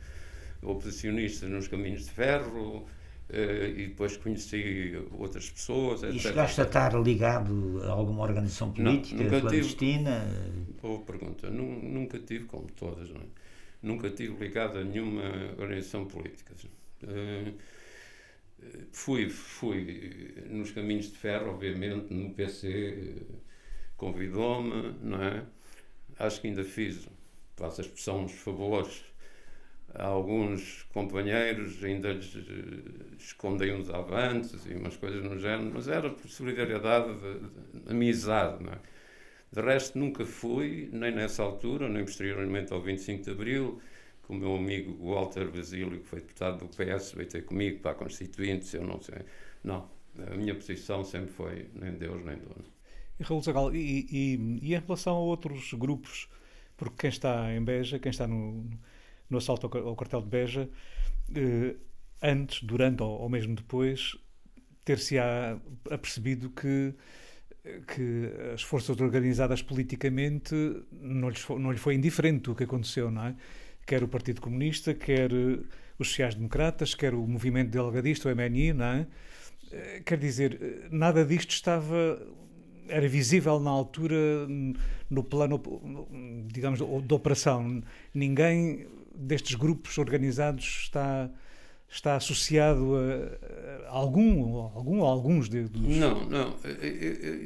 oposicionistas 0.62 1.50
nos 1.50 1.68
caminhos 1.68 2.06
de 2.06 2.12
ferro, 2.12 2.88
e 3.30 3.88
depois 3.88 4.18
conheci 4.18 4.94
outras 5.18 5.50
pessoas. 5.50 6.04
E 6.04 6.20
chegaste 6.20 6.62
a 6.62 6.64
estar 6.64 6.94
ligado 6.94 7.82
a 7.84 7.90
alguma 7.90 8.24
organização 8.24 8.72
política 8.72 9.24
não, 9.24 9.42
clandestina? 9.42 10.28
Tive, 10.28 10.82
boa 10.82 11.00
pergunta. 11.02 11.50
Nunca 11.50 12.20
tive, 12.20 12.46
como 12.46 12.68
todas, 12.72 13.10
não 13.10 13.22
é? 13.22 13.26
nunca 13.86 14.10
tive 14.10 14.36
ligado 14.44 14.80
a 14.80 14.84
nenhuma 14.84 15.24
organização 15.58 16.06
política. 16.06 16.54
Uh, 17.04 17.54
fui, 18.92 19.30
fui 19.30 20.34
nos 20.50 20.72
caminhos 20.72 21.12
de 21.12 21.18
ferro, 21.18 21.52
obviamente, 21.52 22.12
no 22.12 22.34
PC, 22.34 23.22
convidou-me, 23.96 24.96
não 25.02 25.22
é? 25.22 25.46
Acho 26.18 26.42
que 26.42 26.48
ainda 26.48 26.64
fiz, 26.64 27.08
faço 27.56 27.82
a 27.82 27.84
expressão, 27.84 28.24
uns 28.24 28.32
favores 28.32 29.04
alguns 29.98 30.84
companheiros 30.94 31.84
ainda 31.84 32.12
lhes 32.14 32.36
eh, 32.36 33.16
escondem 33.18 33.74
uns 33.74 33.90
avanços 33.90 34.66
e 34.66 34.74
umas 34.74 34.98
coisas 34.98 35.24
no 35.24 35.40
género, 35.40 35.72
mas 35.74 35.88
era 35.88 36.10
por 36.10 36.30
solidariedade, 36.30 37.14
de, 37.14 37.80
de 37.80 37.92
amizade. 37.92 38.64
Não 38.64 38.74
é? 38.74 38.80
De 39.52 39.62
resto, 39.62 39.98
nunca 39.98 40.26
fui, 40.26 40.90
nem 40.92 41.14
nessa 41.14 41.44
altura, 41.44 41.88
nem 41.88 42.04
posteriormente 42.04 42.74
ao 42.74 42.82
25 42.82 43.24
de 43.24 43.32
Abril, 43.32 43.82
com 44.24 44.36
o 44.36 44.38
meu 44.38 44.56
amigo 44.56 45.14
Walter 45.14 45.50
Basílio, 45.50 46.00
que 46.00 46.08
foi 46.08 46.20
deputado 46.20 46.60
do 46.60 46.68
PS, 46.68 47.14
veio 47.14 47.30
ter 47.30 47.46
comigo 47.46 47.80
para 47.80 47.92
a 47.92 47.96
Constituinte, 47.96 48.76
eu 48.76 48.84
não 48.84 49.00
sei. 49.00 49.20
Não, 49.64 49.90
a 50.32 50.36
minha 50.36 50.56
posição 50.56 51.04
sempre 51.04 51.32
foi 51.32 51.70
nem 51.74 51.94
Deus 51.94 52.24
nem 52.26 52.38
dono. 52.38 52.66
E 53.20 53.24
Raul 53.24 53.42
Zagal, 53.42 53.74
e, 53.74 54.08
e, 54.12 54.60
e 54.62 54.76
em 54.76 54.80
relação 54.80 55.16
a 55.16 55.20
outros 55.20 55.74
grupos, 55.74 56.28
porque 56.76 56.96
quem 57.02 57.10
está 57.10 57.54
em 57.54 57.64
Beja, 57.64 57.98
quem 57.98 58.10
está 58.10 58.28
no 58.28 58.66
no 59.30 59.38
assalto 59.38 59.66
ao 59.78 59.96
quartel 59.96 60.22
de 60.22 60.28
Beja, 60.28 60.70
eh, 61.36 61.76
antes, 62.22 62.62
durante 62.64 63.04
ou, 63.04 63.22
ou 63.22 63.30
mesmo 63.30 63.56
depois, 63.56 64.16
ter-se-á 64.84 65.58
apercebido 65.90 66.50
que 66.50 66.94
que 67.88 68.30
as 68.54 68.62
forças 68.62 69.00
organizadas 69.02 69.62
politicamente 69.62 70.54
não, 70.92 71.30
lhes 71.30 71.40
foi, 71.40 71.60
não 71.60 71.72
lhe 71.72 71.78
foi 71.80 71.96
indiferente 71.96 72.50
o 72.50 72.56
que 72.56 72.64
aconteceu, 72.64 73.10
não 73.10 73.26
é? 73.26 73.36
Quer 73.86 74.04
o 74.04 74.08
Partido 74.08 74.42
Comunista, 74.42 74.94
quer 74.94 75.32
eh, 75.32 75.60
os 75.98 76.10
sociais-democratas, 76.10 76.94
quer 76.94 77.14
o 77.14 77.26
movimento 77.26 77.72
delgadista, 77.72 78.30
o 78.30 78.36
MNI, 78.36 78.74
não 78.74 78.86
é? 78.86 79.08
Eh, 79.72 80.02
quer 80.06 80.18
dizer, 80.18 80.88
nada 80.92 81.26
disto 81.26 81.52
estava 81.52 82.20
era 82.88 83.08
visível 83.08 83.60
na 83.60 83.72
altura 83.72 84.16
no 85.10 85.24
plano, 85.24 85.60
digamos, 86.48 86.80
de 86.80 87.14
operação. 87.14 87.82
Ninguém 88.14 88.86
destes 89.16 89.56
grupos 89.56 89.98
organizados 89.98 90.82
está 90.84 91.30
está 91.88 92.16
associado 92.16 92.96
a, 92.98 93.88
a 93.88 93.92
algum, 93.92 94.58
algum 94.58 95.00
ou 95.00 95.06
alguns 95.06 95.48
deles? 95.48 95.72
Não, 95.76 96.26
não. 96.26 96.56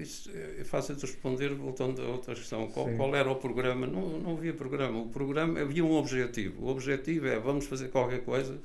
Isso 0.01 0.31
é 0.57 0.63
fácil 0.63 0.95
de 0.95 1.01
responder 1.01 1.53
voltando 1.53 2.01
a 2.01 2.07
outra 2.07 2.33
questão. 2.33 2.65
Qual, 2.67 2.87
qual, 2.95 3.13
era 3.15 3.29
o 3.29 3.35
programa? 3.35 3.85
Não, 3.85 4.17
não 4.19 4.31
havia 4.33 4.53
programa. 4.53 4.99
O 4.99 5.09
programa 5.09 5.59
havia 5.59 5.85
um 5.85 5.93
objetivo. 5.93 6.65
O 6.65 6.69
objetivo 6.69 7.27
é 7.27 7.37
vamos 7.39 7.67
fazer 7.67 7.89
qualquer 7.89 8.23
coisa. 8.23 8.57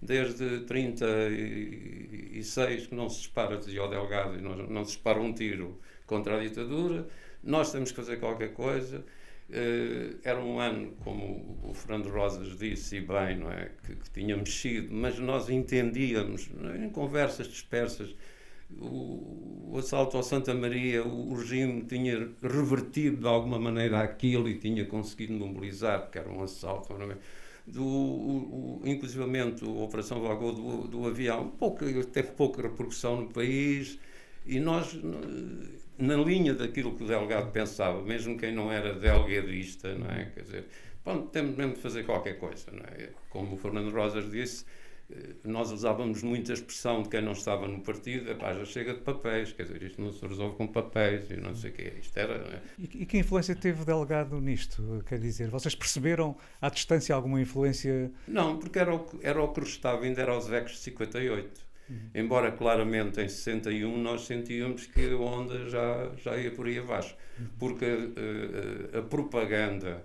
Desde 0.00 0.60
36 0.60 2.86
que 2.88 2.94
não 2.94 3.08
se 3.08 3.18
dispara, 3.20 3.56
dizia 3.56 3.82
o 3.82 3.88
Delgado, 3.88 4.38
e 4.38 4.42
não, 4.42 4.54
não 4.54 4.84
se 4.84 4.92
dispara 4.92 5.18
um 5.18 5.32
tiro 5.32 5.80
contra 6.06 6.36
a 6.36 6.40
ditadura. 6.40 7.08
Nós 7.42 7.72
temos 7.72 7.90
que 7.90 7.96
fazer 7.96 8.18
qualquer 8.18 8.52
coisa 8.52 9.02
era 10.22 10.42
um 10.42 10.58
ano, 10.58 10.92
como 11.04 11.58
o 11.62 11.74
Fernando 11.74 12.08
Rosas 12.08 12.56
disse, 12.58 12.96
e 12.96 13.00
bem, 13.00 13.38
não 13.38 13.50
é? 13.50 13.70
Que, 13.84 13.94
que 13.94 14.10
tinha 14.10 14.36
mexido, 14.36 14.94
mas 14.94 15.18
nós 15.18 15.50
entendíamos, 15.50 16.50
é? 16.74 16.84
em 16.84 16.90
conversas 16.90 17.46
dispersas, 17.48 18.14
o, 18.78 19.70
o, 19.72 19.78
assalto 19.78 20.16
ao 20.16 20.22
Santa 20.22 20.54
Maria, 20.54 21.04
o, 21.04 21.32
o, 21.32 21.34
regime 21.34 21.84
tinha 21.84 22.30
revertido 22.42 23.18
de 23.18 23.26
alguma 23.26 23.58
maneira 23.58 24.00
aquilo 24.00 24.48
e 24.48 24.58
tinha 24.58 24.84
conseguido 24.86 25.34
mobilizar, 25.34 26.02
porque 26.02 26.18
era 26.18 26.30
um 26.30 26.42
assalto, 26.42 26.94
não 26.94 27.10
é? 27.10 27.16
Do, 27.66 27.84
o, 27.84 28.80
o, 28.82 28.88
inclusivamente 28.88 29.64
a 29.64 29.68
Operação 29.68 30.20
Vagou 30.20 30.52
do, 30.52 30.88
do 30.88 31.06
avião, 31.06 31.48
pouca, 31.50 31.86
teve 32.04 32.32
pouca 32.32 32.62
repercussão 32.62 33.22
no 33.22 33.28
país 33.28 33.98
e 34.44 34.60
nós 34.60 34.98
na 35.98 36.16
linha 36.16 36.54
daquilo 36.54 36.94
que 36.96 37.04
o 37.04 37.06
delegado 37.06 37.50
pensava, 37.52 38.02
mesmo 38.02 38.36
quem 38.36 38.52
não 38.52 38.70
era 38.70 38.94
delgadista, 38.94 39.94
não 39.94 40.10
é? 40.10 40.26
Quer 40.34 40.42
dizer, 40.42 40.64
Pronto, 41.04 41.28
temos 41.28 41.54
mesmo 41.54 41.74
de 41.74 41.80
fazer 41.80 42.04
qualquer 42.04 42.38
coisa. 42.38 42.64
Não 42.72 42.82
é? 42.82 43.10
Como 43.28 43.54
o 43.54 43.58
Fernando 43.58 43.92
Rosas 43.92 44.30
disse, 44.30 44.64
eh, 45.10 45.34
nós 45.44 45.70
usávamos 45.70 46.22
muito 46.22 46.50
a 46.50 46.54
expressão 46.54 47.02
de 47.02 47.10
quem 47.10 47.20
não 47.20 47.32
estava 47.32 47.68
no 47.68 47.82
partido, 47.82 48.30
epá, 48.30 48.54
já 48.54 48.64
chega 48.64 48.94
de 48.94 49.00
papéis, 49.02 49.52
quer 49.52 49.64
dizer, 49.64 49.82
isto 49.82 50.00
não 50.00 50.10
se 50.10 50.26
resolve 50.26 50.56
com 50.56 50.66
papéis 50.66 51.30
e 51.30 51.36
não 51.36 51.54
sei 51.54 51.70
o 51.70 51.74
quê. 51.74 51.92
Isto 52.00 52.16
era. 52.16 52.34
É? 52.34 52.62
E, 52.78 53.02
e 53.02 53.06
que 53.06 53.18
influência 53.18 53.54
teve 53.54 53.82
o 53.82 53.84
delegado 53.84 54.40
nisto? 54.40 55.04
Quer 55.06 55.18
dizer, 55.18 55.50
vocês 55.50 55.74
perceberam 55.74 56.38
à 56.58 56.70
distância 56.70 57.14
alguma 57.14 57.38
influência? 57.38 58.10
Não, 58.26 58.58
porque 58.58 58.78
era 58.78 58.94
o, 58.94 59.06
era 59.20 59.42
o 59.42 59.52
que 59.52 59.60
estava 59.60 60.04
ainda 60.04 60.22
era 60.22 60.32
aos 60.32 60.48
VECs 60.48 60.72
de 60.72 60.78
58. 60.78 61.63
Embora 62.14 62.50
claramente 62.52 63.20
em 63.20 63.28
61 63.28 63.98
nós 63.98 64.22
sentíamos 64.22 64.86
que 64.86 65.10
a 65.10 65.16
onda 65.16 65.68
já, 65.68 66.10
já 66.16 66.36
ia 66.36 66.50
por 66.50 66.66
aí 66.66 66.78
abaixo. 66.78 67.14
Porque 67.58 67.84
uh, 67.84 68.98
a 68.98 69.02
propaganda, 69.02 70.04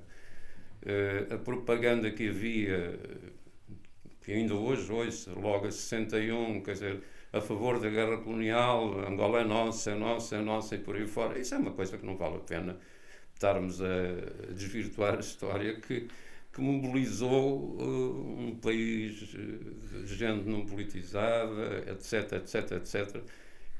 uh, 0.84 1.34
a 1.34 1.38
propaganda 1.38 2.12
que 2.12 2.30
havia 2.30 3.00
que 4.22 4.34
ainda 4.34 4.54
hoje 4.54 4.92
ouço, 4.92 5.32
logo 5.39 5.65
a 5.65 5.72
61, 5.72 6.62
quer 6.62 6.74
dizer, 6.74 7.02
a 7.34 7.42
favor 7.42 7.80
da 7.80 7.89
guerra 7.89 8.18
colonial, 8.18 9.00
Angola 9.08 9.42
é 9.42 9.44
nossa, 9.44 9.92
é 9.92 9.96
nossa, 9.96 10.36
é 10.36 10.39
nossa 10.39 10.76
e 10.76 10.78
por 10.78 10.96
aí 10.96 11.08
fora. 11.08 11.39
Isso 11.39 11.56
é 11.56 11.58
uma 11.58 11.72
coisa 11.72 11.98
que 11.98 12.06
não 12.06 12.15
vale 12.15 12.36
a 12.36 12.39
pena 12.39 12.78
estarmos 13.34 13.82
a 13.82 14.52
desvirtuar 14.54 15.15
a 15.15 15.20
história 15.20 15.80
que, 15.80 16.08
que 16.60 16.65
mobilizou 16.65 17.78
uh, 17.80 18.38
um 18.38 18.56
país 18.62 19.15
de 19.15 20.15
gente 20.15 20.48
não 20.48 20.65
politizada, 20.65 21.86
etc, 21.89 22.34
etc, 22.34 22.72
etc. 22.74 23.24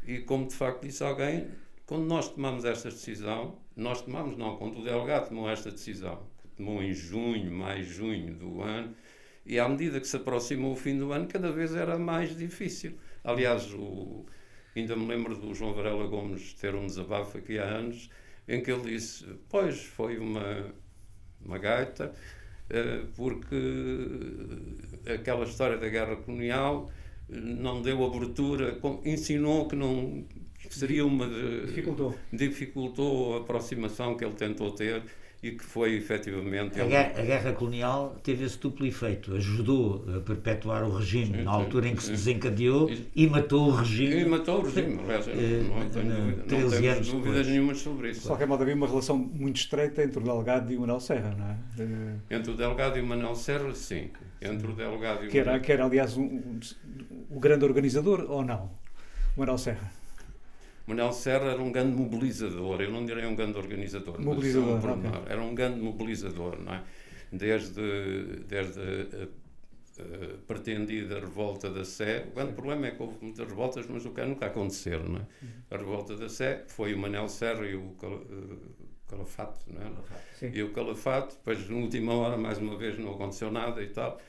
E 0.08 0.20
como 0.20 0.48
de 0.48 0.56
facto 0.56 0.84
disse 0.84 1.04
alguém, 1.04 1.48
quando 1.86 2.06
nós 2.06 2.30
tomamos 2.30 2.64
esta 2.64 2.90
decisão, 2.90 3.60
nós 3.76 4.02
tomamos, 4.02 4.38
não, 4.38 4.56
quando 4.56 4.80
o 4.80 4.84
delegado 4.84 5.28
tomou 5.28 5.50
esta 5.50 5.70
decisão, 5.70 6.24
que 6.42 6.48
tomou 6.56 6.82
em 6.82 6.94
junho, 6.94 7.52
mais 7.52 7.86
junho 7.86 8.34
do 8.34 8.62
ano, 8.62 8.96
e 9.46 9.60
à 9.60 9.68
medida 9.68 10.00
que 10.00 10.08
se 10.08 10.16
aproximou 10.16 10.74
o 10.74 10.76
fim 10.76 10.98
do 10.98 11.12
ano, 11.12 11.28
cada 11.28 11.52
vez 11.52 11.76
era 11.76 11.98
mais 12.00 12.36
difícil. 12.38 12.94
Aliás, 13.24 13.74
o, 13.74 14.26
ainda 14.76 14.96
me 14.96 15.06
lembro 15.06 15.36
do 15.36 15.54
João 15.54 15.74
Varela 15.74 16.08
Gomes 16.08 16.54
ter 16.54 16.74
um 16.76 16.86
desabafo 16.86 17.38
aqui 17.38 17.60
há 17.60 17.66
anos, 17.66 18.10
em 18.48 18.62
que 18.62 18.72
ele 18.72 18.92
disse: 18.92 19.26
Pois, 19.50 19.84
foi 19.84 20.18
uma, 20.18 20.74
uma 21.44 21.58
gaita, 21.58 22.14
eh, 22.14 22.39
porque 23.16 23.56
aquela 25.12 25.44
história 25.46 25.78
da 25.78 25.90
guerra 25.90 26.16
colonial 26.18 26.90
não 27.30 27.82
deu 27.82 28.04
abertura, 28.04 28.80
ensinou 29.06 29.68
que 29.68 29.76
não 29.76 30.26
que 30.70 30.76
seria 30.76 31.06
uma. 31.06 31.26
Dificultou. 31.66 32.16
Dificultou 32.32 33.34
a 33.36 33.38
aproximação 33.40 34.16
que 34.16 34.24
ele 34.24 34.36
tentou 34.36 34.72
ter 34.72 35.04
e 35.42 35.52
que 35.52 35.64
foi 35.64 35.96
efetivamente. 35.96 36.80
A, 36.80 36.86
guerra, 36.86 37.14
a 37.18 37.24
guerra 37.24 37.54
colonial 37.54 38.16
teve 38.22 38.44
esse 38.44 38.60
duplo 38.60 38.86
efeito. 38.86 39.34
Ajudou 39.36 40.04
a 40.16 40.20
perpetuar 40.20 40.84
o 40.84 40.98
regime 40.98 41.38
sim, 41.38 41.44
na 41.44 41.52
altura 41.52 41.86
sim, 41.86 41.94
em 41.94 41.96
que 41.96 42.04
se 42.04 42.12
desencadeou 42.12 42.90
e, 42.90 43.08
e 43.16 43.28
matou 43.28 43.70
o 43.70 43.72
regime. 43.72 44.22
E 44.22 44.26
matou 44.26 44.60
o 44.60 44.64
regime, 44.64 45.00
aliás, 45.02 45.28
não, 45.28 45.36
não 45.36 45.90
tenho, 45.90 46.72
não 46.72 46.82
temos 46.82 47.08
dúvidas 47.10 47.48
nenhuma 47.48 47.74
sobre 47.74 48.12
isso. 48.12 48.22
De 48.22 48.28
qualquer 48.28 48.48
modo, 48.48 48.64
havia 48.64 48.76
uma 48.76 48.88
relação 48.88 49.18
muito 49.18 49.58
estreita 49.58 50.04
entre 50.04 50.20
o 50.20 50.24
delegado 50.24 50.72
e 50.72 50.76
o 50.76 50.82
Manuel 50.82 51.00
Serra, 51.00 51.34
não 51.38 51.46
é? 51.46 52.36
Entre 52.36 52.52
o 52.52 52.58
delegado 52.58 52.98
e 52.98 53.02
o 53.02 53.06
Manuel 53.06 53.36
Serra, 53.36 53.74
sim. 53.74 54.10
Entre 54.42 54.68
o 54.68 54.74
delegado 54.74 55.24
e 55.24 55.28
o 55.28 55.30
que 55.30 55.40
era, 55.40 55.60
que 55.60 55.72
era 55.72 55.86
aliás, 55.86 56.18
um, 56.18 56.24
um, 56.24 56.60
o 57.30 57.40
grande 57.40 57.64
organizador 57.64 58.26
ou 58.30 58.44
não? 58.44 58.72
O 59.38 59.40
Manuel 59.40 59.58
Serra. 59.58 59.99
Manuel 60.90 61.14
Serra 61.14 61.52
era 61.52 61.62
um 61.62 61.72
grande 61.72 61.96
mobilizador, 61.96 62.82
eu 62.82 62.92
não 62.92 63.06
direi 63.06 63.24
um 63.28 63.36
grande 63.36 63.60
organizador, 63.60 64.20
mobilizador, 64.20 64.98
um 64.98 65.08
okay. 65.08 65.22
era 65.28 65.40
um 65.40 65.54
grande 65.54 65.80
mobilizador, 65.80 66.60
não 66.60 66.74
é? 66.74 66.84
Desde, 67.32 68.40
desde 68.48 68.80
a, 68.82 69.24
a, 70.04 70.38
pretendida 70.48 71.20
revolta 71.20 71.70
da 71.70 71.86
Sé, 71.86 72.26
o 72.32 72.34
grande 72.34 72.54
problema 72.54 72.88
é 72.88 72.92
que 72.92 73.04
houve 73.04 73.18
muitas 73.22 73.48
revoltas, 73.48 73.86
mas 73.88 74.04
o 74.04 74.10
que 74.10 74.26
nunca 74.26 74.48
aconteceu, 74.48 75.04
não 75.08 75.20
é? 75.20 75.26
A 75.70 75.78
revolta 75.78 76.16
da 76.16 76.28
Sé 76.28 76.64
foi 76.68 76.96
o 76.96 76.98
Manuel 76.98 77.30
Serra 77.30 77.68
e 77.68 77.76
o 77.76 77.96
Calafato, 79.08 79.60
não 79.68 79.82
é? 79.82 80.50
E 80.52 80.64
o 80.64 80.72
Calafato, 80.74 81.36
depois, 81.36 81.70
na 81.70 81.78
última 81.78 82.16
hora, 82.16 82.36
mais 82.36 82.58
uma 82.58 82.76
vez, 82.76 82.98
não 82.98 83.14
aconteceu 83.14 83.52
nada 83.52 83.84
e 83.84 83.90
tal 83.90 84.20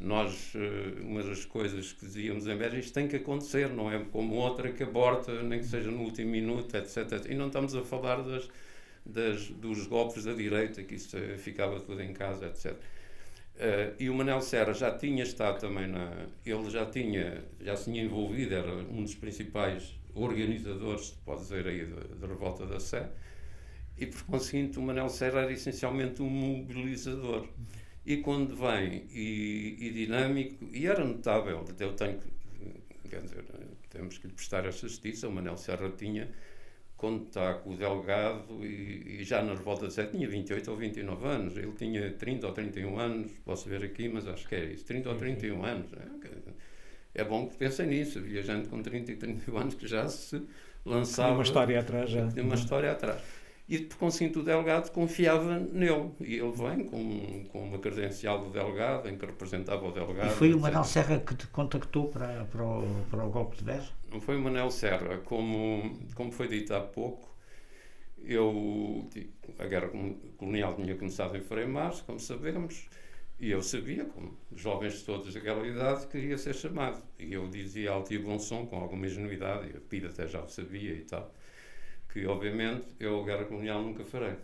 nós, 0.00 0.52
eh, 0.54 1.00
uma 1.02 1.22
das 1.22 1.44
coisas 1.44 1.92
que 1.92 2.04
dizíamos 2.04 2.46
em 2.46 2.56
vez 2.56 2.74
isto 2.74 2.92
tem 2.92 3.08
que 3.08 3.16
acontecer, 3.16 3.68
não 3.70 3.90
é 3.90 3.98
como 4.04 4.34
outra 4.34 4.72
que 4.72 4.82
aborta, 4.82 5.42
nem 5.42 5.60
que 5.60 5.66
seja 5.66 5.90
no 5.90 6.02
último 6.02 6.30
minuto, 6.30 6.74
etc. 6.76 7.26
E 7.28 7.34
não 7.34 7.46
estamos 7.46 7.74
a 7.74 7.82
falar 7.82 8.22
das, 8.22 8.48
das, 9.06 9.48
dos 9.48 9.86
golpes 9.86 10.24
da 10.24 10.32
direita, 10.32 10.82
que 10.82 10.96
isso 10.96 11.16
ficava 11.38 11.80
tudo 11.80 12.02
em 12.02 12.12
casa, 12.12 12.46
etc. 12.46 12.72
Uh, 12.72 12.76
eh, 13.56 13.94
e 14.00 14.10
o 14.10 14.14
Manel 14.14 14.40
Serra 14.40 14.72
já 14.72 14.90
tinha 14.90 15.22
estado 15.22 15.60
também 15.60 15.86
na. 15.86 16.26
Ele 16.44 16.68
já 16.70 16.86
tinha, 16.86 17.44
já 17.60 17.76
se 17.76 17.84
tinha 17.84 18.02
envolvido, 18.02 18.54
era 18.54 18.72
um 18.74 19.02
dos 19.02 19.14
principais 19.14 19.94
organizadores, 20.14 21.10
pode 21.24 21.42
dizer 21.42 21.66
aí, 21.66 21.86
da, 22.20 22.26
Revolta 22.26 22.66
da 22.66 22.80
Sé, 22.80 23.08
e 23.96 24.06
por 24.06 24.22
conseguinte 24.24 24.78
o 24.78 24.82
Manel 24.82 25.08
Serra 25.08 25.42
era 25.42 25.52
essencialmente 25.52 26.20
um 26.22 26.28
mobilizador 26.28 27.46
e 28.06 28.18
quando 28.18 28.54
vem 28.54 29.06
e, 29.10 29.76
e, 29.80 29.90
dinâmico, 29.90 30.64
e 30.72 30.86
era 30.86 31.04
notável, 31.04 31.64
eu 31.78 31.92
tenho 31.94 32.18
que, 32.18 33.08
quer 33.08 33.22
dizer, 33.22 33.44
temos 33.88 34.18
que 34.18 34.26
lhe 34.26 34.32
prestar 34.32 34.66
essa 34.66 34.86
justiça, 34.86 35.26
o 35.28 35.32
Manel 35.32 35.56
Serra 35.56 35.90
tinha, 35.96 36.28
quando 36.96 37.26
está 37.26 37.54
com 37.54 37.70
o 37.70 37.76
delegado, 37.76 38.64
e, 38.64 39.20
e 39.20 39.24
já 39.24 39.42
na 39.42 39.54
Revolta 39.54 39.86
de 39.86 39.94
Sete 39.94 40.12
tinha 40.12 40.28
28 40.28 40.70
ou 40.70 40.76
29 40.76 41.26
anos, 41.26 41.56
ele 41.56 41.72
tinha 41.72 42.12
30 42.12 42.46
ou 42.46 42.52
31 42.52 42.98
anos, 42.98 43.32
posso 43.44 43.68
ver 43.68 43.82
aqui, 43.82 44.08
mas 44.08 44.28
acho 44.28 44.46
que 44.46 44.54
é 44.54 44.64
isso, 44.72 44.84
30 44.84 45.08
ou 45.08 45.16
31 45.16 45.64
anos. 45.64 45.90
É, 45.94 47.22
é 47.22 47.24
bom 47.24 47.48
que 47.48 47.56
pensem 47.56 47.86
nisso, 47.86 48.20
gente 48.26 48.68
com 48.68 48.82
30 48.82 49.12
e 49.12 49.16
31 49.16 49.56
anos 49.56 49.74
que 49.74 49.86
já 49.86 50.08
se 50.08 50.42
lançava. 50.84 51.28
Tem 51.28 51.36
uma 51.36 51.42
história 51.42 51.80
atrás 51.80 52.10
já. 52.10 52.26
Tem 52.28 52.44
uma 52.44 52.54
história 52.54 52.92
atrás 52.92 53.43
e 53.66 53.78
por 53.78 53.96
conseguinte 53.96 54.38
o 54.38 54.42
delegado 54.42 54.90
confiava 54.90 55.58
nele 55.58 56.10
e 56.20 56.34
ele 56.34 56.52
vem 56.52 56.84
com, 56.84 57.44
com 57.50 57.64
uma 57.66 57.78
credencial 57.78 58.38
do 58.44 58.50
delegado 58.50 59.08
em 59.08 59.16
que 59.16 59.24
representava 59.24 59.86
o 59.86 59.90
delegado. 59.90 60.32
E 60.32 60.34
foi 60.34 60.52
o 60.52 60.60
Manel 60.60 60.84
Serra 60.84 61.18
que 61.18 61.34
te 61.34 61.46
contactou 61.46 62.08
para, 62.08 62.44
para, 62.44 62.62
o, 62.62 63.04
para 63.10 63.24
o 63.24 63.30
golpe 63.30 63.56
de 63.56 63.64
10? 63.64 63.92
Não 64.12 64.20
foi 64.20 64.36
o 64.36 64.40
Manel 64.40 64.70
Serra, 64.70 65.18
como, 65.24 65.98
como 66.14 66.30
foi 66.30 66.46
dito 66.46 66.74
há 66.74 66.80
pouco, 66.80 67.34
eu, 68.22 69.08
a 69.58 69.66
guerra 69.66 69.90
colonial 70.36 70.74
tinha 70.74 70.94
começado 70.96 71.36
em 71.36 71.66
março, 71.66 72.04
como 72.04 72.20
sabemos, 72.20 72.86
e 73.40 73.50
eu 73.50 73.62
sabia, 73.62 74.04
como 74.04 74.36
jovens 74.54 75.02
todos 75.02 75.32
daquela 75.32 75.66
idade, 75.66 76.06
que 76.06 76.18
ia 76.18 76.38
ser 76.38 76.54
chamado. 76.54 77.02
E 77.18 77.32
eu 77.32 77.48
dizia 77.48 77.90
alto 77.90 78.14
e 78.14 78.18
bom 78.18 78.38
som, 78.38 78.66
com 78.66 78.76
alguma 78.76 79.06
ingenuidade, 79.06 79.70
e 79.72 79.76
a 79.76 79.80
PIDA 79.80 80.08
até 80.08 80.26
já 80.26 80.42
o 80.42 80.48
sabia 80.48 80.92
e 80.92 81.00
tal 81.00 81.30
que 82.14 82.24
obviamente 82.26 82.86
eu 83.00 83.20
a 83.20 83.24
guerra 83.24 83.44
colonial 83.44 83.82
nunca 83.82 84.04
farei. 84.04 84.36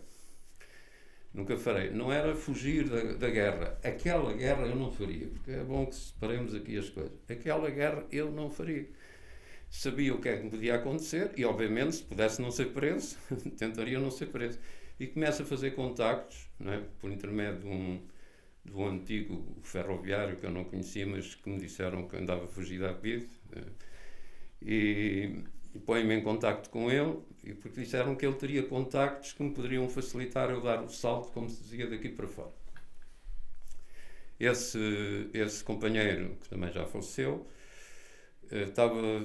Nunca 1.33 1.55
farei. 1.55 1.89
Não 1.89 2.11
era 2.11 2.35
fugir 2.35 2.89
da, 2.89 3.13
da, 3.13 3.29
guerra. 3.29 3.79
Aquela 3.81 4.33
guerra 4.33 4.65
eu 4.65 4.75
não 4.75 4.91
faria, 4.91 5.27
porque 5.27 5.51
é 5.51 5.63
bom 5.63 5.85
que 5.85 5.95
separemos 5.95 6.53
aqui 6.53 6.77
as 6.77 6.89
coisas. 6.89 7.13
Aquela 7.29 7.69
guerra 7.69 8.05
eu 8.11 8.29
não 8.29 8.49
faria. 8.49 8.89
Sabia 9.69 10.13
o 10.13 10.19
que 10.19 10.27
é 10.27 10.35
que 10.35 10.49
podia 10.49 10.75
acontecer 10.75 11.31
e, 11.37 11.45
obviamente, 11.45 11.95
se 11.95 12.03
pudesse 12.03 12.41
não 12.41 12.51
ser 12.51 12.73
preso, 12.73 13.17
tentaria 13.57 13.97
não 13.97 14.11
ser 14.11 14.25
preso. 14.25 14.59
E 14.99 15.07
começo 15.07 15.43
a 15.43 15.45
fazer 15.45 15.71
contactos, 15.71 16.49
é? 16.65 16.81
por 16.99 17.09
intermédio 17.09 17.61
de 17.61 17.67
um, 17.67 18.05
de 18.65 18.73
um 18.73 18.85
antigo 18.85 19.61
ferroviário 19.63 20.35
que 20.35 20.45
eu 20.45 20.51
não 20.51 20.65
conhecia, 20.65 21.07
mas 21.07 21.35
que 21.35 21.49
me 21.49 21.57
disseram 21.57 22.05
que 22.05 22.17
andava 22.17 22.45
fugido 22.49 22.85
à 22.85 22.91
vida. 22.91 23.25
Eh, 23.55 23.61
e 24.61 25.43
e 25.73 25.79
põe-me 25.79 26.15
em 26.15 26.21
contacto 26.21 26.69
com 26.69 26.91
ele, 26.91 27.17
e 27.43 27.53
porque 27.53 27.81
disseram 27.81 28.15
que 28.15 28.25
ele 28.25 28.35
teria 28.35 28.63
contactos 28.63 29.33
que 29.33 29.41
me 29.41 29.51
poderiam 29.51 29.87
facilitar 29.89 30.49
eu 30.49 30.61
dar 30.61 30.83
o 30.83 30.89
salto, 30.89 31.31
como 31.31 31.49
se 31.49 31.61
dizia, 31.63 31.87
daqui 31.87 32.09
para 32.09 32.27
fora. 32.27 32.51
Esse, 34.39 35.29
esse 35.33 35.63
companheiro, 35.63 36.37
que 36.41 36.49
também 36.49 36.71
já 36.71 36.85
faleceu, 36.85 37.47
eh, 38.51 38.63
estava, 38.63 39.23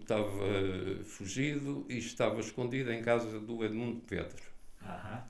estava 0.00 1.04
fugido 1.04 1.84
e 1.88 1.98
estava 1.98 2.40
escondido 2.40 2.92
em 2.92 3.02
casa 3.02 3.38
do 3.40 3.64
Edmundo 3.64 4.00
Pedro. 4.06 4.42
Uhum. 4.82 5.20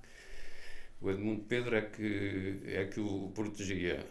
O 1.00 1.10
Edmundo 1.10 1.42
Pedro 1.44 1.76
é 1.76 1.82
que, 1.82 2.60
é 2.66 2.84
que 2.86 3.00
o 3.00 3.30
protegia. 3.34 4.04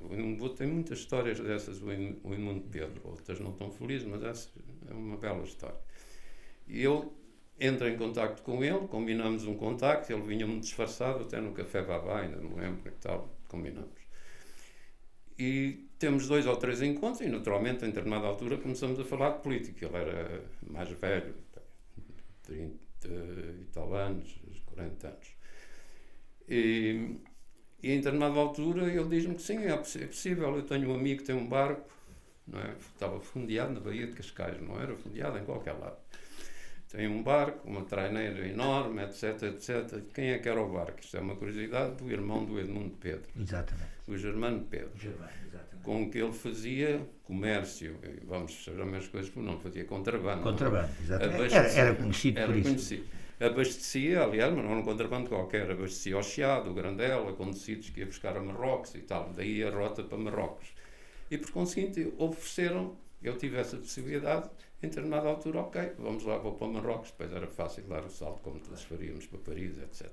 O 0.00 0.48
tem 0.50 0.66
muitas 0.66 1.00
histórias 1.00 1.38
dessas, 1.40 1.80
o 1.82 1.90
Edmundo 1.90 2.62
Pedro. 2.70 3.00
Outras 3.04 3.38
não 3.40 3.52
tão 3.52 3.70
felizes, 3.70 4.06
mas 4.06 4.22
essa 4.22 4.48
é 4.88 4.94
uma 4.94 5.16
bela 5.16 5.42
história. 5.44 5.78
E 6.66 6.82
eu 6.82 7.12
entro 7.62 7.88
em 7.88 7.96
contato 7.96 8.42
com 8.42 8.64
ele, 8.64 8.88
combinamos 8.88 9.46
um 9.46 9.54
contacto, 9.54 10.12
ele 10.12 10.22
vinha 10.22 10.46
muito 10.46 10.64
disfarçado, 10.64 11.22
até 11.22 11.40
no 11.40 11.52
Café 11.52 11.82
Babá, 11.82 12.20
ainda 12.20 12.36
me 12.38 12.54
lembro 12.60 12.88
e 12.88 12.90
tal, 13.00 13.32
combinamos. 13.48 14.02
E 15.38 15.88
temos 15.98 16.26
dois 16.26 16.44
ou 16.46 16.56
três 16.56 16.82
encontros 16.82 17.20
e, 17.20 17.28
naturalmente, 17.30 17.84
em 17.84 17.88
determinada 17.88 18.26
altura, 18.26 18.58
começamos 18.58 18.98
a 18.98 19.04
falar 19.04 19.30
de 19.30 19.42
política. 19.42 19.86
Ele 19.86 19.96
era 19.96 20.44
mais 20.68 20.88
velho, 20.90 21.34
30 22.42 22.74
e 23.08 23.64
tal 23.72 23.94
anos, 23.94 24.40
40 24.66 25.08
anos. 25.08 25.28
E, 26.48 27.16
e 27.82 27.92
em 27.92 27.96
determinada 27.98 28.38
altura 28.38 28.92
ele 28.92 29.08
diz-me 29.08 29.36
que 29.36 29.42
sim, 29.42 29.64
é 29.64 29.76
possível. 29.76 30.56
Eu 30.56 30.62
tenho 30.64 30.90
um 30.90 30.94
amigo 30.94 31.20
que 31.20 31.26
tem 31.26 31.36
um 31.36 31.46
barco, 31.46 31.88
não 32.46 32.60
é? 32.60 32.74
estava 32.78 33.20
fundeado 33.20 33.72
na 33.72 33.80
Baía 33.80 34.06
de 34.06 34.12
Cascais, 34.12 34.60
não 34.60 34.80
era 34.80 34.96
fundeado 34.96 35.38
em 35.38 35.44
qualquer 35.44 35.72
lado. 35.72 36.01
Tem 36.92 37.08
um 37.08 37.22
barco, 37.22 37.66
uma 37.66 37.82
traineira 37.86 38.46
enorme, 38.46 39.02
etc, 39.02 39.44
etc. 39.44 40.02
Quem 40.12 40.32
é 40.32 40.38
que 40.38 40.46
era 40.46 40.60
o 40.60 40.70
barco? 40.70 41.00
Isto 41.00 41.16
é 41.16 41.20
uma 41.20 41.34
curiosidade 41.34 41.94
do 41.94 42.10
irmão 42.10 42.44
do 42.44 42.60
Edmundo 42.60 42.94
Pedro. 43.00 43.30
Exatamente. 43.34 43.88
O 44.06 44.14
Germano 44.14 44.60
Pedro. 44.68 44.90
Germano, 44.98 45.30
exatamente. 45.46 45.82
Com 45.82 46.10
que 46.10 46.18
ele 46.18 46.32
fazia 46.32 47.00
comércio, 47.24 47.96
vamos 48.24 48.62
fazer 48.62 48.82
as 48.82 49.08
coisas, 49.08 49.30
porque 49.30 49.48
não 49.48 49.58
fazia 49.58 49.86
contrabando. 49.86 50.42
Contrabando, 50.42 50.90
exatamente. 51.00 51.54
Era, 51.54 51.68
era, 51.68 51.94
conhecido 51.94 52.38
era 52.38 52.48
por 52.48 52.56
isso. 52.56 52.68
Conhecido. 52.68 53.04
Abastecia, 53.40 54.22
aliás, 54.22 54.54
mas 54.54 54.62
não 54.62 54.72
era 54.72 54.80
um 54.80 54.84
contrabando 54.84 55.30
qualquer, 55.30 55.70
abastecia 55.70 56.14
ao 56.14 56.22
Chiado, 56.22 56.70
o 56.70 56.74
Grandela, 56.74 57.32
conduzidos 57.32 57.88
que 57.88 58.00
ia 58.00 58.06
buscar 58.06 58.36
a 58.36 58.40
Marrocos 58.40 58.94
e 58.94 58.98
tal. 58.98 59.32
Daí 59.32 59.64
a 59.64 59.70
rota 59.70 60.02
para 60.02 60.18
Marrocos. 60.18 60.68
E 61.30 61.38
por 61.38 61.50
conseguinte, 61.52 62.12
ofereceram, 62.18 62.94
eu 63.22 63.38
tive 63.38 63.56
essa 63.56 63.78
possibilidade, 63.78 64.50
em 64.82 64.88
determinada 64.88 65.28
altura, 65.28 65.60
ok, 65.60 65.92
vamos 65.98 66.24
lá, 66.24 66.38
vou 66.38 66.52
para 66.52 66.66
Marrocos, 66.66 67.10
depois 67.12 67.32
era 67.32 67.46
fácil 67.46 67.84
dar 67.84 68.04
o 68.04 68.10
salto, 68.10 68.42
como 68.42 68.58
todos 68.58 68.82
faríamos 68.82 69.26
para 69.26 69.38
Paris, 69.38 69.78
etc. 69.78 70.10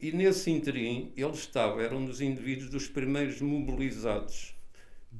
E 0.00 0.10
nesse 0.10 0.50
interim, 0.50 1.12
ele 1.16 1.30
estava, 1.30 1.80
era 1.80 1.94
um 1.94 2.04
dos 2.04 2.20
indivíduos 2.20 2.70
dos 2.70 2.88
primeiros 2.88 3.40
mobilizados 3.40 4.56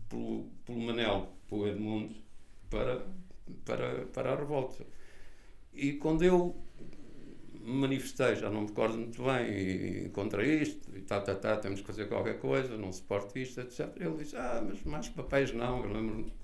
pelo, 0.09 0.50
pelo 0.64 0.81
Manel, 0.81 1.28
pelo 1.48 1.68
Edmundo, 1.68 2.16
para, 2.68 3.07
para, 3.64 4.07
para 4.07 4.33
a 4.33 4.37
revolta. 4.37 4.85
E 5.72 5.92
quando 5.92 6.24
eu 6.24 6.57
me 7.61 7.74
manifestei, 7.74 8.35
já 8.35 8.50
não 8.50 8.62
me 8.62 8.66
recordo 8.66 8.98
muito 8.98 9.22
bem, 9.22 10.11
contra 10.11 10.44
isto, 10.44 10.90
e 10.96 11.00
tá, 11.02 11.20
tá, 11.20 11.35
tá, 11.37 11.57
temos 11.59 11.81
que 11.81 11.87
fazer 11.87 12.09
qualquer 12.09 12.40
coisa, 12.40 12.76
não 12.76 12.92
suporto 12.92 13.38
isto, 13.38 13.61
etc. 13.61 13.88
Ele 14.00 14.16
disse, 14.16 14.37
ah, 14.37 14.64
mas 14.66 14.83
mais 14.83 15.09
papéis 15.09 15.52
não. 15.52 15.85
Eu 15.85 15.92
lembro 15.92 16.26
ah, 16.26 16.41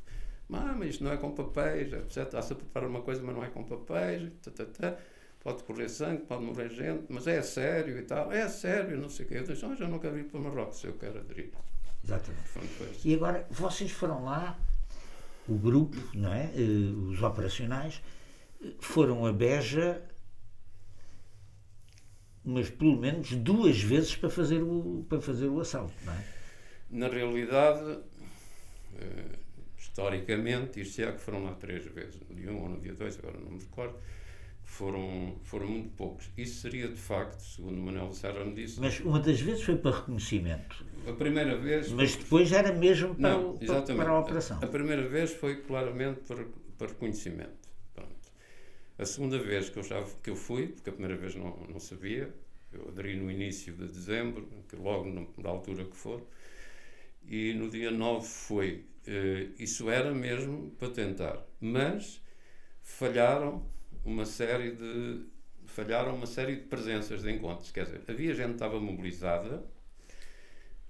mas 0.48 0.90
isto 0.90 1.04
não 1.04 1.12
é 1.12 1.16
com 1.16 1.30
papéis, 1.32 1.92
etc. 1.92 2.16
Está-se 2.24 2.52
a 2.52 2.56
preparar 2.56 2.88
uma 2.88 3.02
coisa, 3.02 3.22
mas 3.22 3.34
não 3.34 3.44
é 3.44 3.48
com 3.48 3.62
papéis, 3.64 4.30
tá. 4.78 4.96
pode 5.40 5.62
correr 5.64 5.88
sangue, 5.88 6.22
pode 6.22 6.42
morrer 6.42 6.70
gente, 6.70 7.04
mas 7.08 7.26
é 7.26 7.42
sério 7.42 7.98
e 7.98 8.02
tal. 8.02 8.32
É 8.32 8.48
sério, 8.48 8.98
não 8.98 9.10
sei 9.10 9.26
o 9.26 9.28
quê. 9.28 9.34
Eu 9.38 9.44
disse, 9.44 9.64
oh, 9.64 9.74
já 9.74 9.86
não 9.86 9.98
quero 9.98 10.18
ir 10.18 10.24
para 10.24 10.40
Marrocos, 10.40 10.82
eu 10.84 10.94
quero 10.94 11.18
aderir. 11.18 11.52
Exatamente. 12.02 12.40
E 13.04 13.14
agora, 13.14 13.46
vocês 13.50 13.90
foram 13.90 14.24
lá, 14.24 14.58
o 15.46 15.54
grupo, 15.54 15.96
não 16.14 16.32
é? 16.32 16.50
Uh, 16.56 17.10
os 17.10 17.22
operacionais, 17.22 18.02
foram 18.80 19.26
a 19.26 19.32
Beja 19.32 20.02
mas 22.48 22.70
pelo 22.70 22.96
menos 22.96 23.32
duas 23.32 23.78
vezes 23.82 24.16
para 24.16 24.30
fazer 24.30 24.62
o, 24.62 25.04
para 25.06 25.20
fazer 25.20 25.48
o 25.48 25.60
assalto, 25.60 25.92
não 26.04 26.14
é? 26.14 26.24
Na 26.90 27.08
realidade, 27.08 27.98
eh, 28.98 29.38
historicamente, 29.78 30.80
isto 30.80 31.00
é 31.02 31.12
que 31.12 31.20
foram 31.20 31.44
lá 31.44 31.54
três 31.54 31.84
vezes, 31.86 32.20
no 32.28 32.34
dia 32.34 32.52
1 32.52 32.54
um 32.54 32.62
ou 32.62 32.68
no 32.68 32.80
dia 32.80 32.94
2, 32.94 33.18
agora 33.18 33.38
não 33.38 33.52
me 33.52 33.60
recordo, 33.60 33.96
foram, 34.64 35.36
foram 35.42 35.66
muito 35.66 35.90
poucos. 35.96 36.30
Isso 36.36 36.60
seria 36.60 36.88
de 36.88 37.00
facto, 37.00 37.40
segundo 37.40 37.80
Manuel 37.80 38.12
Serra 38.12 38.44
me 38.44 38.54
disse. 38.54 38.78
Mas 38.80 39.00
uma 39.00 39.18
das 39.18 39.40
vezes 39.40 39.62
foi 39.62 39.76
para 39.76 39.96
reconhecimento. 39.96 40.84
A 41.06 41.12
primeira 41.12 41.56
vez. 41.56 41.90
Mas 41.90 42.16
depois 42.16 42.52
era 42.52 42.72
mesmo 42.72 43.14
para, 43.14 43.30
não, 43.30 43.50
o, 43.52 43.58
para, 43.58 43.82
para 43.82 44.10
a 44.10 44.18
operação. 44.18 44.58
A, 44.60 44.64
a, 44.64 44.68
primeira 44.68 45.08
vez 45.08 45.32
foi 45.32 45.62
claramente 45.62 46.20
para, 46.20 46.44
para 46.76 46.88
reconhecimento. 46.88 47.68
Pronto. 47.94 48.14
A 48.98 49.06
segunda 49.06 49.38
vez 49.38 49.70
que 49.70 49.78
eu, 49.78 49.82
já, 49.82 50.04
que 50.22 50.30
eu 50.30 50.36
fui, 50.36 50.68
porque 50.68 50.90
a 50.90 50.92
primeira 50.92 51.16
vez 51.16 51.34
não, 51.34 51.56
não 51.68 51.80
sabia, 51.80 52.32
eu 52.72 52.88
aderi 52.88 53.16
no 53.16 53.30
início 53.30 53.72
de 53.72 53.86
dezembro, 53.86 54.46
que 54.68 54.76
logo 54.76 55.10
da 55.38 55.48
altura 55.48 55.84
que 55.84 55.96
for, 55.96 56.22
e 57.28 57.52
no 57.54 57.68
dia 57.68 57.90
9 57.90 58.26
foi 58.26 58.88
Uh, 59.08 59.54
isso 59.58 59.88
era 59.88 60.12
mesmo 60.12 60.70
para 60.72 60.90
tentar. 60.90 61.42
Mas 61.58 62.20
falharam 62.82 63.66
uma 64.04 64.26
série 64.26 64.72
de 64.72 65.24
falharam 65.64 66.14
uma 66.14 66.26
série 66.26 66.56
de 66.56 66.62
presenças 66.62 67.22
de 67.22 67.30
encontros. 67.32 67.70
Quer 67.70 67.84
dizer, 67.86 68.02
havia 68.06 68.34
gente 68.34 68.48
que 68.48 68.52
estava 68.52 68.78
mobilizada, 68.78 69.64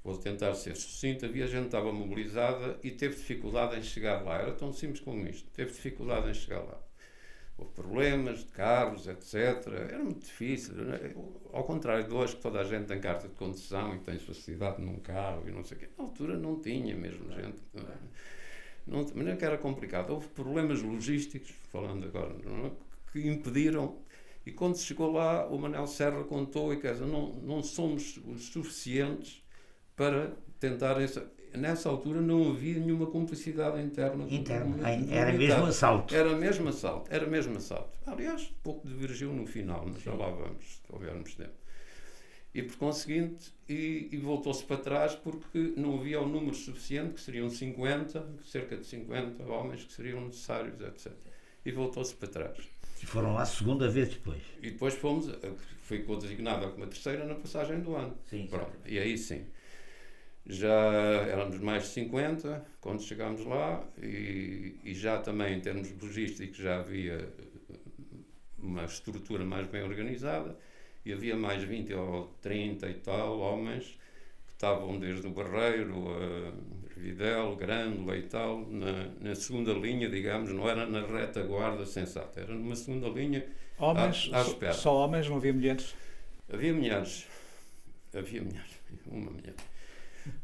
vou 0.02 0.18
tentar 0.18 0.54
ser 0.54 0.74
sucinto, 0.76 1.26
havia 1.26 1.46
gente 1.46 1.62
que 1.62 1.66
estava 1.66 1.92
mobilizada 1.92 2.78
e 2.82 2.90
teve 2.90 3.14
dificuldade 3.14 3.78
em 3.78 3.82
chegar 3.84 4.22
lá. 4.24 4.38
Era 4.40 4.52
tão 4.52 4.72
simples 4.72 5.00
como 5.00 5.24
isto. 5.28 5.48
Teve 5.50 5.70
dificuldade 5.70 6.28
em 6.28 6.34
chegar 6.34 6.60
lá. 6.60 6.80
Houve 7.58 7.72
problemas 7.72 8.40
de 8.40 8.46
carros, 8.46 9.08
etc. 9.08 9.66
Era 9.90 9.98
muito 9.98 10.24
difícil. 10.24 10.74
É? 10.94 11.12
Ao 11.52 11.64
contrário 11.64 12.06
de 12.06 12.14
hoje, 12.14 12.36
que 12.36 12.42
toda 12.42 12.60
a 12.60 12.64
gente 12.64 12.86
tem 12.86 13.00
carta 13.00 13.26
de 13.26 13.34
condução 13.34 13.96
e 13.96 13.98
tem 13.98 14.16
facilidade 14.16 14.80
num 14.80 15.00
carro 15.00 15.42
e 15.48 15.50
não 15.50 15.64
sei 15.64 15.76
o 15.76 15.80
quê. 15.80 15.88
Na 15.98 16.04
altura 16.04 16.36
não 16.36 16.60
tinha 16.60 16.96
mesmo 16.96 17.28
gente. 17.32 17.58
Não, 18.86 19.00
mas 19.02 19.14
não 19.14 19.32
é 19.32 19.36
que 19.36 19.44
era 19.44 19.58
complicado. 19.58 20.10
Houve 20.10 20.28
problemas 20.28 20.80
logísticos, 20.82 21.50
falando 21.70 22.06
agora, 22.06 22.32
é? 22.32 22.70
que 23.12 23.28
impediram. 23.28 23.98
E 24.46 24.52
quando 24.52 24.78
chegou 24.78 25.12
lá, 25.12 25.46
o 25.48 25.58
Manel 25.58 25.86
Serra 25.86 26.22
contou 26.24 26.72
e 26.72 26.78
quer 26.78 26.92
dizer, 26.92 27.06
não, 27.06 27.34
não 27.34 27.62
somos 27.62 28.18
os 28.24 28.46
suficientes 28.46 29.42
para 29.96 30.32
tentar 30.60 31.00
essa 31.02 31.30
nessa 31.54 31.88
altura 31.88 32.20
não 32.20 32.50
havia 32.50 32.78
nenhuma 32.78 33.06
cumplicidade 33.06 33.80
interna. 33.80 34.26
Interna, 34.28 34.76
era 35.10 35.32
mesmo 35.32 35.66
assalto. 35.66 36.14
Era 36.14 36.36
mesmo 36.36 36.68
assalto, 36.68 37.12
era 37.12 37.26
mesmo 37.26 37.56
assalto. 37.56 37.98
Aliás, 38.06 38.52
pouco 38.62 38.86
divergiu 38.86 39.32
no 39.32 39.46
final, 39.46 39.84
mas 39.86 40.02
já 40.02 40.12
lá 40.14 40.28
vamos, 40.30 40.64
se 40.64 40.92
houvermos 40.92 41.34
tempo. 41.34 41.52
E 42.54 42.62
por 42.62 42.76
conseguinte, 42.76 43.52
e, 43.68 44.08
e 44.10 44.16
voltou-se 44.16 44.64
para 44.64 44.78
trás 44.78 45.14
porque 45.14 45.74
não 45.76 45.98
havia 45.98 46.20
o 46.20 46.26
número 46.26 46.54
suficiente, 46.54 47.14
que 47.14 47.20
seriam 47.20 47.48
50, 47.48 48.26
cerca 48.44 48.76
de 48.76 48.86
50 48.86 49.42
homens 49.44 49.84
que 49.84 49.92
seriam 49.92 50.22
necessários, 50.22 50.80
etc. 50.80 51.12
E 51.64 51.70
voltou-se 51.70 52.14
para 52.14 52.28
trás. 52.28 52.58
E 53.02 53.06
foram 53.06 53.34
lá 53.34 53.42
a 53.42 53.46
segunda 53.46 53.88
vez 53.88 54.08
depois. 54.08 54.42
E 54.60 54.70
depois 54.70 54.94
fomos, 54.94 55.30
foi 55.82 56.04
designada 56.16 56.68
como 56.68 56.84
a 56.84 56.86
terceira 56.86 57.24
na 57.24 57.34
passagem 57.34 57.80
do 57.80 57.94
ano. 57.94 58.16
Sim. 58.26 58.46
Pronto. 58.50 58.72
E 58.86 58.98
aí 58.98 59.16
sim. 59.16 59.46
Já 60.48 60.72
éramos 61.28 61.58
mais 61.60 61.82
de 61.82 61.88
50 61.90 62.64
quando 62.80 63.02
chegámos 63.02 63.44
lá 63.44 63.84
e, 64.02 64.76
e 64.82 64.94
já 64.94 65.18
também 65.18 65.58
em 65.58 65.60
termos 65.60 65.92
logísticos 66.00 66.56
já 66.56 66.78
havia 66.78 67.28
uma 68.58 68.84
estrutura 68.84 69.44
mais 69.44 69.66
bem 69.66 69.82
organizada 69.82 70.56
e 71.04 71.12
havia 71.12 71.36
mais 71.36 71.62
20 71.62 71.92
ou 71.92 72.28
30 72.40 72.88
e 72.88 72.94
tal 72.94 73.38
homens 73.38 73.98
que 74.46 74.52
estavam 74.52 74.98
desde 74.98 75.26
o 75.26 75.30
Barreiro, 75.30 76.08
a 76.08 76.98
Videl, 76.98 77.54
Grândola 77.56 78.16
e 78.16 78.22
tal, 78.22 78.66
na, 78.70 79.10
na, 79.20 79.34
segunda 79.34 79.72
linha, 79.74 80.08
digamos, 80.08 80.50
não 80.50 80.68
era 80.68 80.86
na 80.86 81.06
retaguarda 81.06 81.84
sensata, 81.84 82.40
era 82.40 82.54
numa 82.54 82.74
segunda 82.74 83.08
linha 83.08 83.46
homens, 83.78 84.30
à, 84.32 84.38
à 84.38 84.42
espera. 84.42 84.72
Só 84.72 84.96
homens, 84.96 85.28
não 85.28 85.36
havia 85.36 85.52
mulheres? 85.52 85.94
Havia 86.50 86.72
mulheres, 86.72 87.26
havia 88.14 88.42
mulheres, 88.42 88.80
uma 89.06 89.30
mulher 89.30 89.54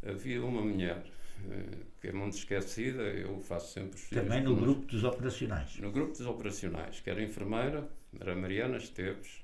havia 0.04 0.44
uma 0.44 0.62
mulher 0.62 1.04
eh, 1.50 1.78
que 2.00 2.08
é 2.08 2.12
muito 2.12 2.36
esquecida, 2.36 3.02
eu 3.02 3.38
faço 3.40 3.72
sempre 3.72 3.96
os 3.96 4.08
Também 4.08 4.42
no 4.42 4.56
grupo 4.56 4.86
dos 4.86 5.04
operacionais. 5.04 5.78
No 5.78 5.90
grupo 5.90 6.12
dos 6.12 6.26
operacionais, 6.26 7.00
que 7.00 7.10
era 7.10 7.22
enfermeira, 7.22 7.88
era 8.20 8.34
Mariana 8.34 8.76
Esteves, 8.76 9.42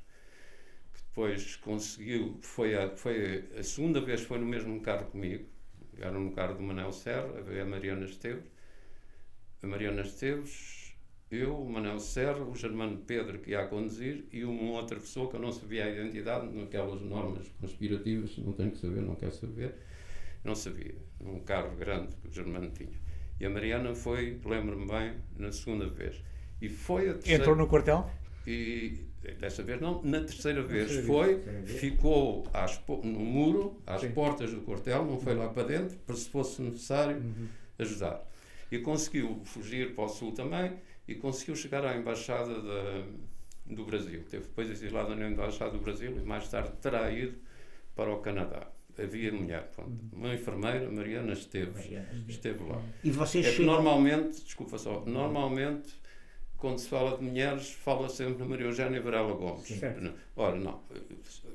que 0.92 1.02
depois 1.08 1.56
conseguiu, 1.56 2.38
foi 2.42 2.74
a, 2.74 2.90
foi 2.90 3.44
a 3.58 3.62
segunda 3.62 4.00
vez 4.00 4.20
foi 4.22 4.38
no 4.38 4.46
mesmo 4.46 4.80
carro 4.80 5.06
comigo, 5.06 5.46
era 5.98 6.12
no 6.12 6.32
carro 6.32 6.54
do 6.54 6.62
Manel 6.62 6.92
Serra, 6.92 7.30
a 7.38 7.64
Mariana 7.64 8.04
Esteves, 8.04 8.44
a 9.62 9.66
Mariana 9.66 10.02
Esteves, 10.02 10.94
eu, 11.30 11.56
o 11.56 11.70
Manel 11.70 12.00
Serra, 12.00 12.42
o 12.42 12.54
Germano 12.56 12.98
Pedro 13.06 13.38
que 13.38 13.52
ia 13.52 13.60
a 13.60 13.66
conduzir 13.66 14.26
e 14.32 14.44
uma 14.44 14.72
outra 14.72 14.98
pessoa 14.98 15.30
que 15.30 15.36
eu 15.36 15.40
não 15.40 15.52
sabia 15.52 15.84
a 15.84 15.90
identidade, 15.90 16.48
naquelas 16.48 17.00
normas 17.02 17.48
conspirativas, 17.60 18.36
não 18.38 18.52
tenho 18.52 18.72
que 18.72 18.78
saber, 18.78 19.00
não 19.00 19.14
quero 19.14 19.32
saber, 19.32 19.74
não 20.44 20.54
sabia. 20.54 20.94
Um 21.20 21.40
carro 21.40 21.76
grande 21.76 22.14
que 22.16 22.28
o 22.28 22.32
Germano 22.32 22.70
tinha. 22.70 22.98
E 23.38 23.46
a 23.46 23.50
Mariana 23.50 23.94
foi, 23.94 24.38
lembro-me 24.44 24.86
bem, 24.86 25.14
na 25.36 25.52
segunda 25.52 25.86
vez. 25.88 26.22
E 26.60 26.68
foi 26.68 27.08
a 27.08 27.14
terceira... 27.14 27.42
Entrou 27.42 27.56
no 27.56 27.66
quartel? 27.66 28.10
E 28.46 29.06
dessa 29.38 29.62
vez 29.62 29.80
não, 29.80 30.02
na 30.02 30.20
terceira 30.20 30.62
vez 30.62 31.04
foi, 31.06 31.40
ficou 31.66 32.46
às, 32.52 32.82
no 32.88 33.20
muro, 33.20 33.80
às 33.86 34.00
Sim. 34.00 34.12
portas 34.12 34.52
do 34.52 34.62
quartel, 34.62 35.04
não 35.04 35.18
foi 35.18 35.34
lá 35.34 35.48
para 35.48 35.64
dentro, 35.64 35.96
para 35.98 36.16
se 36.16 36.28
fosse 36.28 36.60
necessário 36.62 37.16
uhum. 37.16 37.46
ajudar. 37.78 38.26
E 38.72 38.78
conseguiu 38.78 39.40
fugir 39.44 39.94
para 39.94 40.04
o 40.04 40.08
sul 40.08 40.32
também 40.32 40.72
e 41.06 41.14
conseguiu 41.14 41.54
chegar 41.54 41.84
à 41.84 41.96
embaixada 41.96 42.62
da, 42.62 43.04
do 43.66 43.84
Brasil. 43.84 44.24
Teve 44.30 44.44
depois 44.44 44.70
exilado 44.70 45.14
na 45.14 45.28
embaixada 45.28 45.72
do 45.72 45.78
Brasil 45.78 46.16
e 46.16 46.20
mais 46.20 46.48
tarde 46.48 46.72
terá 46.80 47.10
ido 47.10 47.38
para 47.94 48.10
o 48.10 48.20
Canadá 48.20 48.70
havia 48.98 49.32
mulher, 49.32 49.70
pronto, 49.74 49.92
uma 50.12 50.34
enfermeira, 50.34 50.90
Mariana 50.90 51.32
Esteves, 51.32 51.88
esteve 52.28 52.64
lá. 52.64 52.82
E 53.02 53.10
vocês 53.10 53.46
é 53.46 53.50
chegam... 53.50 53.74
Normalmente, 53.74 54.42
desculpa 54.42 54.78
só, 54.78 55.04
normalmente, 55.06 55.94
quando 56.56 56.78
se 56.78 56.88
fala 56.88 57.16
de 57.16 57.24
mulheres, 57.24 57.72
fala 57.72 58.08
sempre 58.08 58.38
na 58.38 58.44
Maria 58.44 58.66
Eugénia 58.66 59.00
Varela 59.00 59.32
Gomes. 59.32 59.66
Sim. 59.66 59.80
Ora, 60.36 60.56
não, 60.56 60.82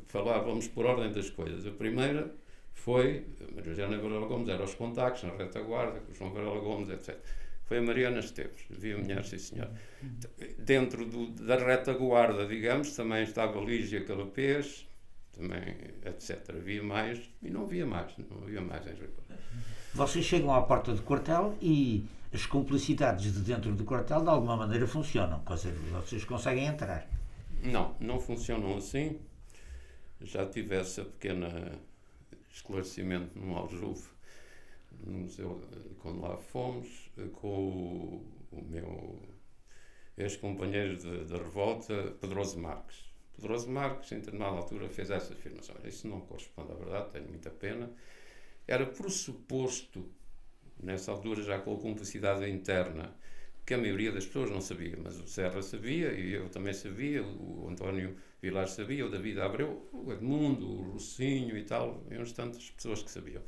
falávamos 0.08 0.67
por 0.67 0.86
ordem 0.86 1.12
das 1.12 1.30
coisas. 1.30 1.65
A 1.65 1.71
primeira 1.71 2.34
foi 2.74 3.26
a 3.48 3.56
Mariana 3.56 3.98
Varela 3.98 4.28
Gomes, 4.28 4.50
era 4.50 4.63
os 4.63 4.76
contactos 4.76 5.24
na 5.24 5.36
retaguarda, 5.36 6.00
com 6.00 6.12
o 6.12 6.15
João 6.15 6.32
Varela 6.32 6.60
Gomes, 6.60 6.89
etc. 6.89 7.17
Foi 7.65 7.80
a 7.80 7.82
Mariana 7.82 8.19
Esteves, 8.19 8.65
havia 8.71 8.98
mulher, 8.98 9.24
sim 9.26 9.39
senhor. 9.39 9.69
Dentro 10.60 11.04
do, 11.06 11.28
da 11.32 11.58
retaguarda, 11.58 12.45
digamos, 12.45 12.95
também 12.95 13.24
estava 13.24 13.60
Lígia 13.60 14.04
Calapês, 14.04 14.88
também, 15.36 15.76
etc. 16.06 16.50
Havia 16.50 16.84
mais, 16.84 17.19
e 17.41 17.50
não 17.50 17.63
havia 17.63 17.86
mais, 17.86 18.12
não 18.17 18.43
havia 18.43 18.62
mais 18.62 18.86
em 18.86 18.91
Ribeirão. 18.91 19.38
Vocês 19.93 20.26
chegam 20.26 20.54
à 20.54 20.62
porta 20.62 20.93
do 20.93 21.02
quartel 21.02 21.56
e 21.62 22.06
as 22.34 22.45
complicidades 22.45 23.34
de 23.34 23.39
dentro 23.39 23.74
do 23.74 23.86
quartel 23.86 24.21
de 24.21 24.30
alguma 24.30 24.58
maneira 24.58 24.86
funcionam, 24.88 25.41
vocês 25.91 26.26
conseguem 26.26 26.65
entrar. 26.65 27.08
Não, 27.63 27.95
não 28.00 28.19
funcionam 28.19 28.78
assim. 28.78 29.19
Já 30.21 30.45
tive 30.45 30.76
essa 30.76 31.04
pequena 31.04 31.71
esclarecimento 32.52 33.38
no 33.38 33.58
Aljube, 33.58 34.02
no 35.06 35.19
museu, 35.19 35.62
quando 36.00 36.21
lá 36.21 36.38
fomos, 36.38 36.88
com 37.34 37.48
o, 37.48 38.26
o 38.52 38.62
meu 38.62 39.21
ex-companheiro 40.17 40.98
da 41.26 41.38
revolta, 41.38 42.15
Pedroso 42.21 42.60
Marques. 42.60 43.04
Pedroso 43.36 43.69
Marques, 43.69 44.12
em 44.12 44.19
determinada 44.19 44.58
altura, 44.58 44.89
fez 44.89 45.10
essa 45.10 45.34
afirmação. 45.34 45.76
Isso 45.84 46.08
não 46.08 46.21
corresponde 46.21 46.71
à 46.71 46.76
verdade, 46.76 47.12
tenho 47.12 47.28
muita 47.28 47.50
pena. 47.50 47.91
Era 48.67 48.86
pressuposto, 48.86 50.10
nessa 50.82 51.12
altura, 51.12 51.43
já 51.43 51.60
com 51.60 51.76
a 51.76 51.80
complicidade 51.80 52.50
interna, 52.50 53.15
que 53.65 53.74
a 53.74 53.78
maioria 53.78 54.12
das 54.12 54.26
pessoas 54.26 54.52
não 54.52 54.62
sabia, 54.62 54.95
mas 55.02 55.19
o 55.19 55.28
Serra 55.28 55.62
sabia, 55.62 56.12
e 56.13 56.34
eu 56.34 56.50
também 56.50 56.74
sabia, 56.74 57.24
o 57.24 57.67
António 57.69 58.15
Vilar 58.41 58.67
sabia, 58.67 59.06
o 59.06 59.10
David 59.10 59.39
Abreu, 59.39 59.89
o 59.91 60.12
Edmundo, 60.12 60.69
o 60.69 60.91
Rocinho 60.91 61.58
e 61.58 61.63
tal, 61.63 62.06
e 62.12 62.17
uns 62.17 62.32
tantas 62.32 62.69
pessoas 62.69 63.02
que 63.02 63.10
sabiam. 63.10 63.41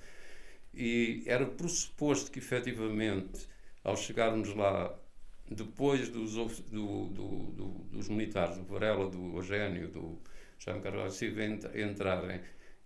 E 0.74 1.24
era 1.26 1.46
pressuposto 1.46 2.32
que, 2.32 2.40
efetivamente, 2.40 3.48
ao 3.84 3.96
chegarmos 3.96 4.54
lá, 4.56 4.98
depois 5.50 6.10
dos, 6.10 6.34
do, 6.34 7.08
do, 7.08 7.38
do, 7.52 7.66
dos 7.92 8.10
militares, 8.10 8.58
do 8.58 8.64
Varela, 8.66 9.10
do 9.10 9.38
Eugênio, 9.38 9.88
do 9.88 10.20
Jaime 10.60 10.82
Carvalho 10.82 11.12
Silva 11.12 11.46
entrarem, 11.46 12.42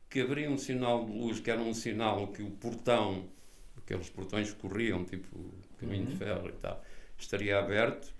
que 0.10 0.22
abriam 0.22 0.54
um 0.54 0.58
sinal 0.58 1.06
de 1.06 1.12
luz, 1.12 1.40
que 1.40 1.50
era 1.50 1.62
um 1.62 1.74
sinal 1.74 2.28
que 2.28 2.44
o 2.44 2.52
portão, 2.52 3.30
aqueles 3.78 4.10
portões 4.10 4.54
que 4.54 4.60
corriam, 4.60 5.04
tipo 5.06 5.54
caminho 5.80 6.04
uhum. 6.04 6.12
de 6.12 6.16
ferro 6.18 6.50
e 6.50 6.54
tal, 6.54 6.84
estaria 7.18 7.58
aberto. 7.58 8.14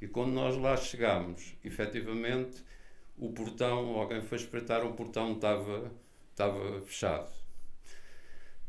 E 0.00 0.08
quando 0.08 0.32
nós 0.32 0.56
lá 0.56 0.76
chegámos, 0.76 1.54
efetivamente, 1.64 2.62
o 3.16 3.30
portão, 3.32 3.98
alguém 3.98 4.22
foi 4.22 4.38
espreitar, 4.38 4.84
o 4.84 4.92
portão 4.94 5.34
estava, 5.34 5.92
estava 6.30 6.80
fechado. 6.82 7.30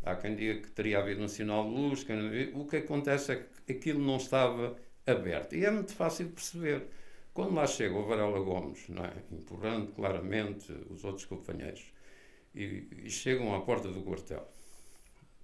Há 0.04 0.16
quem 0.16 0.36
diga 0.36 0.62
que 0.62 0.70
teria 0.72 1.00
havido 1.00 1.22
um 1.22 1.28
sinal 1.28 1.64
de 1.70 1.76
luz. 1.76 2.04
Quem... 2.04 2.52
O 2.54 2.66
que 2.66 2.78
acontece 2.78 3.32
é 3.32 3.48
que 3.66 3.74
aquilo 3.74 4.04
não 4.04 4.18
estava 4.18 4.76
aberto. 5.06 5.56
E 5.56 5.66
é 5.66 5.72
muito 5.72 5.94
fácil 5.94 6.26
de 6.26 6.34
perceber. 6.34 6.88
Quando 7.34 7.56
lá 7.56 7.66
chega 7.66 7.96
o 7.96 8.06
Varela 8.06 8.40
Gomes, 8.40 8.90
não 8.90 9.06
é? 9.06 9.14
empurrando 9.32 9.94
claramente 9.94 10.72
os 10.90 11.04
outros 11.04 11.26
companheiros, 11.26 11.84
e, 12.54 12.88
e 13.04 13.10
chegam 13.10 13.56
à 13.56 13.62
porta 13.62 13.88
do 13.88 14.02
quartel. 14.02 14.46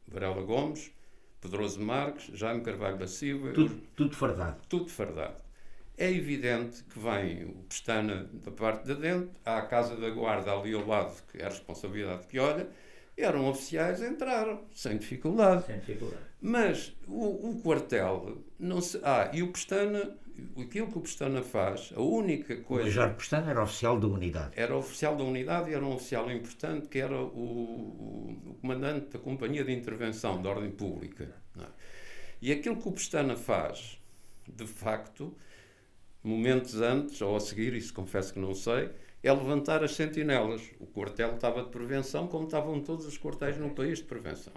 Varela 0.08 0.42
Gomes, 0.42 0.92
Pedroso 1.40 1.80
Marques, 1.80 2.38
Jaime 2.38 2.62
Carvalho 2.62 2.98
da 2.98 3.08
Silva. 3.08 3.54
Tudo, 3.54 3.82
tudo 3.96 4.16
fardado. 4.16 4.62
Tudo 4.68 4.90
fardado. 4.90 5.38
É 5.98 6.12
evidente 6.12 6.84
que 6.84 7.00
vem 7.00 7.46
o 7.46 7.64
Pestana 7.64 8.30
da 8.34 8.52
parte 8.52 8.86
de 8.86 8.96
dentro, 8.96 9.32
há 9.44 9.58
a 9.58 9.66
Casa 9.66 9.96
da 9.96 10.10
Guarda 10.10 10.52
ali 10.52 10.74
ao 10.74 10.86
lado, 10.86 11.24
que 11.32 11.42
é 11.42 11.46
a 11.46 11.50
responsabilidade 11.50 12.28
que 12.28 12.38
olha, 12.38 12.70
eram 13.18 13.50
oficiais, 13.50 14.02
entraram, 14.02 14.62
sem 14.74 14.98
dificuldade. 14.98 15.66
Sem 15.66 15.80
dificuldade. 15.80 16.22
Mas 16.40 16.96
o, 17.08 17.50
o 17.50 17.62
quartel, 17.62 18.44
não 18.60 18.80
se. 18.80 19.00
Ah, 19.04 19.32
e 19.34 19.42
o 19.42 19.52
Pestana, 19.52 20.16
aquilo 20.60 20.88
que 20.88 20.98
o 20.98 21.02
Pestana 21.02 21.42
faz, 21.42 21.92
a 21.96 22.02
única 22.02 22.56
coisa. 22.58 22.84
O 22.84 22.86
Major 22.86 23.16
Pestana 23.16 23.50
era 23.50 23.64
oficial 23.64 24.00
da 24.00 24.08
unidade. 24.08 24.52
Era 24.56 24.78
oficial 24.78 25.16
da 25.16 25.24
unidade 25.24 25.72
e 25.72 25.74
era 25.74 25.84
um 25.84 25.96
oficial 25.96 26.30
importante, 26.32 26.88
que 26.88 27.00
era 27.00 27.20
o, 27.20 27.26
o, 27.26 28.52
o 28.52 28.54
comandante 28.62 29.08
da 29.10 29.20
Companhia 29.20 29.64
de 29.64 29.72
Intervenção 29.74 30.42
da 30.42 30.50
Ordem 30.50 30.70
Pública. 30.70 31.34
É? 31.60 31.66
E 32.40 32.52
aquilo 32.52 32.78
que 32.78 32.88
o 32.88 32.92
Pestana 32.92 33.36
faz, 33.36 34.00
de 34.48 34.68
facto, 34.68 35.36
momentos 36.24 36.80
antes 36.80 37.20
ou 37.20 37.36
a 37.36 37.40
seguir, 37.40 37.74
isso 37.74 37.94
confesso 37.94 38.34
que 38.34 38.40
não 38.40 38.54
sei, 38.54 38.92
é 39.24 39.32
levantar 39.32 39.84
as 39.84 39.96
sentinelas. 39.96 40.62
O 40.80 40.86
quartel 40.86 41.36
estava 41.36 41.64
de 41.64 41.70
prevenção, 41.70 42.28
como 42.28 42.46
estavam 42.46 42.82
todos 42.82 43.06
os 43.06 43.18
quartéis 43.18 43.58
no 43.58 43.72
país 43.72 44.00
de 44.00 44.06
prevenção. 44.06 44.54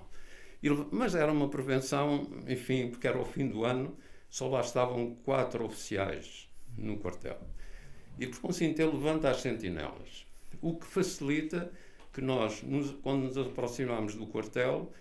Mas 0.91 1.15
era 1.15 1.33
uma 1.33 1.49
prevenção, 1.49 2.27
enfim, 2.47 2.89
porque 2.91 3.09
era 3.09 3.19
o 3.19 3.25
fim 3.25 3.49
do 3.49 3.65
ano, 3.65 3.97
só 4.29 4.47
lá 4.49 4.61
estavam 4.61 5.15
quatro 5.25 5.65
oficiais 5.65 6.49
no 6.77 6.99
quartel. 6.99 7.39
E 8.19 8.27
por 8.27 8.41
conseguinte 8.41 8.83
ele 8.83 8.93
levanta 8.93 9.31
as 9.31 9.41
sentinelas. 9.41 10.27
O 10.61 10.75
que 10.75 10.87
facilita 10.87 11.73
que 12.13 12.21
nós, 12.21 12.63
nos, 12.63 12.91
quando 13.03 13.25
nos 13.25 13.39
aproximamos 13.39 14.15
do 14.15 14.27
quartel, 14.27 14.93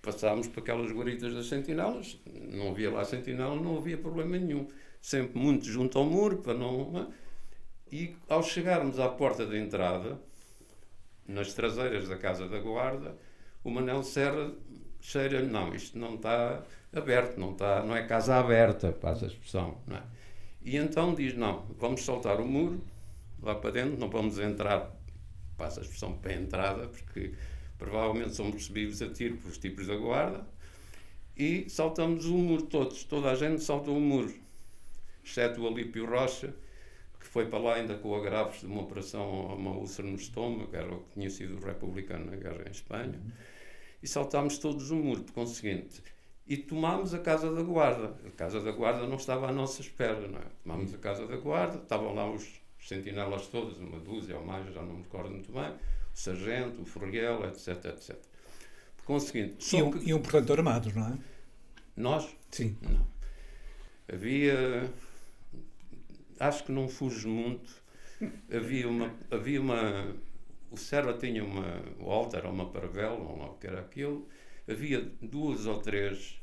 passámos 0.00 0.46
para 0.46 0.60
aquelas 0.60 0.90
guaritas 0.90 1.34
das 1.34 1.46
sentinelas, 1.46 2.18
não 2.50 2.70
havia 2.70 2.90
lá 2.90 3.04
sentinela, 3.04 3.56
não 3.56 3.76
havia 3.76 3.98
problema 3.98 4.38
nenhum. 4.38 4.66
Sempre 5.00 5.38
muito 5.38 5.66
junto 5.66 5.98
ao 5.98 6.06
muro, 6.06 6.38
para 6.38 6.54
não 6.54 7.12
e 7.90 8.16
ao 8.28 8.42
chegarmos 8.42 8.98
à 8.98 9.08
porta 9.08 9.46
de 9.46 9.58
entrada, 9.58 10.20
nas 11.26 11.54
traseiras 11.54 12.08
da 12.08 12.16
Casa 12.16 12.48
da 12.48 12.58
Guarda, 12.58 13.16
o 13.62 13.70
Manel 13.70 14.02
Serra 14.02 14.52
cheira 15.00 15.42
não, 15.42 15.74
isto 15.74 15.98
não 15.98 16.14
está 16.14 16.62
aberto, 16.92 17.38
não, 17.38 17.52
está, 17.52 17.82
não 17.82 17.94
é 17.94 18.06
casa 18.06 18.36
aberta, 18.36 18.90
passa 18.92 19.26
a 19.26 19.28
expressão. 19.28 19.78
É? 19.90 20.02
E 20.62 20.76
então 20.76 21.14
diz, 21.14 21.36
não, 21.36 21.66
vamos 21.78 22.02
saltar 22.02 22.40
o 22.40 22.46
muro, 22.46 22.82
lá 23.42 23.54
para 23.54 23.70
dentro, 23.70 23.98
não 23.98 24.08
vamos 24.08 24.38
entrar, 24.38 24.90
passa 25.58 25.80
a 25.80 25.82
expressão 25.82 26.16
para 26.16 26.32
a 26.32 26.34
entrada, 26.36 26.88
porque 26.88 27.34
provavelmente 27.76 28.34
somos 28.34 28.54
recebidos 28.54 29.02
a 29.02 29.10
tiro 29.10 29.36
pelos 29.36 29.58
tipos 29.58 29.86
da 29.86 29.96
guarda, 29.96 30.46
e 31.36 31.68
saltamos 31.68 32.24
o 32.24 32.38
muro 32.38 32.62
todos, 32.62 33.04
toda 33.04 33.30
a 33.30 33.34
gente 33.34 33.62
salta 33.62 33.90
o 33.90 34.00
muro, 34.00 34.32
exceto 35.22 35.60
o 35.60 35.68
Alípio 35.68 36.08
Rocha, 36.08 36.54
foi 37.34 37.46
para 37.46 37.58
lá 37.58 37.74
ainda 37.74 37.96
com 37.96 38.14
agravos 38.14 38.60
de 38.60 38.66
uma 38.66 38.82
operação 38.82 39.50
a 39.50 39.54
uma 39.54 39.72
úlcera 39.72 40.06
no 40.06 40.14
estômago, 40.14 40.70
que 40.70 40.76
era 40.76 40.94
o 40.94 41.00
que 41.00 41.14
tinha 41.14 41.28
sido 41.28 41.58
republicano 41.66 42.26
na 42.26 42.36
guerra 42.36 42.62
em 42.64 42.70
Espanha, 42.70 43.20
e 44.00 44.06
saltámos 44.06 44.56
todos 44.58 44.92
o 44.92 44.94
muro, 44.94 45.24
por 45.24 45.32
conseguinte. 45.32 46.00
E 46.46 46.56
tomámos 46.56 47.12
a 47.12 47.18
Casa 47.18 47.52
da 47.52 47.60
Guarda. 47.60 48.14
A 48.24 48.30
Casa 48.30 48.60
da 48.60 48.70
Guarda 48.70 49.08
não 49.08 49.16
estava 49.16 49.48
à 49.48 49.52
nossa 49.52 49.80
espera, 49.80 50.28
não 50.28 50.38
é? 50.38 50.44
Tomámos 50.62 50.94
a 50.94 50.98
Casa 50.98 51.26
da 51.26 51.36
Guarda, 51.36 51.78
estavam 51.78 52.14
lá 52.14 52.30
os 52.30 52.48
sentinelas 52.78 53.48
todos, 53.48 53.78
uma 53.78 53.98
dúzia 53.98 54.38
ou 54.38 54.46
mais, 54.46 54.72
já 54.72 54.80
não 54.80 54.94
me 54.94 55.02
recordo 55.02 55.30
muito 55.30 55.50
bem, 55.50 55.72
o 55.72 56.16
sargento, 56.16 56.82
o 56.82 56.84
ferguel, 56.84 57.44
etc, 57.48 57.84
etc. 57.86 58.16
Por 58.96 59.06
conseguinte... 59.06 59.74
Iam, 59.74 59.90
que... 59.90 60.08
iam, 60.08 60.22
portanto, 60.22 60.52
armados, 60.52 60.94
não 60.94 61.08
é? 61.08 61.18
Nós? 61.96 62.28
Sim. 62.52 62.76
Não. 62.80 63.04
Havia 64.06 64.88
acho 66.40 66.64
que 66.64 66.72
não 66.72 66.88
fujo 66.88 67.28
muito. 67.28 67.82
Havia 68.50 68.88
uma. 68.88 69.14
Havia 69.30 69.60
uma 69.60 70.14
o 70.74 70.76
Serra 70.76 71.16
tinha 71.16 71.44
uma 71.44 71.80
Walter 72.00 72.44
ou 72.44 72.52
uma 72.52 72.68
Paravel, 72.68 73.12
ou 73.12 73.38
lá 73.38 73.50
o 73.50 73.58
que 73.58 73.66
era 73.68 73.80
aquilo. 73.80 74.28
Havia 74.68 75.00
duas 75.22 75.66
ou 75.66 75.80
três 75.80 76.40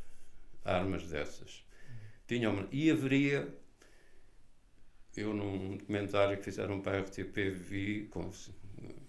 armas 0.64 1.06
dessas. 1.08 1.66
Tinha 2.26 2.50
uma, 2.50 2.66
e 2.72 2.90
haveria. 2.90 3.54
Eu, 5.18 5.34
num 5.34 5.76
documentário 5.76 6.38
que 6.38 6.44
fizeram 6.44 6.80
para 6.80 7.00
a 7.00 7.02
RTP, 7.02 7.52
vi. 7.52 8.08
Com, 8.10 8.32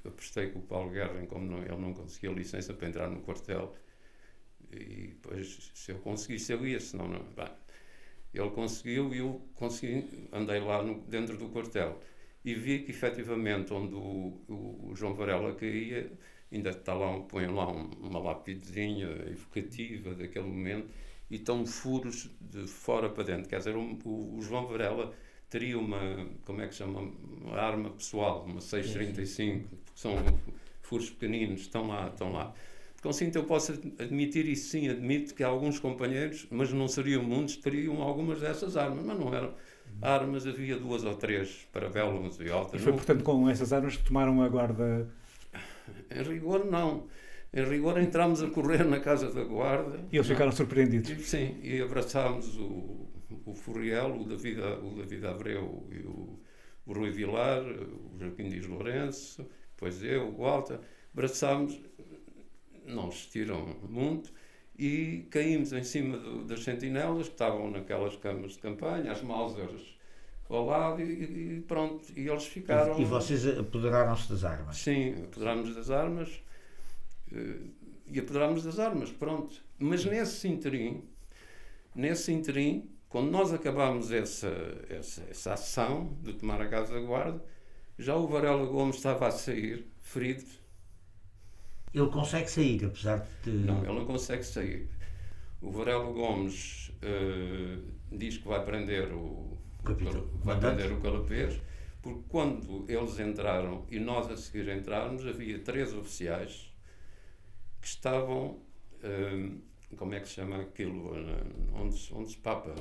apostei 0.05 0.51
com 0.51 0.59
o 0.59 0.62
Paulo 0.62 0.91
Guerra, 0.91 1.24
como 1.26 1.45
não, 1.47 1.59
ele 1.59 1.76
não 1.76 1.95
conseguia 1.95 2.30
licença 2.30 2.74
para 2.74 2.89
entrar 2.89 3.09
no 3.09 3.22
quartel. 3.22 3.76
E 4.72 5.09
depois, 5.09 5.70
se 5.72 5.93
eu 5.93 5.99
conseguisse, 6.01 6.53
eu 6.53 6.66
ia, 6.66 6.80
senão 6.80 7.07
não. 7.07 7.22
Bem, 7.35 7.49
ele 8.35 8.51
conseguiu 8.51 9.14
e 9.14 9.18
eu 9.18 9.41
consegui, 9.55 10.28
andei 10.33 10.61
lá 10.61 10.83
no, 10.83 11.01
dentro 11.03 11.37
do 11.37 11.49
quartel 11.49 12.01
e 12.45 12.55
vi 12.55 12.80
que 12.80 12.91
efetivamente 12.91 13.72
onde 13.72 13.95
o, 13.95 14.41
o, 14.49 14.91
o 14.91 14.97
João 14.97 15.14
Varela 15.14 15.55
caía, 15.55 16.11
ainda 16.51 16.70
está 16.70 16.93
lá, 16.95 17.20
põe 17.20 17.47
lá 17.47 17.70
um, 17.70 17.91
uma 18.01 18.18
lapidezinha 18.18 19.09
evocativa 19.30 20.14
daquele 20.14 20.47
momento 20.47 20.89
e 21.30 21.37
estão 21.37 21.64
furos 21.64 22.30
de 22.41 22.66
fora 22.66 23.09
para 23.09 23.24
dentro. 23.24 23.49
Quer 23.49 23.59
dizer, 23.59 23.76
o, 23.76 23.99
o, 24.05 24.43
João 24.43 24.66
Varela 24.66 25.14
teria 25.49 25.78
uma, 25.78 26.26
como 26.45 26.61
é 26.61 26.68
que 26.68 26.74
chama, 26.74 27.01
uma 27.01 27.57
arma 27.57 27.91
pessoal, 27.91 28.45
uma 28.45 28.61
635, 28.61 29.68
que 29.95 30.01
são 30.01 30.16
furos 30.83 31.11
pequeninos, 31.11 31.62
estão 31.62 31.87
lá, 31.87 32.09
estão 32.09 32.33
lá. 32.33 32.55
Consinto, 33.03 33.37
eu 33.37 33.45
posso 33.45 33.73
admitir, 33.99 34.47
e 34.49 34.55
sim, 34.55 34.89
admito 34.89 35.35
que 35.35 35.43
alguns 35.43 35.81
companheiros, 35.81 36.47
mas 36.49 36.73
não 36.73 36.87
seriam 36.87 37.21
muitos, 37.21 37.57
teriam 37.57 38.01
algumas 38.01 38.41
dessas 38.41 38.77
armas, 38.77 39.05
mas 39.05 39.19
não 39.19 39.35
eram 39.35 39.55
armas, 40.01 40.47
havia 40.47 40.79
duas 40.79 41.03
ou 41.03 41.17
três 41.17 41.67
para 41.73 41.91
Bélumos 41.91 42.39
e 42.39 42.49
outras. 42.49 42.81
E 42.81 42.85
foi, 42.85 42.93
portanto, 42.93 43.25
com 43.25 43.51
essas 43.51 43.73
armas 43.73 43.97
que 43.97 44.05
tomaram 44.05 44.41
a 44.41 44.49
guarda? 44.49 45.09
Em 46.11 46.23
rigor, 46.23 46.65
não. 46.65 47.09
Em 47.53 47.65
rigor, 47.65 47.99
entramos 47.99 48.41
a 48.41 48.49
correr 48.49 48.85
na 48.85 49.01
casa 49.01 49.33
da 49.33 49.43
guarda. 49.43 49.99
E 50.13 50.17
eles 50.17 50.29
ficaram 50.29 50.53
surpreendidos. 50.53 51.11
E, 51.11 51.17
sim, 51.25 51.59
e 51.61 51.81
abraçámos 51.83 52.57
o, 52.57 53.09
o 53.45 53.55
Furiel, 53.55 54.17
o 54.17 54.25
David, 54.25 54.61
o 54.61 54.95
David 54.97 55.27
Abreu 55.27 55.89
e 55.91 55.99
o, 56.07 56.39
o 56.87 56.93
Rui 56.93 57.11
Vilar, 57.11 57.63
o 57.65 58.17
Joaquim 58.17 58.49
Dias 58.49 58.67
Lourenço, 58.67 59.45
depois 59.75 60.03
eu, 60.05 60.29
o 60.29 60.37
Walter. 60.39 60.79
Abraçámos, 61.13 61.79
não 63.13 63.19
existiram 63.19 63.77
muito, 63.89 64.33
e 64.79 65.27
caímos 65.31 65.73
em 65.73 65.85
cima 65.85 66.17
do, 66.19 66.45
das 66.45 66.65
sentinelas 66.65 67.27
que 67.27 67.35
estavam 67.35 67.71
naquelas 67.71 68.17
camas 68.17 68.53
de 68.53 68.59
campanha, 68.59 69.13
as 69.13 69.23
Mausers 69.23 69.99
ao 70.49 70.67
lado 70.67 71.01
e, 71.01 71.57
e 71.57 71.61
pronto, 71.63 72.05
e 72.15 72.29
eles 72.29 72.45
ficaram... 72.45 72.99
E, 72.99 73.03
e 73.03 73.05
vocês 73.05 73.47
apoderaram-se 73.47 74.29
das 74.29 74.45
armas? 74.45 74.77
Sim, 74.77 75.15
apoderámos 75.25 75.75
das 75.75 75.91
armas 75.91 76.43
eh, 77.33 77.57
e 78.07 78.19
apoderámos 78.19 78.63
das 78.63 78.79
armas, 78.79 79.11
pronto. 79.11 79.65
Mas 79.79 80.05
nesse 80.05 80.49
interim, 80.49 81.05
nesse 81.95 82.33
interim, 82.33 82.91
quando 83.09 83.31
nós 83.31 83.53
acabámos 83.53 84.13
essa, 84.13 84.53
essa, 84.91 85.23
essa 85.31 85.53
ação 85.55 86.19
de 86.21 86.35
tomar 86.35 86.61
a 86.61 86.69
casa 86.69 86.93
da 86.93 87.01
guarda, 87.01 87.43
já 87.99 88.15
o 88.15 88.27
Varela 88.27 88.67
Gomes 88.67 88.97
estava 88.97 89.29
a 89.29 89.31
sair, 89.31 89.87
ferido. 90.01 90.45
Ele 91.95 92.09
consegue 92.09 92.51
sair, 92.51 92.84
apesar 92.84 93.26
de... 93.45 93.51
Não, 93.51 93.84
ele 93.84 93.93
não 93.93 94.07
consegue 94.07 94.43
sair. 94.45 94.88
O 95.61 95.70
Varela 95.70 96.05
Gomes 96.11 96.88
uh, 97.03 97.82
diz 98.11 98.38
que 98.38 98.49
vai 98.49 98.64
prender 98.64 99.12
o, 99.12 99.57
Capitão. 99.84 100.26
vai 100.43 100.59
prender 100.59 100.90
o 100.93 101.01
Calapês, 101.01 101.61
porque 102.01 102.22
quando 102.28 102.84
eles 102.88 103.18
entraram 103.20 103.84
e 103.90 103.99
nós 104.01 104.30
a 104.30 104.36
seguir 104.36 104.68
entrarmos, 104.68 105.26
havia 105.26 105.59
três 105.59 105.93
oficiais 105.95 106.72
que 107.80 107.86
estavam, 107.86 108.59
hum, 109.05 109.61
como 109.97 110.14
é 110.14 110.20
que 110.20 110.28
se 110.28 110.34
chama 110.34 110.62
aquilo, 110.62 111.14
na- 111.20 111.80
onde, 111.80 111.97
se- 111.99 112.14
onde 112.14 112.30
se 112.30 112.38
papa, 112.38 112.74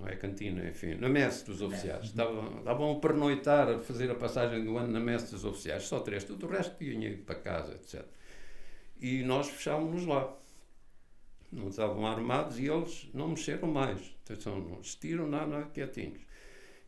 não 0.00 0.08
é 0.08 0.16
cantina, 0.16 0.66
enfim, 0.66 0.94
na 0.94 1.08
messe 1.08 1.44
dos 1.44 1.60
oficiais. 1.60 2.06
Estavam, 2.06 2.58
estavam 2.58 2.92
a 2.92 3.00
pernoitar, 3.00 3.68
a 3.68 3.78
fazer 3.78 4.10
a 4.10 4.14
passagem 4.14 4.64
do 4.64 4.76
ano 4.78 4.92
na 4.92 5.00
messe 5.00 5.30
dos 5.30 5.44
oficiais, 5.44 5.82
só 5.84 6.00
três, 6.00 6.24
tudo 6.24 6.46
o 6.46 6.48
resto 6.48 6.76
tinha 6.78 7.08
ido 7.08 7.22
para 7.22 7.34
casa, 7.34 7.74
etc. 7.74 8.04
E 9.00 9.22
nós 9.22 9.48
fechámos-nos 9.48 10.06
lá. 10.06 10.36
Não 11.52 11.68
estavam 11.68 12.06
armados 12.06 12.58
e 12.58 12.66
eles 12.66 13.08
não 13.12 13.28
mexeram 13.28 13.68
mais. 13.68 14.14
Atenção, 14.24 14.60
não 14.60 14.80
estiram 14.80 15.28
nada, 15.28 15.64
quietinhos. 15.74 16.20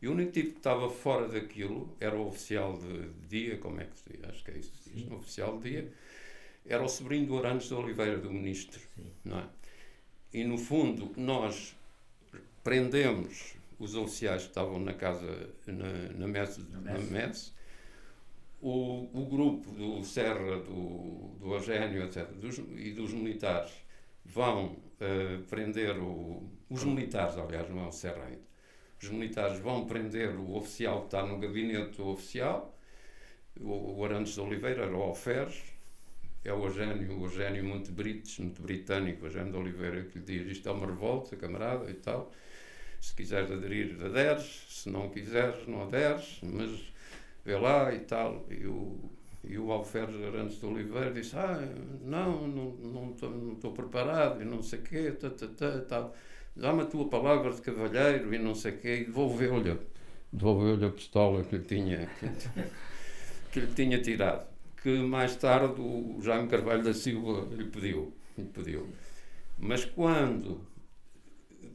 E 0.01 0.07
o 0.07 0.11
único 0.11 0.31
tipo 0.31 0.51
que 0.51 0.57
estava 0.57 0.89
fora 0.89 1.27
daquilo 1.27 1.95
era 1.99 2.15
o 2.15 2.27
oficial 2.27 2.77
de 2.77 3.09
dia, 3.27 3.57
como 3.57 3.79
é 3.79 3.85
que 3.85 3.97
se 3.97 4.09
diz? 4.09 4.23
Acho 4.23 4.43
que 4.43 4.51
é 4.51 4.57
isso 4.57 4.71
que 4.71 4.83
se 4.83 4.89
diz, 4.89 5.11
oficial 5.11 5.57
de 5.59 5.69
dia. 5.69 5.93
Era 6.65 6.81
o 6.81 6.87
sobrinho 6.87 7.27
do 7.27 7.37
Arantes 7.37 7.67
de 7.67 7.73
Oliveira, 7.73 8.17
do 8.17 8.31
ministro. 8.31 8.81
Não 9.23 9.39
é? 9.39 9.45
E 10.33 10.43
no 10.43 10.57
fundo, 10.57 11.11
nós 11.17 11.75
prendemos 12.63 13.55
os 13.79 13.95
oficiais 13.95 14.43
que 14.43 14.49
estavam 14.49 14.79
na 14.79 14.93
casa, 14.93 15.49
na, 15.67 16.17
na 16.17 16.27
messe, 16.27 16.61
na 16.71 16.97
messe. 16.97 17.51
O, 18.61 19.09
o 19.13 19.25
grupo 19.25 19.71
do 19.71 20.03
Serra, 20.05 20.57
do, 20.59 21.35
do 21.39 21.53
Eugénio, 21.53 22.03
etc., 22.05 22.27
dos, 22.31 22.59
e 22.59 22.91
dos 22.91 23.11
militares 23.13 23.71
vão 24.23 24.77
eh, 25.01 25.39
prender 25.49 25.97
o, 25.99 26.49
os 26.69 26.83
militares, 26.85 27.37
aliás, 27.37 27.69
não 27.69 27.83
é 27.83 27.87
o 27.87 27.91
Serra 27.91 28.23
ainda. 28.23 28.53
Os 29.01 29.09
militares 29.09 29.59
vão 29.59 29.85
prender 29.85 30.33
o 30.37 30.55
oficial 30.55 31.01
que 31.01 31.07
está 31.07 31.25
no 31.25 31.37
gabinete 31.37 31.97
do 31.97 32.07
oficial, 32.07 32.73
o, 33.59 33.99
o 33.99 34.05
Arantes 34.05 34.33
de 34.33 34.39
Oliveira, 34.39 34.83
era 34.83 34.95
o 34.95 35.01
Alferes, 35.01 35.61
é 36.45 36.53
o 36.53 36.65
Eugénio, 36.65 37.19
o 37.19 37.25
Eugénio 37.25 37.63
muito 37.65 37.91
brites, 37.91 38.39
muito 38.39 38.61
britânico, 38.61 39.23
o 39.23 39.27
Eugénio 39.27 39.51
de 39.51 39.57
Oliveira, 39.57 40.03
que 40.03 40.19
lhe 40.19 40.25
diz 40.25 40.51
isto 40.57 40.69
é 40.69 40.71
uma 40.71 40.85
revolta, 40.85 41.35
camarada, 41.35 41.89
e 41.91 41.95
tal. 41.95 42.31
Se 43.03 43.13
quiseres 43.13 43.51
aderir, 43.51 43.97
aderes, 44.01 44.65
se 44.69 44.89
não 44.89 45.09
quiseres, 45.09 45.67
não 45.67 45.81
aderes, 45.81 46.39
mas 46.41 46.93
vê 47.43 47.57
lá 47.57 47.93
e 47.93 47.99
tal. 47.99 48.45
E 48.49 48.65
o, 48.65 48.97
e 49.43 49.57
o 49.57 49.73
Alferes 49.73 50.15
Arantes 50.23 50.57
de 50.57 50.65
Oliveira 50.65 51.11
disse, 51.11 51.35
ah, 51.35 51.67
não, 52.01 52.47
não 52.47 53.11
estou 53.11 53.73
preparado, 53.73 54.41
e 54.41 54.45
não 54.45 54.63
sei 54.63 54.79
o 54.79 54.83
quê, 54.83 55.11
tá, 55.11 55.29
tá, 55.29 55.47
tá, 55.47 55.81
tal. 55.81 56.15
Dá-me 56.55 56.83
a 56.83 56.85
tua 56.85 57.09
palavra 57.09 57.51
de 57.51 57.59
cavalheiro, 57.59 58.33
e 58.33 58.39
não 58.39 58.55
sei 58.55 58.71
o 58.71 58.77
quê, 58.77 58.99
e 59.01 59.03
devolveu-lhe, 59.03 59.77
devolveu-lhe 60.31 60.85
a 60.85 60.89
pistola 60.89 61.43
que 61.43 61.57
lhe 61.57 61.65
tinha, 61.65 62.09
que, 62.17 62.29
que 63.51 63.59
lhe 63.59 63.73
tinha 63.73 64.01
tirado. 64.01 64.47
Que 64.81 64.97
mais 64.99 65.35
tarde 65.35 65.81
o 65.81 66.21
Jaime 66.21 66.47
Carvalho 66.47 66.85
da 66.85 66.93
Silva 66.93 67.53
lhe 67.53 67.65
pediu, 67.65 68.13
lhe 68.37 68.45
pediu. 68.45 68.87
Mas 69.59 69.83
quando 69.83 70.61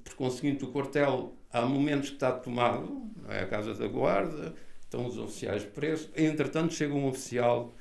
por 0.09 0.16
conseguinte, 0.16 0.64
o 0.64 0.68
quartel, 0.68 1.34
há 1.52 1.62
momentos 1.62 2.11
que 2.11 2.16
está 2.16 2.32
tomado, 2.32 3.09
é 3.28 3.40
a 3.40 3.46
Casa 3.46 3.74
da 3.74 3.86
Guarda, 3.86 4.54
estão 4.80 5.06
os 5.06 5.18
oficiais 5.18 5.64
presos. 5.64 6.11
Entretanto, 6.16 6.74
chega 6.74 6.94
um 6.94 7.06
oficial 7.06 7.74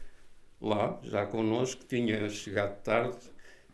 lá, 0.62 1.00
já 1.04 1.26
connosco, 1.26 1.82
que 1.82 1.88
tinha 1.88 2.30
chegado 2.30 2.82
tarde 2.82 3.18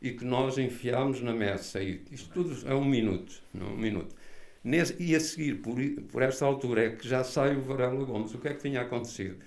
e 0.01 0.11
que 0.11 0.25
nós 0.25 0.57
enfiámos 0.57 1.21
na 1.21 1.33
messa. 1.33 1.81
E 1.81 2.03
isto 2.11 2.29
tudo 2.33 2.55
é 2.67 2.75
um 2.75 2.85
minuto, 2.85 3.41
não 3.53 3.67
é 3.67 3.69
um 3.71 3.77
minuto. 3.77 4.15
Nesse, 4.63 4.95
e 5.01 5.15
a 5.15 5.19
seguir, 5.19 5.55
por, 5.61 5.75
por 6.11 6.21
esta 6.21 6.45
altura, 6.45 6.85
é 6.85 6.89
que 6.91 7.07
já 7.07 7.23
sai 7.23 7.55
o 7.55 7.61
Varela 7.61 8.03
Gomes. 8.05 8.33
O 8.33 8.37
que 8.37 8.47
é 8.47 8.53
que 8.53 8.61
tinha 8.61 8.81
acontecido? 8.81 9.37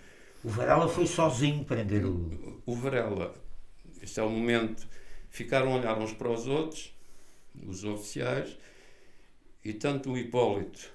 O 0.45 0.49
Varela 0.49 0.89
foi 0.89 1.07
sozinho 1.07 1.65
prender 1.65 2.05
o... 2.05 2.63
o 2.67 2.75
Varela, 2.75 3.35
este 4.03 4.21
é 4.21 4.23
o 4.23 4.31
momento, 4.31 4.87
ficaram 5.31 5.73
a 5.73 5.79
olhar 5.79 5.99
uns 5.99 6.13
para 6.13 6.31
os 6.31 6.47
outros, 6.47 6.95
os 7.67 7.83
oficiais, 7.85 8.57
e 9.67 9.75
tanto 9.75 10.13
o 10.13 10.19
Hipólito, 10.19 10.93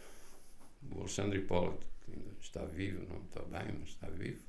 o 0.95 0.99
Alexandre 0.99 1.39
Hipólito, 1.39 1.85
que 2.05 2.11
ainda 2.11 2.31
está 2.39 2.63
vivo, 2.63 3.05
não 3.09 3.21
está 3.23 3.41
bem, 3.41 3.75
mas 3.77 3.89
está 3.89 4.07
vivo, 4.07 4.41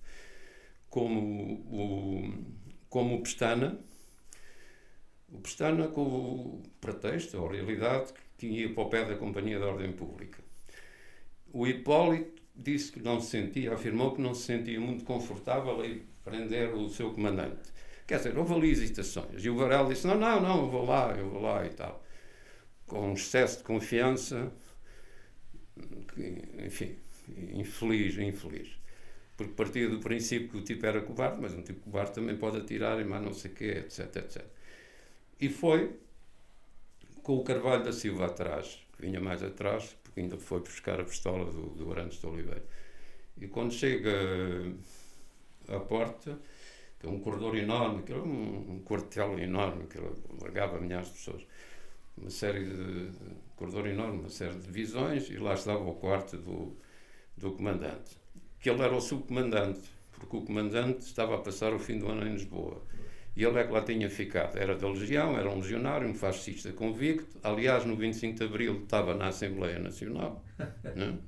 como 0.89 1.21
o, 1.67 2.45
como 2.89 3.17
o 3.17 3.23
Pestana, 3.23 3.81
o 5.29 5.41
Pestana 5.41 5.89
com 5.89 6.03
o 6.03 6.63
pretexto, 6.81 7.37
ou 7.41 7.49
realidade, 7.49 8.13
que 8.39 8.47
ia 8.47 8.73
para 8.73 8.83
o 8.85 8.89
pé 8.89 9.05
da 9.05 9.17
Companhia 9.17 9.59
de 9.59 9.65
Ordem 9.65 9.93
Pública. 9.93 10.39
O 11.53 11.67
Hipólito 11.67 12.43
disse 12.55 12.93
que 12.93 13.01
não 13.01 13.21
se 13.21 13.31
sentia, 13.31 13.73
afirmou 13.75 14.15
que 14.15 14.21
não 14.21 14.35
se 14.35 14.43
sentia 14.43 14.81
muito 14.81 15.05
confortável 15.05 15.85
em 15.85 16.03
prender 16.23 16.73
o 16.75 16.89
seu 16.89 17.13
comandante. 17.13 17.73
Quer 18.07 18.19
dizer, 18.19 18.39
houve 18.39 18.55
ali 18.55 18.71
hesitações. 18.71 19.45
E 19.45 19.51
o 19.51 19.57
Varela 19.57 19.89
disse: 19.89 20.07
não, 20.07 20.17
não, 20.17 20.41
não, 20.41 20.61
eu 20.61 20.71
vou 20.71 20.85
lá, 20.85 21.13
eu 21.13 21.29
vou 21.29 21.43
lá 21.43 21.67
e 21.67 21.71
tal. 21.71 22.05
Com 22.93 23.15
excesso 23.15 23.59
de 23.59 23.65
confiança, 23.65 24.53
enfim, 26.63 26.95
infeliz, 27.55 28.19
infeliz. 28.19 28.69
Porque 29.35 29.55
partia 29.55 29.89
do 29.89 29.99
princípio 29.99 30.51
que 30.51 30.57
o 30.59 30.63
tipo 30.63 30.85
era 30.85 31.01
covarde, 31.01 31.41
mas 31.41 31.55
um 31.55 31.63
tipo 31.63 31.81
covarde 31.81 32.13
também 32.13 32.37
pode 32.37 32.59
atirar 32.59 33.01
e 33.01 33.05
mais 33.05 33.23
não 33.25 33.33
sei 33.33 33.51
o 33.51 33.55
quê, 33.55 33.65
etc, 33.79 34.17
etc. 34.17 34.45
E 35.41 35.49
foi 35.49 35.97
com 37.23 37.39
o 37.39 37.43
Carvalho 37.43 37.83
da 37.83 37.93
Silva 37.93 38.27
atrás, 38.27 38.79
que 38.95 39.07
vinha 39.07 39.21
mais 39.21 39.43
atrás, 39.43 39.97
porque 40.03 40.21
ainda 40.21 40.37
foi 40.37 40.61
buscar 40.61 41.01
a 41.01 41.05
pistola 41.05 41.51
do, 41.51 41.71
do 41.71 41.91
Arantes 41.91 42.21
de 42.21 42.27
Oliveira. 42.27 42.63
E 43.41 43.49
quando 43.49 43.73
chega 43.73 44.13
à 45.67 45.81
porta, 45.81 46.39
que 47.01 47.07
é 47.07 47.11
um 47.11 47.21
corredor 47.21 47.57
enorme, 47.57 48.03
que 48.03 48.13
era 48.13 48.23
um, 48.23 48.75
um 48.75 48.81
quartel 48.85 49.39
enorme, 49.39 49.87
que 49.87 49.99
largava 50.43 50.79
milhares 50.79 51.09
de 51.09 51.15
pessoas, 51.15 51.43
uma 52.17 52.31
série 52.31 52.65
de, 52.65 53.11
de 53.11 53.19
corredor 53.57 53.87
enorme, 53.87 54.21
uma 54.21 54.29
série 54.29 54.55
de 54.55 54.63
divisões, 54.63 55.29
e 55.31 55.37
lá 55.37 55.55
estava 55.55 55.83
o 55.83 55.95
quarto 55.95 56.37
do, 56.37 56.77
do 57.37 57.53
comandante. 57.53 58.17
Que 58.61 58.71
ele 58.71 58.83
era 58.83 58.95
o 58.95 59.01
subcomandante, 59.01 59.83
porque 60.13 60.37
o 60.37 60.43
comandante 60.43 61.01
estava 61.01 61.35
a 61.35 61.39
passar 61.39 61.73
o 61.73 61.79
fim 61.79 61.99
do 61.99 62.09
ano 62.09 62.27
em 62.27 62.33
Lisboa. 62.33 62.83
E 63.35 63.45
ele 63.45 63.59
é 63.59 63.65
que 63.65 63.73
lá 63.73 63.81
tinha 63.81 64.11
ficado. 64.11 64.59
Era 64.59 64.77
da 64.77 64.89
Legião, 64.89 65.39
era 65.39 65.49
um 65.49 65.57
legionário, 65.57 66.07
um 66.07 66.15
fascista 66.15 66.71
convicto. 66.73 67.39
Aliás, 67.43 67.85
no 67.85 67.97
25 67.97 68.39
de 68.39 68.45
Abril 68.45 68.83
estava 68.83 69.15
na 69.15 69.29
Assembleia 69.29 69.79
Nacional. 69.79 70.45
né? 70.59 71.19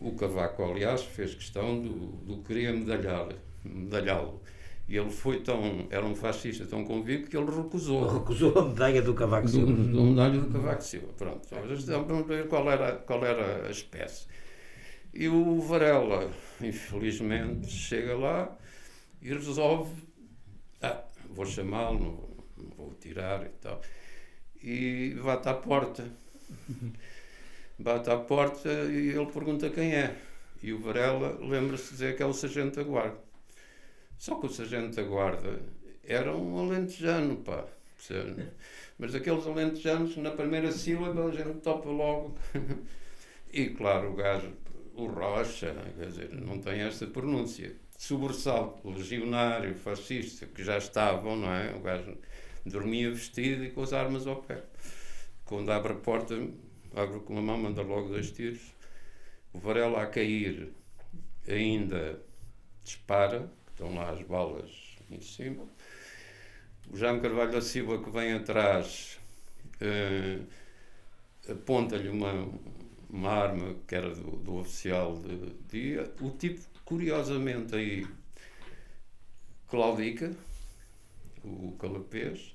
O 0.00 0.12
Cavaco, 0.12 0.64
aliás, 0.64 1.02
fez 1.04 1.34
questão 1.34 1.80
do, 1.80 1.94
do 2.24 2.42
querer 2.42 2.74
medalhar, 2.74 3.28
medalhá-lo. 3.64 4.42
E 4.88 4.96
ele 4.96 5.10
foi 5.10 5.40
tão, 5.40 5.86
era 5.90 6.04
um 6.06 6.14
fascista 6.14 6.64
tão 6.64 6.84
convicto 6.84 7.28
que 7.28 7.36
ele 7.36 7.50
recusou. 7.50 8.06
Recusou 8.18 8.56
a 8.58 8.68
medalha 8.68 9.02
do 9.02 9.14
Cavaco 9.14 9.48
Silva. 9.48 9.72
do 9.72 10.02
medalha 10.04 10.38
do 10.38 10.48
Cavaco 10.52 10.82
Silva. 10.82 11.08
Pronto. 11.16 11.48
Mas 11.50 11.84
Vamos 11.84 12.26
ver 12.26 12.46
qual 12.46 12.70
era, 12.70 12.92
qual 12.92 13.24
era 13.24 13.66
a 13.66 13.70
espécie. 13.70 14.26
E 15.12 15.28
o 15.28 15.60
Varela, 15.60 16.30
infelizmente, 16.60 17.68
chega 17.68 18.16
lá 18.16 18.56
e 19.20 19.28
resolve. 19.32 19.90
Ah, 20.80 21.02
vou 21.30 21.46
chamá-lo, 21.46 21.98
não 22.56 22.70
vou- 22.76 22.94
tirar 23.00 23.44
e 23.44 23.48
tal. 23.60 23.80
E 24.62 25.16
bate 25.22 25.48
à 25.48 25.54
porta. 25.54 26.04
Bate 27.78 28.08
à 28.10 28.16
porta 28.16 28.68
e 28.68 29.08
ele 29.10 29.26
pergunta 29.26 29.68
quem 29.70 29.94
é. 29.94 30.16
E 30.62 30.72
o 30.72 30.78
Varela 30.78 31.38
lembra-se 31.40 31.84
de 31.86 31.90
dizer 31.90 32.16
que 32.16 32.22
é 32.22 32.26
o 32.26 32.32
sargento 32.32 32.76
da 32.76 32.82
guarda. 32.82 33.25
Só 34.18 34.36
que 34.36 34.46
o 34.46 34.50
sargento 34.50 34.96
da 34.96 35.02
guarda 35.02 35.60
era 36.04 36.34
um 36.34 36.58
alentejano, 36.58 37.36
pá. 37.36 37.66
Mas 38.98 39.14
aqueles 39.14 39.46
alentejanos, 39.46 40.16
na 40.16 40.30
primeira 40.30 40.70
sílaba, 40.70 41.26
a 41.26 41.30
gente 41.30 41.60
topa 41.60 41.88
logo. 41.88 42.36
e 43.52 43.66
claro, 43.70 44.12
o 44.12 44.14
gajo, 44.14 44.52
o 44.94 45.06
Rocha, 45.06 45.74
quer 45.98 46.06
dizer, 46.06 46.32
não 46.32 46.58
tem 46.58 46.80
esta 46.80 47.06
pronúncia. 47.06 47.74
Sobressalto 47.98 48.88
legionário, 48.90 49.74
fascista, 49.74 50.46
que 50.46 50.62
já 50.62 50.78
estavam, 50.78 51.36
não 51.36 51.52
é? 51.52 51.74
O 51.74 51.80
gajo 51.80 52.16
dormia 52.64 53.10
vestido 53.10 53.64
e 53.64 53.70
com 53.70 53.82
as 53.82 53.92
armas 53.92 54.26
ao 54.26 54.36
pé. 54.36 54.62
Quando 55.44 55.70
abre 55.70 55.92
a 55.92 55.96
porta, 55.96 56.34
abre 56.94 57.20
com 57.20 57.38
a 57.38 57.42
mão, 57.42 57.56
manda 57.56 57.82
logo 57.82 58.08
dois 58.08 58.30
tiros. 58.30 58.74
O 59.52 59.58
Varela 59.58 60.02
a 60.02 60.06
cair 60.06 60.72
ainda 61.48 62.20
dispara, 62.84 63.50
estão 63.76 63.94
lá 63.94 64.10
as 64.10 64.22
balas 64.22 64.70
em 65.10 65.20
cima. 65.20 65.64
O 66.90 66.96
Jaime 66.96 67.20
Carvalho 67.20 67.52
da 67.52 67.60
Silva, 67.60 68.02
que 68.02 68.08
vem 68.10 68.32
atrás, 68.32 69.20
eh, 69.80 70.38
aponta-lhe 71.48 72.08
uma, 72.08 72.48
uma 73.10 73.30
arma 73.30 73.76
que 73.86 73.94
era 73.94 74.14
do, 74.14 74.36
do 74.38 74.56
oficial 74.56 75.18
de 75.18 75.52
dia. 75.68 76.10
O 76.22 76.30
tipo, 76.30 76.62
curiosamente, 76.86 77.74
aí 77.74 78.06
claudica, 79.68 80.34
o 81.44 81.72
calapês, 81.78 82.54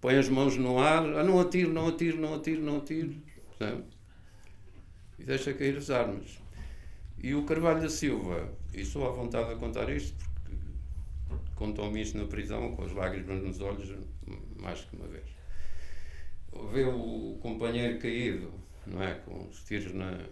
põe 0.00 0.16
as 0.16 0.28
mãos 0.28 0.56
no 0.56 0.78
ar, 0.78 1.04
ah, 1.04 1.22
não 1.22 1.38
atiro, 1.38 1.72
não 1.72 1.86
atiro, 1.86 2.18
não 2.18 2.34
atiro, 2.34 2.62
não 2.62 2.78
atiro, 2.78 3.14
e 5.18 5.22
deixa 5.22 5.54
cair 5.54 5.76
as 5.76 5.90
armas. 5.90 6.40
E 7.22 7.34
o 7.34 7.44
Carvalho 7.44 7.82
da 7.82 7.90
Silva, 7.90 8.50
e 8.72 8.80
estou 8.80 9.06
à 9.06 9.12
vontade 9.12 9.50
de 9.50 9.60
contar 9.60 9.90
isto, 9.90 10.29
contou-me 11.60 12.00
isto 12.00 12.16
na 12.16 12.24
prisão, 12.24 12.74
com 12.74 12.84
as 12.84 12.92
lágrimas 12.92 13.42
nos 13.42 13.60
olhos, 13.60 13.94
mais 14.56 14.80
que 14.80 14.96
uma 14.96 15.06
vez. 15.06 15.26
Vê 16.72 16.84
o 16.84 17.38
companheiro 17.42 17.98
caído, 17.98 18.50
não 18.86 19.02
é? 19.02 19.16
Com 19.26 19.46
os 19.46 19.62
tiros 19.64 19.92
na, 19.92 20.24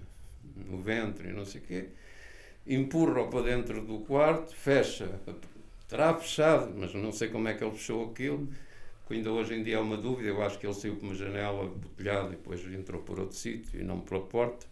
no 0.57 0.79
ventre 0.79 1.29
e 1.29 1.33
não 1.35 1.45
sei 1.45 1.61
o 1.61 1.65
quê, 1.65 1.89
empurra-o 2.67 3.29
para 3.29 3.43
dentro 3.43 3.85
do 3.85 3.99
quarto, 4.01 4.57
fecha, 4.57 5.21
terá 5.87 6.15
fechado, 6.15 6.73
mas 6.75 6.95
não 6.95 7.13
sei 7.13 7.29
como 7.29 7.47
é 7.47 7.53
que 7.53 7.63
ele 7.63 7.77
fechou 7.77 8.11
aquilo, 8.11 8.49
que 9.07 9.13
ainda 9.13 9.31
hoje 9.31 9.55
em 9.55 9.63
dia 9.63 9.77
é 9.77 9.81
uma 9.81 9.99
dúvida, 9.99 10.31
eu 10.31 10.43
acho 10.43 10.59
que 10.59 10.67
ele 10.67 10.75
saiu 10.75 10.97
por 10.97 11.05
uma 11.05 11.15
janela 11.15 11.67
botelhada 11.67 12.29
e 12.29 12.37
depois 12.37 12.67
entrou 12.73 13.03
por 13.03 13.21
outro 13.21 13.37
sítio 13.37 13.79
e 13.79 13.85
não 13.85 14.01
pela 14.01 14.23
porta 14.23 14.67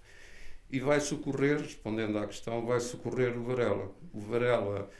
e 0.71 0.81
vai 0.81 1.01
socorrer, 1.01 1.59
respondendo 1.61 2.19
à 2.19 2.27
questão, 2.27 2.65
vai 2.67 2.81
socorrer 2.81 3.39
o 3.39 3.45
Varela. 3.45 3.91
O 4.13 4.21
Varela 4.21 4.91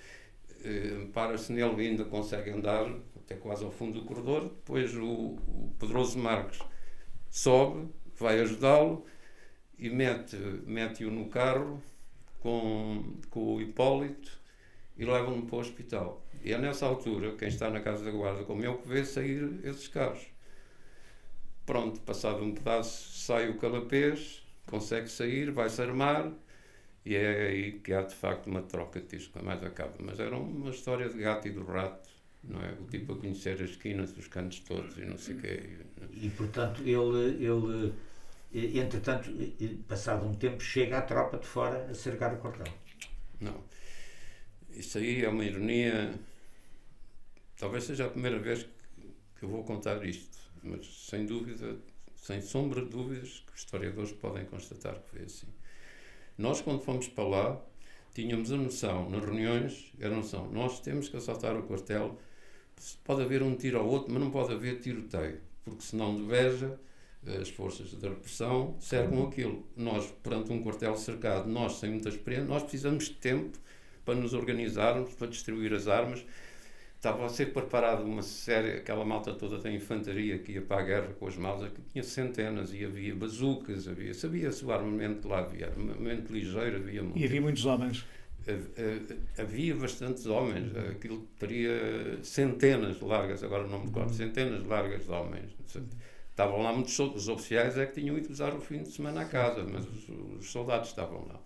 eh, 0.65 1.07
para-se 1.13 1.53
nele 1.53 1.85
e 1.85 1.89
ainda 1.89 2.05
consegue 2.05 2.51
andar 2.51 2.91
até 3.17 3.35
quase 3.35 3.65
ao 3.65 3.71
fundo 3.71 4.01
do 4.01 4.07
corredor. 4.07 4.45
Depois 4.45 4.95
o, 4.97 5.05
o 5.05 5.75
Pedroso 5.79 6.19
Marques 6.19 6.61
sobe, 7.31 7.89
vai 8.17 8.41
ajudá-lo 8.41 9.05
e 9.79 9.91
mete, 9.91 10.37
mete-o 10.67 11.11
no 11.11 11.29
carro 11.29 11.83
com, 12.41 13.17
com 13.31 13.57
o 13.57 13.61
Hipólito 13.61 14.31
e 14.97 15.05
leva-no 15.05 15.45
para 15.47 15.57
o 15.57 15.61
hospital. 15.61 16.25
E 16.43 16.53
é 16.53 16.59
nessa 16.59 16.87
altura, 16.87 17.35
quem 17.37 17.49
está 17.49 17.69
na 17.69 17.81
casa 17.81 18.05
da 18.05 18.11
guarda, 18.11 18.45
como 18.45 18.65
eu, 18.65 18.79
que 18.79 18.89
vê 18.89 19.05
sair 19.05 19.61
esses 19.65 19.89
carros. 19.89 20.27
Pronto, 21.67 22.01
passado 22.03 22.43
um 22.45 22.55
pedaço, 22.55 23.19
sai 23.19 23.51
o 23.51 23.59
calapês, 23.59 24.47
consegue 24.67 25.09
sair, 25.09 25.51
vai-se 25.51 25.83
armar 25.83 26.33
e 27.07 27.15
é 27.15 27.47
aí 27.47 27.73
que 27.79 27.93
há 27.93 28.03
de 28.03 28.17
facto 28.17 28.49
uma 28.49 28.63
troca 28.63 29.01
de 29.01 29.07
tiros, 29.07 29.31
mais 29.41 29.63
acaba. 29.63 29.95
Mas 30.01 30.19
era 30.19 30.37
uma 30.37 30.71
história 30.71 31.09
de 31.09 31.17
gato 31.17 31.47
e 31.47 31.53
do 31.53 31.65
rato, 31.65 32.11
não 32.43 32.61
é? 32.61 32.73
O 32.73 32.85
tipo 32.87 33.13
a 33.13 33.17
conhecer 33.17 33.63
as 33.63 33.71
esquinas, 33.71 34.17
os 34.17 34.27
cantos 34.27 34.59
todos 34.59 34.99
e 34.99 35.05
não 35.05 35.17
sei 35.17 35.37
o 35.37 35.41
quê. 35.41 35.79
E 36.13 36.29
portanto 36.31 36.83
ele, 36.83 37.45
ele, 38.53 38.79
entretanto, 38.81 39.31
passado 39.87 40.27
um 40.27 40.35
tempo, 40.35 40.61
chega 40.61 40.99
à 40.99 41.03
tropa 41.03 41.39
de 41.39 41.47
fora 41.47 41.87
a 41.89 41.95
cercar 41.95 42.35
o 42.35 42.39
quartel. 42.39 42.73
Não. 43.41 43.63
Isso 44.71 44.99
aí 44.99 45.25
é 45.25 45.29
uma 45.29 45.45
ironia. 45.45 46.13
Talvez 47.57 47.85
seja 47.85 48.07
a 48.07 48.11
primeira 48.11 48.41
vez 48.41 48.67
que 49.39 49.45
eu 49.45 49.49
vou 49.49 49.63
contar 49.63 50.05
isto, 50.05 50.37
mas 50.61 50.85
sem 51.07 51.25
dúvida 51.25 51.79
sem 52.17 52.41
sombra 52.43 52.83
de 52.83 52.89
dúvidas 52.89 53.45
que 53.47 53.53
os 53.53 53.61
historiadores 53.61 54.11
podem 54.11 54.45
constatar 54.47 55.01
que 55.01 55.11
foi 55.11 55.23
assim. 55.23 55.47
Nós, 56.39 56.61
quando 56.61 56.81
fomos 56.81 57.09
para 57.09 57.25
lá, 57.25 57.63
tínhamos 58.15 58.53
a 58.53 58.57
noção, 58.57 59.09
nas 59.11 59.25
reuniões, 59.25 59.93
a 60.03 60.09
noção, 60.09 60.51
nós 60.51 60.81
temos 60.81 61.09
que 61.09 61.17
assaltar 61.17 61.57
o 61.57 61.63
quartel, 61.63 62.19
pode 63.05 63.23
haver 63.23 63.43
um 63.43 63.55
tiro 63.55 63.79
ao 63.79 63.87
outro, 63.87 64.13
mas 64.13 64.23
não 64.23 64.31
pode 64.31 64.53
haver 64.53 64.81
tiroteio, 64.81 65.41
porque 65.65 65.83
senão 65.83 66.15
de 66.15 66.23
veja, 66.23 66.79
as 67.41 67.49
forças 67.49 67.93
da 67.95 68.09
repressão 68.09 68.77
cercam 68.79 69.27
aquilo. 69.27 69.65
Nós, 69.77 70.07
perante 70.23 70.53
um 70.53 70.63
quartel 70.63 70.97
cercado, 70.97 71.49
nós 71.49 71.75
sem 71.75 71.91
muita 71.91 72.09
experiência, 72.09 72.47
nós 72.47 72.63
precisamos 72.63 73.05
de 73.05 73.15
tempo 73.15 73.59
para 74.05 74.15
nos 74.15 74.33
organizarmos, 74.33 75.13
para 75.15 75.27
distribuir 75.27 75.73
as 75.73 75.89
armas, 75.89 76.25
estava 77.07 77.25
a 77.25 77.29
ser 77.29 77.53
preparado 77.53 78.03
uma 78.03 78.23
série, 78.23 78.73
aquela 78.73 79.05
malta 79.05 79.33
toda 79.33 79.59
da 79.59 79.71
infantaria 79.71 80.39
que 80.39 80.53
ia 80.53 80.63
para 80.63 80.83
a 80.83 80.85
guerra 80.85 81.09
com 81.19 81.29
as 81.29 81.37
malas, 81.37 81.71
que 81.73 81.81
tinha 81.93 82.03
centenas 82.03 82.75
e 82.75 82.85
havia 82.85 83.15
bazucas, 83.15 83.87
havia, 83.87 84.13
sabia-se 84.13 84.65
o 84.65 84.73
armamento 84.73 85.29
lá 85.29 85.39
havia, 85.39 85.69
armamento 85.69 86.33
ligeiro, 86.33 86.77
havia 86.77 87.03
muito. 87.05 87.19
E 87.19 87.25
havia 87.25 87.41
muitos 87.41 87.65
homens. 87.65 88.05
Havia 89.39 89.75
bastantes 89.77 90.27
homens, 90.27 90.77
aquilo 90.77 91.27
teria 91.39 92.19
centenas 92.23 93.01
largas, 93.01 93.43
agora 93.45 93.67
não 93.67 93.81
me 93.81 93.87
recordo, 93.87 94.13
centenas 94.13 94.65
largas 94.65 95.05
de 95.05 95.11
homens. 95.11 95.51
Estavam 96.31 96.61
lá 96.61 96.73
muitos 96.73 96.99
os 96.99 97.29
oficiais 97.29 97.79
é 97.79 97.87
que 97.87 98.01
tinham 98.01 98.19
ido 98.19 98.31
usar 98.31 98.53
o 98.53 98.61
fim 98.61 98.83
de 98.83 98.91
semana 98.91 99.23
à 99.23 99.25
casa, 99.25 99.65
mas 99.65 99.87
os, 99.89 100.09
os 100.39 100.47
soldados 100.51 100.89
estavam 100.89 101.27
lá. 101.27 101.41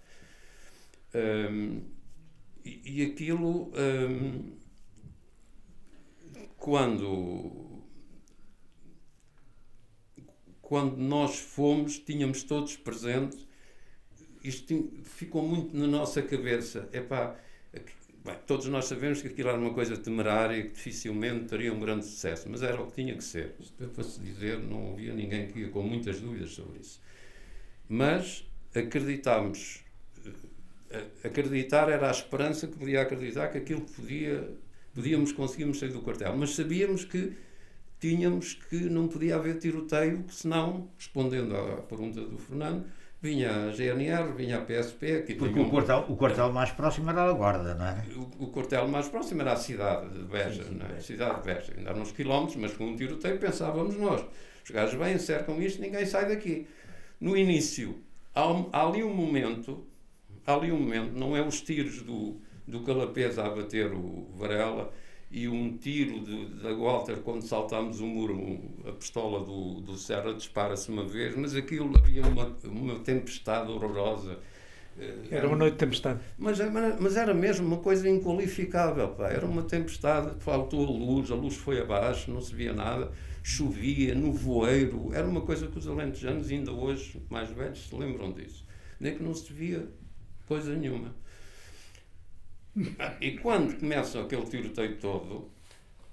Um, 1.14 1.82
e, 2.64 3.02
e, 3.02 3.06
aquilo. 3.06 3.72
Um, 3.74 4.59
quando 6.60 7.80
quando 10.60 10.96
nós 10.98 11.36
fomos, 11.40 11.98
tínhamos 11.98 12.44
todos 12.44 12.76
presentes, 12.76 13.44
isto 14.44 14.88
ficou 15.02 15.42
muito 15.42 15.76
na 15.76 15.88
nossa 15.88 16.22
cabeça. 16.22 16.88
Epá, 16.92 17.36
bem, 18.24 18.36
todos 18.46 18.66
nós 18.66 18.84
sabemos 18.84 19.20
que 19.20 19.26
aquilo 19.26 19.48
era 19.48 19.58
uma 19.58 19.74
coisa 19.74 19.96
temerária 19.96 20.62
que 20.62 20.68
dificilmente 20.68 21.46
teria 21.46 21.72
um 21.72 21.80
grande 21.80 22.04
sucesso, 22.04 22.48
mas 22.48 22.62
era 22.62 22.80
o 22.80 22.86
que 22.86 22.92
tinha 22.92 23.16
que 23.16 23.24
ser. 23.24 23.56
Isto 23.58 23.82
é 23.82 23.88
para 23.88 24.04
se 24.04 24.20
dizer, 24.20 24.60
não 24.60 24.92
havia 24.92 25.12
ninguém 25.12 25.48
que 25.48 25.58
ia 25.58 25.70
com 25.70 25.82
muitas 25.82 26.20
dúvidas 26.20 26.52
sobre 26.52 26.78
isso. 26.78 27.02
Mas 27.88 28.48
acreditámos. 28.72 29.82
Eh, 30.90 31.06
acreditar 31.24 31.88
era 31.88 32.06
a 32.06 32.12
esperança 32.12 32.68
que 32.68 32.76
podia 32.76 33.02
acreditar 33.02 33.48
que 33.48 33.58
aquilo 33.58 33.80
podia 33.80 34.56
podíamos, 35.00 35.32
conseguimos 35.32 35.78
sair 35.78 35.92
do 35.92 36.02
quartel, 36.02 36.36
mas 36.36 36.54
sabíamos 36.54 37.06
que 37.06 37.32
tínhamos 37.98 38.52
que 38.54 38.76
não 38.76 39.08
podia 39.08 39.36
haver 39.36 39.58
tiroteio, 39.58 40.24
senão, 40.28 40.88
respondendo 40.98 41.56
à 41.56 41.76
pergunta 41.82 42.20
do 42.20 42.36
Fernando, 42.36 42.84
vinha 43.20 43.50
a 43.50 43.72
GNR, 43.72 44.32
vinha 44.34 44.58
a 44.58 44.60
PSP. 44.60 45.12
Aqui 45.16 45.34
Porque 45.34 45.58
o, 45.58 45.62
um... 45.62 45.70
quartel, 45.70 46.04
o 46.08 46.16
quartel 46.16 46.52
mais 46.52 46.70
próximo 46.70 47.08
era 47.10 47.22
a 47.22 47.32
Guarda, 47.32 47.74
não 47.74 47.86
é? 47.86 48.04
O, 48.14 48.44
o 48.44 48.46
quartel 48.48 48.86
mais 48.88 49.08
próximo 49.08 49.40
era 49.40 49.52
a 49.52 49.56
cidade 49.56 50.10
de 50.10 50.24
Beja, 50.24 50.64
sim, 50.64 50.70
sim, 50.70 50.74
não 50.76 50.86
é? 50.86 51.00
Cidade 51.00 51.40
de 51.40 51.46
Beja. 51.46 51.72
Ainda 51.76 51.94
uns 51.94 52.12
quilómetros, 52.12 52.56
mas 52.56 52.74
com 52.74 52.84
um 52.84 52.96
tiroteio 52.96 53.38
pensávamos 53.38 53.96
nós. 53.96 54.22
Os 54.62 54.70
gajos 54.70 54.98
vêm, 54.98 55.18
cercam 55.18 55.60
isto, 55.62 55.80
ninguém 55.80 56.04
sai 56.04 56.28
daqui. 56.28 56.66
No 57.18 57.36
início, 57.36 58.02
há, 58.34 58.42
há 58.72 58.86
ali 58.86 59.02
um 59.02 59.14
momento, 59.14 59.86
há 60.46 60.54
ali 60.54 60.70
um 60.70 60.78
momento, 60.78 61.12
não 61.18 61.34
é 61.34 61.42
os 61.42 61.62
tiros 61.62 62.02
do 62.02 62.40
do 62.70 62.80
Calapés 62.80 63.38
a 63.38 63.46
abater 63.46 63.92
o 63.92 64.28
Varela 64.36 64.92
e 65.30 65.46
um 65.46 65.76
tiro 65.76 66.20
da 66.60 66.72
Walter 66.72 67.16
quando 67.22 67.42
saltámos 67.42 68.00
o 68.00 68.06
muro, 68.06 68.34
um, 68.34 68.88
a 68.88 68.92
pistola 68.92 69.44
do, 69.44 69.80
do 69.80 69.96
Serra 69.96 70.34
dispara-se 70.34 70.90
uma 70.90 71.04
vez, 71.04 71.36
mas 71.36 71.54
aquilo 71.54 71.96
havia 71.96 72.26
uma, 72.26 72.56
uma 72.64 72.98
tempestade 72.98 73.70
horrorosa. 73.70 74.38
Eh, 74.98 75.14
era 75.30 75.46
uma 75.46 75.56
noite 75.56 75.74
de 75.74 75.78
tempestade. 75.78 76.18
Mas, 76.36 76.58
mas 76.98 77.16
era 77.16 77.32
mesmo 77.32 77.64
uma 77.64 77.76
coisa 77.76 78.08
inqualificável. 78.08 79.08
Pá. 79.10 79.28
Era 79.28 79.46
uma 79.46 79.62
tempestade, 79.62 80.34
faltou 80.40 80.84
a 80.84 80.90
luz, 80.90 81.30
a 81.30 81.36
luz 81.36 81.54
foi 81.54 81.80
abaixo, 81.80 82.32
não 82.32 82.40
se 82.40 82.52
via 82.52 82.72
nada, 82.72 83.12
chovia, 83.40 84.16
no 84.16 84.32
voeiro. 84.32 85.10
Era 85.14 85.28
uma 85.28 85.42
coisa 85.42 85.68
que 85.68 85.78
os 85.78 85.86
alentejanos, 85.86 86.50
ainda 86.50 86.72
hoje, 86.72 87.22
mais 87.30 87.48
velhos, 87.50 87.88
se 87.88 87.94
lembram 87.94 88.32
disso. 88.32 88.66
Nem 88.98 89.14
que 89.14 89.22
não 89.22 89.32
se 89.32 89.52
via 89.52 89.88
coisa 90.48 90.74
nenhuma. 90.74 91.14
E 93.20 93.38
quando 93.38 93.78
começa 93.78 94.20
aquele 94.20 94.46
tiroteio 94.46 94.98
todo, 94.98 95.50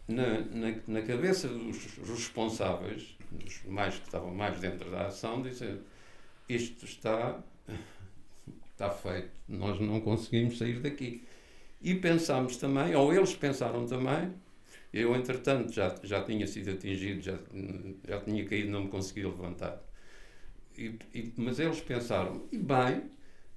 na, 0.07 0.39
na, 0.41 0.75
na, 0.87 1.01
cabeça 1.01 1.47
dos 1.47 1.85
responsáveis, 2.09 3.15
dos 3.31 3.63
mais 3.65 3.95
que 3.95 4.05
estavam 4.05 4.33
mais 4.33 4.59
dentro 4.59 4.89
da 4.89 5.07
ação, 5.07 5.41
dizem 5.41 5.79
isto 6.47 6.85
está, 6.85 7.39
está 8.71 8.89
feito, 8.89 9.31
nós 9.47 9.79
não 9.79 9.99
conseguimos 10.01 10.57
sair 10.57 10.79
daqui. 10.79 11.23
E 11.81 11.93
pensámos 11.93 12.57
também, 12.57 12.95
ou 12.95 13.13
eles 13.13 13.35
pensaram 13.35 13.85
também, 13.85 14.33
eu 14.93 15.15
entretanto 15.15 15.71
já, 15.73 15.93
já 16.03 16.23
tinha 16.23 16.47
sido 16.47 16.71
atingido, 16.71 17.21
já, 17.21 17.37
já 18.07 18.19
tinha 18.21 18.45
caído, 18.45 18.71
não 18.71 18.85
me 18.85 18.89
conseguia 18.89 19.27
levantar. 19.27 19.81
E, 20.77 20.97
e, 21.13 21.33
mas 21.35 21.59
eles 21.59 21.81
pensaram, 21.81 22.47
e 22.51 22.57
bem, 22.57 23.03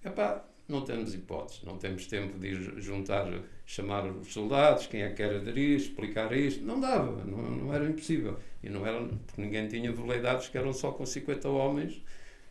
epá, 0.04 0.44
não 0.70 0.82
temos 0.82 1.14
hipótese, 1.14 1.64
não 1.64 1.76
temos 1.76 2.06
tempo 2.06 2.38
de 2.38 2.48
ir 2.48 2.80
juntar, 2.80 3.26
chamar 3.66 4.06
os 4.06 4.32
soldados, 4.32 4.86
quem 4.86 5.02
é 5.02 5.08
que 5.10 5.16
quer 5.16 5.36
aderir, 5.36 5.76
explicar 5.76 6.32
isto. 6.36 6.64
Não 6.64 6.80
dava, 6.80 7.24
não, 7.24 7.38
não 7.50 7.74
era 7.74 7.88
impossível. 7.88 8.38
E 8.62 8.68
não 8.68 8.86
era, 8.86 9.02
porque 9.04 9.40
ninguém 9.40 9.68
tinha 9.68 9.92
veleidades 9.92 10.48
que 10.48 10.58
eram 10.58 10.72
só 10.72 10.92
com 10.92 11.04
50 11.04 11.48
homens, 11.48 12.02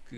que 0.10 0.16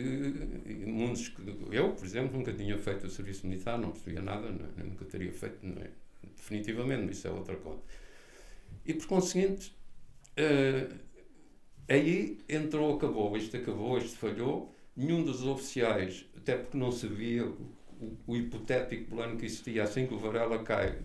mundos 0.85 1.27
que 1.27 1.41
eu, 1.71 1.91
por 1.91 2.05
exemplo, 2.05 2.37
nunca 2.37 2.53
tinha 2.53 2.77
feito 2.77 3.07
o 3.07 3.09
serviço 3.09 3.45
militar, 3.45 3.77
não 3.77 3.91
percebia 3.91 4.21
nada, 4.21 4.49
não, 4.49 4.85
nunca 4.85 5.05
teria 5.05 5.31
feito, 5.31 5.57
não, 5.61 5.81
é? 5.81 5.89
definitivamente, 6.35 7.11
isso 7.11 7.27
é 7.27 7.31
outra 7.31 7.55
coisa. 7.57 7.81
E 8.85 8.93
por 8.93 9.05
conseguinte, 9.07 9.75
uh, 10.37 10.95
aí 11.89 12.39
entrou, 12.47 12.95
acabou, 12.95 13.35
isto 13.35 13.55
acabou, 13.57 13.97
isto 13.97 14.17
falhou, 14.17 14.73
nenhum 14.95 15.23
dos 15.23 15.45
oficiais, 15.45 16.25
até 16.37 16.57
porque 16.57 16.77
não 16.77 16.91
sabia 16.91 17.51
o, 18.27 18.35
hipotético 18.35 19.15
plano 19.15 19.37
que 19.37 19.45
existia 19.45 19.83
assim 19.83 20.07
que 20.07 20.13
o 20.13 20.17
Varela 20.17 20.63
cai, 20.63 20.97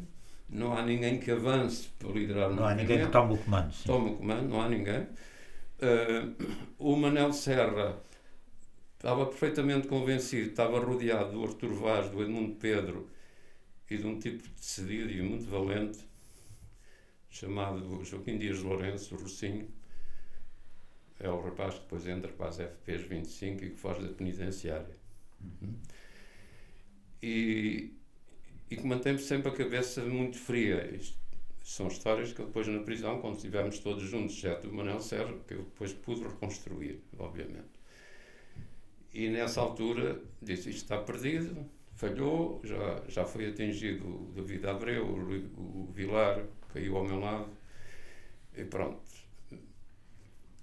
não 0.48 0.76
há 0.76 0.82
ninguém 0.82 1.18
que 1.18 1.30
avance 1.30 1.88
para 1.98 2.10
liderar 2.10 2.50
Não 2.50 2.64
há 2.64 2.74
ninguém 2.74 3.04
que 3.04 3.10
tome 3.10 3.34
o 3.34 3.38
comando. 3.38 3.72
Sim. 3.72 3.82
Tome 3.86 4.10
o 4.10 4.16
comando, 4.16 4.48
não 4.48 4.60
há 4.60 4.68
ninguém. 4.68 5.02
Uh, 5.78 6.54
o 6.78 6.96
Manel 6.96 7.32
Serra 7.32 8.00
estava 8.94 9.26
perfeitamente 9.26 9.88
convencido, 9.88 10.50
estava 10.50 10.78
rodeado 10.78 11.32
do 11.32 11.44
Artur 11.44 11.74
Vaz, 11.74 12.08
do 12.08 12.22
Edmundo 12.22 12.54
Pedro 12.56 13.10
e 13.90 13.98
de 13.98 14.06
um 14.06 14.18
tipo 14.18 14.48
decidido 14.56 15.12
e 15.12 15.20
muito 15.20 15.44
valente, 15.44 15.98
chamado 17.28 18.02
Joaquim 18.04 18.38
Dias 18.38 18.60
Lourenço, 18.60 19.14
o 19.14 19.18
Rocinho. 19.18 19.68
É 21.18 21.28
o 21.28 21.40
rapaz 21.40 21.74
que 21.74 21.80
depois 21.80 22.06
entra 22.06 22.30
para 22.32 22.48
as 22.48 22.56
FPs 22.56 23.02
25 23.02 23.64
e 23.64 23.70
que 23.70 23.76
foge 23.76 24.02
da 24.02 24.12
penitenciária. 24.12 24.94
Uhum 25.40 25.74
e, 27.26 27.92
e 28.70 28.76
que 28.76 28.86
mantém 28.86 29.18
sempre 29.18 29.48
a 29.48 29.52
cabeça 29.52 30.00
muito 30.02 30.38
fria. 30.38 30.94
Isto 30.94 31.18
são 31.64 31.88
histórias 31.88 32.32
que 32.32 32.40
depois 32.40 32.68
na 32.68 32.80
prisão, 32.80 33.20
quando 33.20 33.34
estivemos 33.34 33.80
todos 33.80 34.04
juntos, 34.04 34.36
exceto 34.36 34.68
o 34.68 34.72
Manuel 34.72 35.00
Serra, 35.00 35.34
que 35.46 35.54
eu 35.54 35.64
depois 35.64 35.92
pude 35.92 36.22
reconstruir, 36.22 37.02
obviamente. 37.18 37.76
E 39.12 39.28
nessa 39.28 39.60
altura 39.60 40.20
disse: 40.40 40.70
Isto 40.70 40.82
está 40.82 40.98
perdido, 40.98 41.66
falhou, 41.94 42.60
já, 42.62 43.02
já 43.08 43.24
foi 43.24 43.48
atingido 43.48 44.06
o 44.06 44.32
David 44.32 44.64
Abreu, 44.68 45.04
o, 45.04 45.82
o 45.82 45.92
Vilar, 45.92 46.44
caiu 46.72 46.96
ao 46.96 47.04
meu 47.04 47.18
lado, 47.18 47.50
e 48.56 48.64
pronto. 48.64 49.02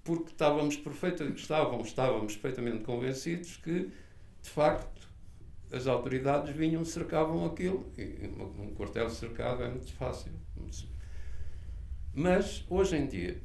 Porque 0.02 0.32
estávamos, 0.32 0.78
perfeitamente, 0.78 1.42
estávamos, 1.42 1.88
estávamos 1.88 2.36
perfeitamente 2.38 2.84
convencidos 2.84 3.58
que, 3.58 3.90
de 4.42 4.50
facto, 4.50 4.93
as 5.74 5.88
autoridades 5.88 6.56
vinham, 6.56 6.86
cercavam 6.86 7.46
aquilo. 7.46 7.92
E 7.98 8.28
um 8.38 8.74
quartel 8.76 9.10
cercado 9.10 9.64
é 9.64 9.70
muito 9.70 9.92
fácil. 9.94 10.32
Mas, 12.14 12.64
hoje 12.70 12.96
em 12.96 13.08
dia, 13.08 13.42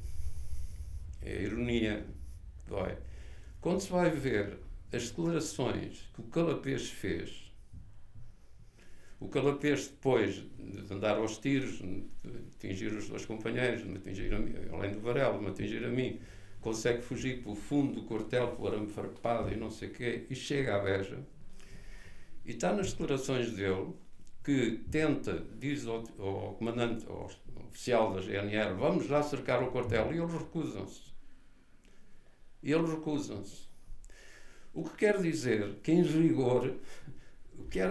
é 1.22 1.32
a 1.32 1.40
ironia 1.40 2.06
dói. 2.66 2.96
Quando 3.62 3.80
se 3.80 3.90
vai 3.90 4.10
ver 4.10 4.58
as 4.92 5.08
declarações 5.08 6.10
que 6.14 6.20
o 6.20 6.24
Calapês 6.24 6.90
fez, 6.90 7.50
o 9.18 9.26
Calapês, 9.28 9.88
depois 9.88 10.44
de 10.58 10.94
andar 10.94 11.16
aos 11.16 11.38
tiros, 11.38 11.78
de 11.78 12.04
atingir 12.56 12.92
os 12.92 13.08
dois 13.08 13.24
companheiros, 13.24 13.82
de 13.82 13.88
me 13.88 13.96
atingir 13.96 14.32
a 14.34 14.38
mim, 14.38 14.54
além 14.70 14.92
do 14.92 15.00
Varela, 15.00 15.38
de 15.38 15.44
me 15.44 15.50
atingir 15.50 15.82
a 15.84 15.88
mim, 15.88 16.20
consegue 16.60 17.00
fugir 17.00 17.42
pelo 17.42 17.56
fundo 17.56 17.94
do 17.94 18.02
quartel, 18.06 18.54
pelo 18.54 18.68
arame 18.68 18.86
farpado 18.86 19.50
e 19.50 19.56
não 19.56 19.70
sei 19.70 19.88
o 19.88 19.92
quê, 19.92 20.26
e 20.28 20.34
chega 20.34 20.76
à 20.76 20.78
Beja 20.78 21.18
e 22.48 22.52
está 22.52 22.72
nas 22.72 22.92
declarações 22.92 23.52
dele 23.52 23.92
que 24.42 24.82
tenta, 24.90 25.44
diz 25.60 25.86
ao, 25.86 26.02
ao 26.18 26.54
comandante, 26.54 27.06
ao 27.06 27.30
oficial 27.68 28.14
da 28.14 28.22
GNR, 28.22 28.72
vamos 28.72 29.06
lá 29.06 29.22
cercar 29.22 29.62
o 29.62 29.70
quartel, 29.70 30.14
e 30.14 30.18
eles 30.18 30.32
recusam-se. 30.32 31.12
E 32.62 32.72
eles 32.72 32.88
recusam-se. 32.88 33.68
O 34.72 34.82
que 34.82 34.96
quer 34.96 35.20
dizer 35.20 35.76
que, 35.82 35.92
em 35.92 36.02
rigor, 36.02 36.72
quer, 37.70 37.90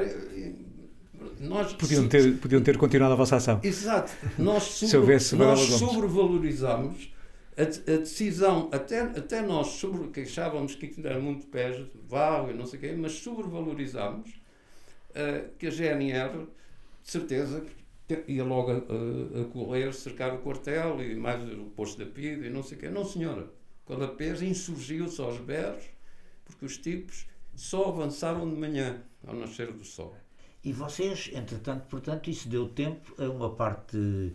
nós 1.39 1.74
podiam 1.74 2.08
ter, 2.08 2.38
podiam 2.39 2.64
ter 2.64 2.80
continuado 2.80 3.14
a 3.14 3.16
vossa 3.16 3.36
ação. 3.36 3.60
Exato. 3.64 4.12
Nós, 4.39 4.64
sobre, 4.89 5.20
Se 5.20 5.36
nós 5.36 5.60
sobrevalorizamos 5.60 7.14
a, 7.55 7.62
a, 7.62 7.97
decisão, 7.97 8.70
até, 8.72 9.01
até 9.01 9.41
nós 9.43 9.68
sobre, 9.68 10.08
queixávamos 10.08 10.74
que 10.74 10.95
era 11.03 11.20
muito 11.20 11.45
pés, 11.45 11.86
vale, 12.10 12.53
não 12.53 12.66
sei 12.66 12.80
o 12.80 12.82
quê, 12.82 12.95
mas 12.97 13.12
sobrevalorizamos 13.14 14.47
uh, 15.18 15.49
que 15.57 15.68
a 15.68 15.72
GNR, 15.72 16.47
de 17.03 17.11
certeza, 17.11 17.65
ia 18.28 18.43
logo 18.43 18.72
a, 18.72 18.76
a, 18.78 19.45
correr, 19.51 19.93
cercar 19.93 20.34
o 20.34 20.39
quartel 20.39 21.01
e 21.01 21.15
mais 21.15 21.43
o 21.51 21.65
posto 21.76 21.97
da 21.97 22.05
PID 22.05 22.45
e 22.45 22.49
não 22.49 22.63
sei 22.63 22.78
o 22.78 22.80
quê. 22.80 22.89
Não, 22.89 23.03
senhora. 23.03 23.49
Calapés 23.86 24.41
insurgiu-se 24.41 25.20
aos 25.22 25.38
berros 25.39 25.86
porque 26.45 26.65
os 26.65 26.78
tipos 26.78 27.26
só 27.55 27.89
avançaram 27.89 28.49
de 28.49 28.55
manhã 28.55 29.01
ao 29.26 29.36
nascer 29.36 29.72
do 29.72 29.84
sol. 29.84 30.15
E 30.63 30.72
vocês, 30.72 31.30
entretanto, 31.34 31.88
portanto, 31.88 32.30
isso 32.30 32.47
deu 32.49 32.68
tempo 32.68 33.13
a 33.22 33.30
uma 33.30 33.49
parte 33.49 34.34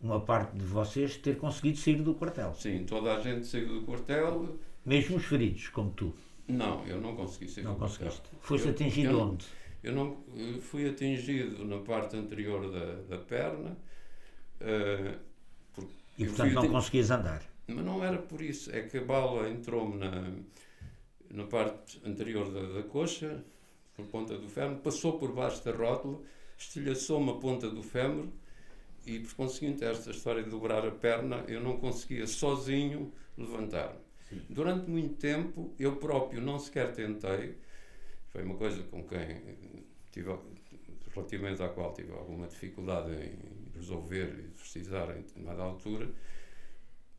uma 0.00 0.20
parte 0.20 0.56
de 0.56 0.64
vocês 0.64 1.16
ter 1.16 1.36
conseguido 1.36 1.78
sair 1.78 2.02
do 2.02 2.14
quartel. 2.14 2.54
Sim, 2.54 2.84
toda 2.84 3.16
a 3.16 3.20
gente 3.20 3.46
saiu 3.46 3.80
do 3.80 3.82
quartel. 3.82 4.56
Mesmo 4.86 5.16
os 5.16 5.24
feridos, 5.24 5.68
como 5.68 5.90
tu. 5.90 6.14
Não, 6.46 6.86
eu 6.86 7.00
não 7.00 7.14
consegui 7.16 7.48
sair 7.48 7.64
não 7.64 7.74
do 7.74 7.80
conseguiste. 7.80 8.20
quartel. 8.20 8.38
Foste 8.40 8.68
atingido 8.68 9.10
eu, 9.10 9.20
onde? 9.20 9.46
Eu 9.82 9.92
não 9.92 10.24
eu 10.34 10.60
fui 10.60 10.88
atingido 10.88 11.64
na 11.64 11.78
parte 11.78 12.16
anterior 12.16 12.70
da, 12.70 13.16
da 13.16 13.18
perna. 13.18 13.76
Uh, 14.60 15.18
e 16.18 16.26
portanto 16.26 16.54
não 16.54 16.68
conseguias 16.68 17.10
andar? 17.10 17.42
Mas 17.68 17.84
não 17.84 18.02
era 18.02 18.18
por 18.18 18.40
isso, 18.40 18.74
é 18.74 18.82
que 18.82 18.98
a 18.98 19.04
bala 19.04 19.48
entrou-me 19.48 19.98
na, 19.98 20.32
na 21.30 21.44
parte 21.44 22.00
anterior 22.04 22.50
da, 22.50 22.80
da 22.80 22.82
coxa, 22.82 23.44
na 23.96 24.04
ponta 24.04 24.36
do 24.38 24.48
fémur, 24.48 24.78
passou 24.78 25.18
por 25.18 25.32
baixo 25.32 25.62
da 25.64 25.72
rótula, 25.72 26.18
estilhaçou-me 26.56 27.30
a 27.30 27.34
ponta 27.34 27.68
do 27.68 27.82
fémur 27.82 28.26
e, 29.06 29.20
por 29.20 29.34
conseguinte, 29.34 29.84
esta 29.84 30.10
história 30.10 30.42
de 30.42 30.50
dobrar 30.50 30.86
a 30.86 30.90
perna, 30.90 31.44
eu 31.46 31.60
não 31.60 31.78
conseguia 31.78 32.26
sozinho 32.26 33.12
levantar-me. 33.36 33.98
Durante 34.48 34.90
muito 34.90 35.14
tempo, 35.14 35.72
eu 35.78 35.96
próprio 35.96 36.40
não 36.40 36.58
sequer 36.58 36.92
tentei, 36.92 37.56
foi 38.30 38.42
uma 38.42 38.56
coisa 38.56 38.82
com 38.84 39.06
quem 39.06 39.86
tive, 40.10 40.34
relativamente 41.14 41.62
à 41.62 41.68
qual 41.68 41.92
tive 41.92 42.12
alguma 42.12 42.46
dificuldade 42.46 43.12
em 43.12 43.72
resolver 43.74 44.38
e 44.38 44.48
precisar 44.48 45.10
em 45.16 45.22
determinada 45.22 45.62
altura, 45.62 46.10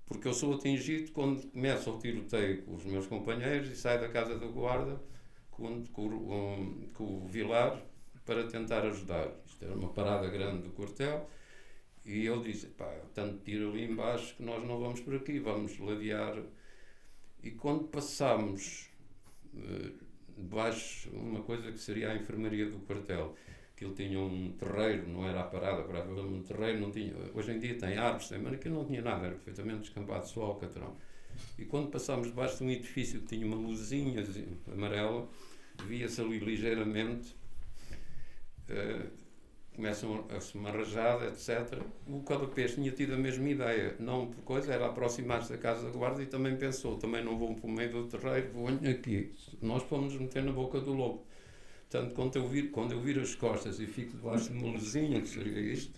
porque 0.06 0.28
eu 0.28 0.34
sou 0.34 0.56
atingido 0.56 1.12
quando 1.12 1.46
começo 1.52 1.92
o 1.92 2.00
tiroteio 2.00 2.64
com 2.64 2.76
os 2.76 2.86
meus 2.86 3.08
companheiros 3.08 3.70
e 3.70 3.76
saio 3.76 4.02
da 4.02 4.10
casa 4.10 4.38
da 4.38 4.48
guarda 4.48 5.00
com, 5.52 5.84
com, 5.88 6.90
com 6.94 7.04
o 7.04 7.28
Vilar 7.28 7.82
para 8.26 8.48
tentar 8.48 8.86
ajudar. 8.86 9.28
Isto 9.46 9.66
era 9.66 9.76
uma 9.76 9.90
parada 9.90 10.28
grande 10.30 10.64
do 10.64 10.72
quartel 10.72 11.30
e 12.06 12.26
ele 12.26 12.52
disse: 12.52 12.68
pá, 12.68 12.92
tanto 13.14 13.44
tiro 13.44 13.70
ali 13.70 13.86
embaixo 13.86 14.36
que 14.36 14.44
nós 14.44 14.66
não 14.66 14.80
vamos 14.80 15.00
por 15.02 15.16
aqui, 15.16 15.40
vamos 15.40 15.78
ladear. 15.78 16.42
E 17.44 17.52
quando 17.52 17.86
passámos. 17.86 18.90
Uh, 19.54 20.09
debaixo 20.40 21.10
uma 21.12 21.42
coisa 21.42 21.72
que 21.72 21.78
seria 21.78 22.12
a 22.12 22.16
enfermaria 22.16 22.70
do 22.70 22.80
quartel 22.80 23.36
que 23.80 23.86
ele 23.86 23.94
tinha 23.94 24.20
um 24.20 24.52
terreiro, 24.52 25.08
não 25.08 25.26
era 25.26 25.40
a 25.40 25.44
parada, 25.44 25.84
parava 25.84 26.12
um 26.12 26.44
terreiro, 26.44 26.82
não 26.82 26.92
tinha, 26.92 27.14
hoje 27.34 27.54
em 27.54 27.60
dia 27.60 27.78
tem 27.78 27.98
árvores, 27.98 28.28
tem, 28.28 28.38
mas 28.38 28.54
aquilo 28.54 28.76
não 28.76 28.86
tinha 28.86 29.02
nada, 29.02 29.28
era 29.28 29.36
perfeitamente 29.36 29.80
descampado 29.84 30.28
só 30.28 30.42
ao 30.44 30.56
catrão. 30.56 30.98
E 31.58 31.64
quando 31.64 31.90
passámos 31.90 32.28
debaixo 32.28 32.58
de 32.58 32.64
um 32.66 32.70
edifício 32.70 33.22
que 33.22 33.28
tinha 33.28 33.46
uma 33.46 33.56
luzinha 33.56 34.22
amarela, 34.70 35.30
via-se 35.88 36.20
ali 36.20 36.40
ligeiramente 36.40 37.34
uh, 38.70 39.10
começam 39.80 40.26
a 40.30 40.42
se 40.42 40.58
uma 40.58 40.72
rajada, 40.72 41.28
etc. 41.28 41.82
O 42.06 42.22
Calapés 42.22 42.74
tinha 42.74 42.92
tido 42.92 43.14
a 43.14 43.18
mesma 43.18 43.48
ideia, 43.48 43.96
não 43.98 44.30
por 44.30 44.44
coisa, 44.44 44.74
era 44.74 44.88
aproximar-se 44.88 45.54
da 45.54 45.58
casa 45.58 45.90
da 45.90 45.98
guarda 45.98 46.22
e 46.22 46.26
também 46.26 46.58
pensou, 46.58 46.98
também 46.98 47.24
não 47.24 47.40
vou 47.40 47.56
para 47.56 47.66
o 47.66 47.72
meio 47.72 47.90
do 47.90 48.06
terreiro, 48.06 48.52
vou 48.52 48.68
aqui. 48.68 49.32
Nós 49.62 49.82
fomos 49.84 50.18
meter 50.18 50.44
na 50.44 50.52
boca 50.52 50.82
do 50.82 50.92
lobo. 50.92 51.26
Portanto, 51.90 52.14
quando 52.14 52.36
eu 52.36 52.46
vir, 52.46 52.72
quando 52.72 52.92
eu 52.92 53.00
vir 53.00 53.20
as 53.20 53.34
costas 53.36 53.80
e 53.80 53.88
fico 53.88 54.18
debaixo 54.18 54.52
de 54.52 54.58
uma 54.58 54.74
luzinha, 54.74 55.22
que 55.22 55.30
seria 55.30 55.62
isto, 55.62 55.98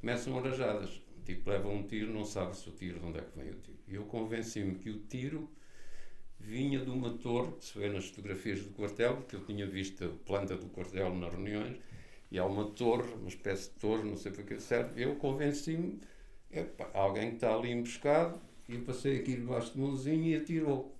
começam 0.00 0.40
rajadas. 0.40 1.02
Tipo, 1.24 1.50
leva 1.50 1.68
um 1.68 1.82
tiro, 1.82 2.12
não 2.12 2.24
sabe 2.24 2.56
se 2.56 2.68
o 2.68 2.72
tiro, 2.72 3.00
de 3.00 3.06
onde 3.06 3.18
é 3.18 3.22
que 3.22 3.36
vem 3.36 3.50
o 3.50 3.56
tiro. 3.56 3.78
E 3.88 3.94
eu 3.96 4.04
convenci-me 4.04 4.76
que 4.76 4.90
o 4.90 5.00
tiro 5.00 5.50
vinha 6.38 6.78
de 6.78 6.90
uma 6.90 7.10
torre, 7.18 7.50
que 7.58 7.64
se 7.64 7.76
vê 7.76 7.88
nas 7.88 8.06
fotografias 8.06 8.62
do 8.62 8.70
quartel, 8.70 9.16
porque 9.16 9.34
eu 9.34 9.44
tinha 9.44 9.66
visto 9.66 10.04
a 10.04 10.08
planta 10.24 10.56
do 10.56 10.66
quartel 10.66 11.12
nas 11.16 11.32
reuniões, 11.32 11.76
e 12.32 12.38
há 12.38 12.46
uma 12.46 12.64
torre, 12.64 13.12
uma 13.12 13.28
espécie 13.28 13.68
de 13.68 13.78
torre, 13.78 14.08
não 14.08 14.16
sei 14.16 14.32
para 14.32 14.42
que 14.42 14.58
serve. 14.58 15.02
Eu 15.04 15.16
convenci-me, 15.16 16.00
alguém 16.94 17.28
que 17.28 17.34
está 17.34 17.54
ali 17.54 17.70
emboscado, 17.70 18.40
e 18.66 18.76
eu 18.76 18.80
passei 18.80 19.18
aqui 19.18 19.36
debaixo 19.36 19.74
de 19.74 19.78
mãozinho 19.78 20.24
e 20.24 20.36
atirou. 20.36 20.96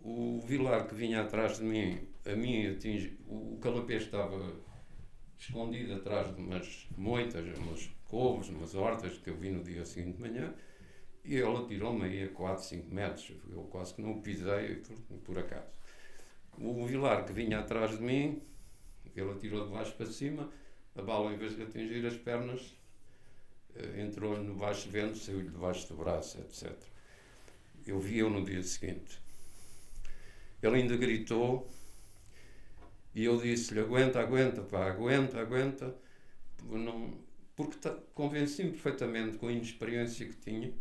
O 0.00 0.40
Vilar 0.40 0.88
que 0.88 0.94
vinha 0.94 1.20
atrás 1.20 1.58
de 1.58 1.64
mim, 1.64 2.08
a 2.24 2.34
mim 2.34 2.68
atingi, 2.68 3.18
o 3.28 3.58
calapé 3.60 3.96
estava 3.96 4.50
escondido 5.38 5.92
atrás 5.92 6.34
de 6.34 6.40
umas 6.40 6.88
moitas, 6.96 7.58
umas 7.58 7.90
couves, 8.06 8.48
umas 8.48 8.74
hortas 8.74 9.18
que 9.18 9.28
eu 9.28 9.36
vi 9.36 9.50
no 9.50 9.62
dia 9.62 9.84
seguinte 9.84 10.16
de 10.16 10.22
manhã, 10.22 10.54
e 11.22 11.34
ele 11.36 11.54
atirou-me 11.54 12.04
aí 12.06 12.22
a 12.24 12.28
4, 12.30 12.64
5 12.64 12.94
metros. 12.94 13.30
Eu 13.50 13.64
quase 13.64 13.92
que 13.92 14.00
não 14.00 14.12
o 14.12 14.22
pisei 14.22 14.76
por, 14.76 15.18
por 15.18 15.38
acaso. 15.38 15.78
O 16.58 16.86
Vilar 16.86 17.26
que 17.26 17.32
vinha 17.34 17.58
atrás 17.58 17.98
de 17.98 18.02
mim, 18.02 18.40
ele 19.20 19.32
atirou 19.32 19.64
de 19.64 19.72
baixo 19.72 19.94
para 19.94 20.06
cima, 20.06 20.50
a 20.96 21.02
bala, 21.02 21.32
em 21.32 21.36
vez 21.36 21.56
de 21.56 21.62
atingir 21.62 22.04
as 22.06 22.16
pernas, 22.16 22.74
eh, 23.74 24.02
entrou 24.02 24.36
no 24.42 24.54
baixo 24.54 24.88
vento, 24.88 25.18
saiu-lhe 25.18 25.48
debaixo 25.48 25.88
do 25.88 25.96
braço, 25.96 26.38
etc. 26.38 26.72
Eu 27.86 27.98
vi-o 28.00 28.30
no 28.30 28.44
dia 28.44 28.62
seguinte. 28.62 29.18
Ele 30.62 30.76
ainda 30.76 30.96
gritou 30.96 31.68
e 33.14 33.24
eu 33.24 33.36
disse-lhe: 33.40 33.80
aguenta, 33.80 34.20
aguenta, 34.20 34.62
pá, 34.62 34.90
aguenta, 34.90 35.40
aguenta. 35.40 35.94
Não, 36.62 37.14
porque 37.54 37.76
convenci-me 38.14 38.70
perfeitamente, 38.70 39.38
com 39.38 39.48
a 39.48 39.52
inexperiência 39.52 40.26
que 40.26 40.36
tinha, 40.36 40.72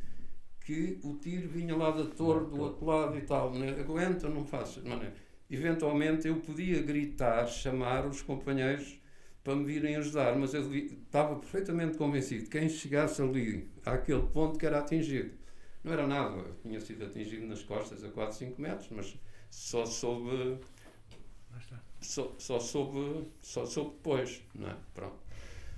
que 0.62 1.00
o 1.04 1.18
tiro 1.18 1.50
vinha 1.50 1.76
lá 1.76 1.92
da 1.92 2.06
torre, 2.06 2.46
do 2.46 2.60
outro 2.60 2.86
lado 2.86 3.18
e 3.18 3.22
tal. 3.22 3.54
Né? 3.54 3.72
Aguenta, 3.80 4.30
não 4.30 4.46
faço. 4.46 4.82
Não, 4.82 4.98
não. 4.98 5.12
Eventualmente 5.54 6.28
eu 6.28 6.38
podia 6.38 6.82
gritar, 6.82 7.46
chamar 7.46 8.08
os 8.08 8.24
companheiros 8.24 9.00
para 9.44 9.56
me 9.56 9.64
virem 9.66 9.96
ajudar, 9.98 10.36
mas 10.36 10.56
eu 10.56 10.74
estava 10.74 11.36
perfeitamente 11.36 11.96
convencido 11.96 12.46
que 12.46 12.58
quem 12.58 12.68
chegasse 12.68 13.22
ali, 13.22 13.70
àquele 13.86 14.24
ponto 14.24 14.58
que 14.58 14.66
era 14.66 14.80
atingido, 14.80 15.38
não 15.84 15.94
era 15.94 16.08
nada. 16.08 16.38
Eu 16.38 16.56
tinha 16.64 16.82
sido 16.82 17.06
atingido 17.06 17.46
nas 17.46 17.62
costas 17.62 18.04
a 18.04 18.10
4, 18.10 18.36
5 18.36 18.60
metros, 18.60 18.90
mas 18.90 19.16
só 19.52 19.86
soube. 19.86 20.58
Só, 22.02 22.34
só 22.40 22.60
soube, 22.60 23.28
só 23.44 23.64
soube 23.64 23.92
depois, 23.92 24.42
não 24.56 24.70
é? 24.70 24.76
Pronto. 24.96 25.20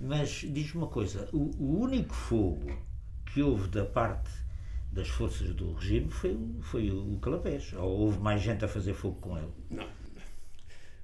Mas 0.00 0.30
diz-me 0.30 0.78
uma 0.78 0.88
coisa: 0.88 1.28
o, 1.34 1.50
o 1.62 1.80
único 1.80 2.14
fogo 2.14 2.82
que 3.26 3.42
houve 3.42 3.68
da 3.68 3.84
parte 3.84 4.30
das 4.92 5.08
forças 5.08 5.54
do 5.54 5.72
regime 5.74 6.10
foi, 6.10 6.38
foi 6.62 6.90
o 6.90 7.18
Calapés. 7.20 7.72
Ou 7.74 8.00
houve 8.00 8.18
mais 8.18 8.42
gente 8.42 8.64
a 8.64 8.68
fazer 8.68 8.94
fogo 8.94 9.20
com 9.20 9.38
ele? 9.38 9.52
Não. 9.70 9.88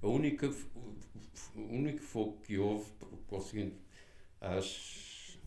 A 0.03 0.09
única, 0.09 0.51
o 1.55 1.61
único 1.61 2.01
fogo 2.01 2.41
que 2.43 2.59
houve, 2.59 2.91
por 3.29 3.39
o 3.39 3.41
seguinte, 3.41 3.77
às 4.41 5.39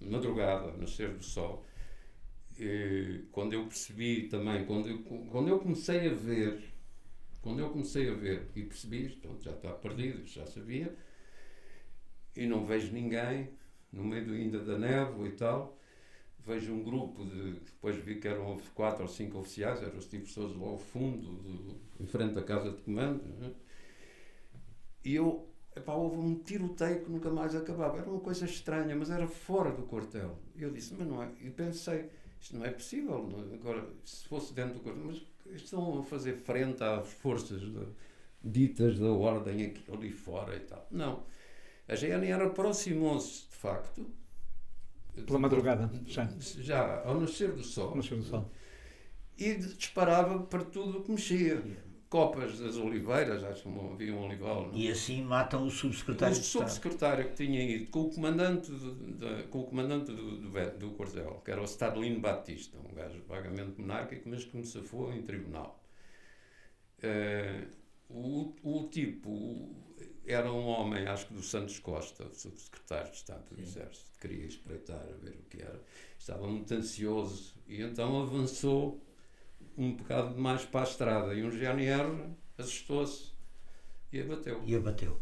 madrugada, 0.00 0.72
nascer 0.76 1.10
do 1.10 1.24
sol, 1.24 1.66
e, 2.58 3.24
quando 3.32 3.52
eu 3.52 3.66
percebi 3.66 4.28
também, 4.28 4.64
quando 4.64 4.88
eu, 4.88 5.02
quando 5.02 5.48
eu 5.48 5.58
comecei 5.58 6.08
a 6.08 6.14
ver, 6.14 6.72
quando 7.40 7.60
eu 7.60 7.70
comecei 7.70 8.08
a 8.08 8.14
ver 8.14 8.48
e 8.54 8.62
percebi, 8.62 9.06
isto 9.06 9.36
já 9.40 9.52
está 9.52 9.72
perdido, 9.72 10.26
já 10.26 10.46
sabia, 10.46 10.94
e 12.36 12.46
não 12.46 12.64
vejo 12.64 12.92
ninguém, 12.92 13.50
no 13.92 14.04
meio 14.04 14.32
ainda 14.32 14.60
da 14.60 14.78
névoa 14.78 15.28
e 15.28 15.32
tal, 15.32 15.77
vejo 16.48 16.72
um 16.72 16.82
grupo 16.82 17.24
de. 17.24 17.52
Depois 17.60 17.96
vi 17.96 18.16
que 18.16 18.26
eram 18.26 18.56
quatro 18.74 19.02
ou 19.02 19.08
cinco 19.08 19.38
oficiais, 19.38 19.82
eram 19.82 19.98
os 19.98 20.06
todos 20.06 20.56
lá 20.56 20.66
ao 20.66 20.78
fundo, 20.78 21.26
do, 21.26 21.76
em 22.00 22.06
frente 22.06 22.34
da 22.34 22.42
casa 22.42 22.72
de 22.72 22.78
comando. 22.82 23.22
Né? 23.38 23.52
E 25.04 25.14
eu. 25.14 25.46
Epá, 25.76 25.94
houve 25.94 26.16
um 26.16 26.34
tiroteio 26.34 27.04
que 27.04 27.10
nunca 27.10 27.30
mais 27.30 27.54
acabava. 27.54 27.98
Era 27.98 28.10
uma 28.10 28.18
coisa 28.18 28.46
estranha, 28.46 28.96
mas 28.96 29.10
era 29.10 29.28
fora 29.28 29.70
do 29.70 29.82
quartel. 29.82 30.36
E 30.56 30.62
eu 30.62 30.72
disse, 30.72 30.94
mas 30.98 31.06
não 31.06 31.22
é. 31.22 31.30
E 31.40 31.50
pensei, 31.50 32.10
isto 32.40 32.56
não 32.56 32.64
é 32.64 32.70
possível. 32.70 33.28
Não 33.28 33.52
é? 33.52 33.54
Agora, 33.54 33.88
se 34.04 34.26
fosse 34.26 34.52
dentro 34.52 34.74
do 34.74 34.80
quartel, 34.80 35.04
mas 35.04 35.22
estão 35.54 36.00
a 36.00 36.02
fazer 36.02 36.34
frente 36.34 36.82
às 36.82 37.08
forças 37.08 37.60
de, 37.60 37.86
ditas 38.42 38.98
da 38.98 39.12
ordem 39.12 39.66
aqui, 39.66 39.84
ali 39.92 40.10
fora 40.10 40.56
e 40.56 40.60
tal. 40.60 40.84
Não. 40.90 41.22
A 41.86 41.94
GNR 41.94 42.42
aproximou-se, 42.42 43.48
de 43.48 43.56
facto, 43.56 44.04
pela 45.26 45.38
madrugada, 45.38 45.90
já. 46.06 46.28
Já, 46.40 47.02
ao 47.04 47.20
nascer 47.20 47.52
do 47.52 47.62
sol. 47.62 47.94
Nascer 47.96 48.18
do 48.18 48.24
sol. 48.24 48.50
E 49.36 49.54
disparava 49.54 50.40
para 50.40 50.64
tudo 50.64 50.98
o 50.98 51.02
que 51.02 51.10
mexia. 51.10 51.62
Copas 52.08 52.58
das 52.58 52.76
oliveiras, 52.76 53.44
acho 53.44 53.64
que 53.64 53.68
havia 53.68 54.14
um 54.14 54.24
olival. 54.24 54.68
Não? 54.68 54.74
E 54.74 54.90
assim 54.90 55.22
matam 55.22 55.66
o 55.66 55.70
subsecretário. 55.70 56.34
O 56.34 56.38
subsecretário 56.38 57.28
que 57.28 57.34
tinha 57.34 57.62
ido 57.62 57.90
com 57.90 58.00
o 58.00 58.10
comandante, 58.10 58.72
de, 58.72 59.12
de, 59.12 59.42
com 59.48 59.60
o 59.60 59.64
comandante 59.64 60.10
do, 60.10 60.38
do, 60.38 60.78
do 60.78 60.90
quartel, 60.92 61.42
que 61.44 61.50
era 61.50 61.60
o 61.60 61.64
Starlino 61.64 62.18
Batista, 62.18 62.78
um 62.78 62.94
gajo 62.94 63.22
vagamente 63.28 63.78
monárquico, 63.78 64.26
mas 64.26 64.42
que 64.42 64.56
me 64.56 64.64
safou 64.64 65.12
em 65.12 65.20
tribunal. 65.20 65.84
Uh, 66.98 67.68
o, 68.08 68.54
o 68.62 68.88
tipo, 68.88 69.87
era 70.28 70.52
um 70.52 70.66
homem, 70.66 71.06
acho 71.06 71.26
que 71.26 71.34
do 71.34 71.42
Santos 71.42 71.78
Costa, 71.78 72.28
subsecretário 72.34 73.10
de 73.10 73.16
Estado 73.16 73.44
do 73.50 73.60
Exército, 73.60 74.10
queria 74.20 74.46
espreitar 74.46 75.00
a 75.00 75.24
ver 75.24 75.30
o 75.30 75.48
que 75.48 75.62
era. 75.62 75.80
Estava 76.18 76.46
muito 76.46 76.72
ansioso 76.74 77.54
e 77.66 77.80
então 77.80 78.20
avançou 78.20 79.02
um 79.76 79.94
bocado 79.94 80.38
mais 80.38 80.64
para 80.64 80.80
a 80.80 80.84
estrada 80.84 81.34
e 81.34 81.42
um 81.42 81.50
GNR 81.50 82.34
assustou-se 82.58 83.32
e 84.12 84.20
abateu. 84.20 84.62
E 84.66 84.74
abateu. 84.74 85.20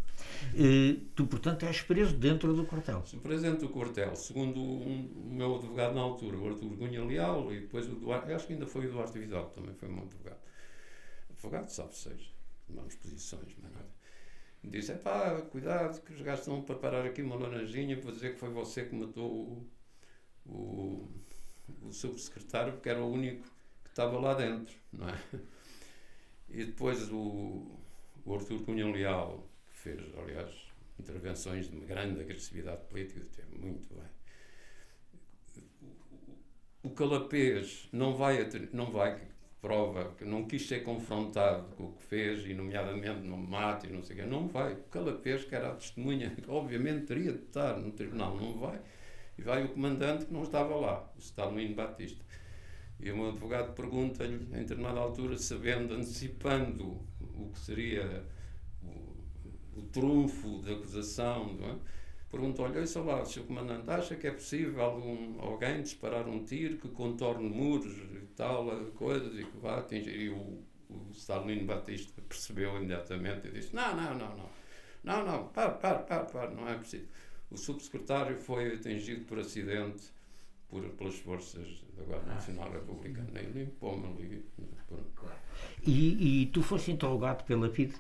E, 0.55 1.09
tu, 1.15 1.27
portanto, 1.27 1.67
és 1.67 1.83
preso 1.83 2.17
dentro 2.17 2.55
do 2.55 2.65
quartel? 2.65 3.05
Sou 3.07 3.21
preso 3.21 3.43
dentro 3.43 3.67
do 3.67 3.73
quartel, 3.73 4.17
segundo 4.17 4.61
um, 4.61 5.13
o 5.27 5.35
meu 5.35 5.57
advogado 5.57 5.95
na 5.95 6.01
altura, 6.01 6.39
o 6.39 6.49
Artur 6.49 6.75
Gunha 6.77 7.05
Leal, 7.05 7.53
e 7.53 7.61
depois 7.61 7.87
o 7.87 7.95
Duarte, 7.97 8.33
acho 8.33 8.47
que 8.47 8.55
ainda 8.55 8.67
foi 8.67 8.87
o 8.87 8.93
Duarte 8.93 9.19
Vidal, 9.19 9.51
também 9.51 9.75
foi 9.75 9.89
meu 9.89 10.05
advogado. 10.05 10.41
Advogado, 11.31 11.69
salve 11.69 11.95
seja, 11.95 12.31
tomamos 12.67 12.95
posições, 12.95 13.55
mas 13.61 13.73
nada 13.73 13.96
disse: 14.65 14.93
pá, 14.95 15.41
cuidado, 15.51 16.01
que 16.03 16.13
os 16.13 16.21
gajos 16.21 16.41
estão 16.41 16.61
a 16.61 16.63
preparar 16.63 17.07
aqui 17.07 17.23
uma 17.23 17.37
laranjinha 17.37 17.97
para 17.97 18.11
dizer 18.11 18.35
que 18.35 18.39
foi 18.39 18.51
você 18.51 18.85
que 18.85 18.95
matou 18.95 19.31
o, 19.31 19.71
o, 20.47 21.09
o 21.83 21.93
subsecretário, 21.93 22.73
porque 22.75 22.89
era 22.89 23.03
o 23.03 23.13
único 23.13 23.45
que 23.85 23.91
estava 23.91 24.19
lá 24.19 24.35
dentro, 24.35 24.75
não 24.93 25.09
é? 25.09 25.19
E 26.49 26.65
depois 26.65 27.11
o, 27.11 27.81
o 28.25 28.35
Artur 28.35 28.63
Cunha 28.65 28.87
Leal, 28.87 29.49
que 29.69 29.77
fez, 29.77 30.01
aliás, 30.17 30.55
intervenções 30.99 31.69
de 31.69 31.77
uma 31.77 31.85
grande 31.85 32.21
agressividade 32.21 32.85
política, 32.87 33.43
muito 33.53 33.93
bem. 33.95 34.17
O 36.83 36.91
Calapês 36.91 37.89
não 37.93 38.15
vai, 38.15 38.49
não 38.73 38.93
vai 38.93 39.21
prova, 39.67 40.15
que 40.17 40.25
não 40.25 40.45
quis 40.45 40.69
ser 40.69 40.85
confrontado 40.85 41.65
com 41.75 41.87
o 41.87 41.93
que 41.93 42.03
fez, 42.05 42.47
e 42.47 42.55
nomeadamente 42.55 43.27
no 43.27 43.37
mate 43.37 43.89
e 43.89 43.91
não 43.93 44.01
sei 44.01 44.15
o 44.15 44.21
quê, 44.21 44.25
não 44.25 44.47
vai. 44.47 44.75
O 44.75 44.85
Calapés, 44.85 45.45
que 45.45 45.57
era 45.57 45.71
a 45.71 45.75
testemunha, 45.75 46.31
que 46.31 46.49
obviamente 46.49 47.07
teria 47.07 47.33
de 47.33 47.43
estar 47.43 47.77
no 47.77 47.91
tribunal, 47.91 48.37
não 48.37 48.57
vai. 48.61 48.81
E 49.37 49.43
vai 49.43 49.65
o 49.65 49.71
comandante 49.71 50.27
que 50.27 50.33
não 50.33 50.45
estava 50.45 50.77
lá, 50.77 51.13
o 51.17 51.19
Stalino 51.19 51.75
Batista. 51.75 52.25
E 53.01 53.11
o 53.11 53.17
meu 53.17 53.31
advogado 53.31 53.75
pergunta-lhe, 53.75 54.37
em 54.37 54.61
determinada 54.61 55.01
altura, 55.01 55.37
sabendo, 55.37 55.95
antecipando 55.95 57.05
o 57.35 57.51
que 57.53 57.59
seria 57.59 58.25
o, 58.85 59.81
o 59.81 59.83
trunfo 59.93 60.63
da 60.63 60.75
acusação, 60.75 61.53
não 61.55 61.71
é? 61.71 61.77
perguntou 62.31 62.67
olha, 62.67 62.85
lá, 63.05 63.23
o 63.23 63.27
Sr. 63.27 63.43
Comandante, 63.43 63.91
acha 63.91 64.15
que 64.15 64.27
é 64.27 64.31
possível 64.31 64.81
algum, 64.81 65.41
alguém 65.41 65.83
disparar 65.83 66.29
um 66.29 66.45
tiro 66.45 66.77
que 66.77 66.89
contorne 66.89 67.49
muros 67.49 67.97
tal, 68.37 68.67
coisas, 68.95 69.39
e 69.39 69.45
que 69.45 69.57
vá 69.59 69.79
atingir? 69.79 70.17
E 70.17 70.29
o, 70.29 70.63
o 70.91 71.11
Stalino 71.13 71.67
Batista 71.67 72.23
percebeu 72.29 72.77
imediatamente 72.77 73.49
e 73.49 73.51
disse, 73.53 73.75
não, 73.75 73.97
não, 73.97 74.15
não, 74.15 74.37
não, 74.37 74.51
não, 75.03 75.25
não, 75.25 75.49
para, 75.49 75.71
para, 75.71 75.99
para, 75.99 76.25
para, 76.25 76.51
não 76.51 76.69
é 76.69 76.77
possível. 76.77 77.09
O 77.51 77.57
subsecretário 77.57 78.37
foi 78.37 78.75
atingido 78.75 79.25
por 79.25 79.39
acidente 79.39 80.13
por, 80.69 80.83
pelas 80.91 81.17
forças 81.19 81.85
da 81.97 82.05
Guarda 82.05 82.35
Nacional 82.35 82.71
Republicana. 82.73 83.29
Nem 83.33 83.45
limpou-me 83.51 84.07
ali. 84.07 84.45
Claro. 85.15 85.37
E, 85.87 86.43
e, 86.43 86.47
tu 86.47 86.63
foste 86.63 86.91
interrogado 86.91 87.45
pela 87.45 87.69
PID? 87.69 87.95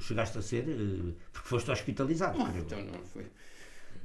chegaste 0.00 0.38
a 0.38 0.42
ser? 0.42 0.68
Eh, 0.68 1.14
porque 1.32 1.48
foste 1.48 1.70
hospitalizado. 1.70 2.38
Não, 2.38 2.58
então 2.58 2.82
não 2.82 3.04
foi. 3.04 3.26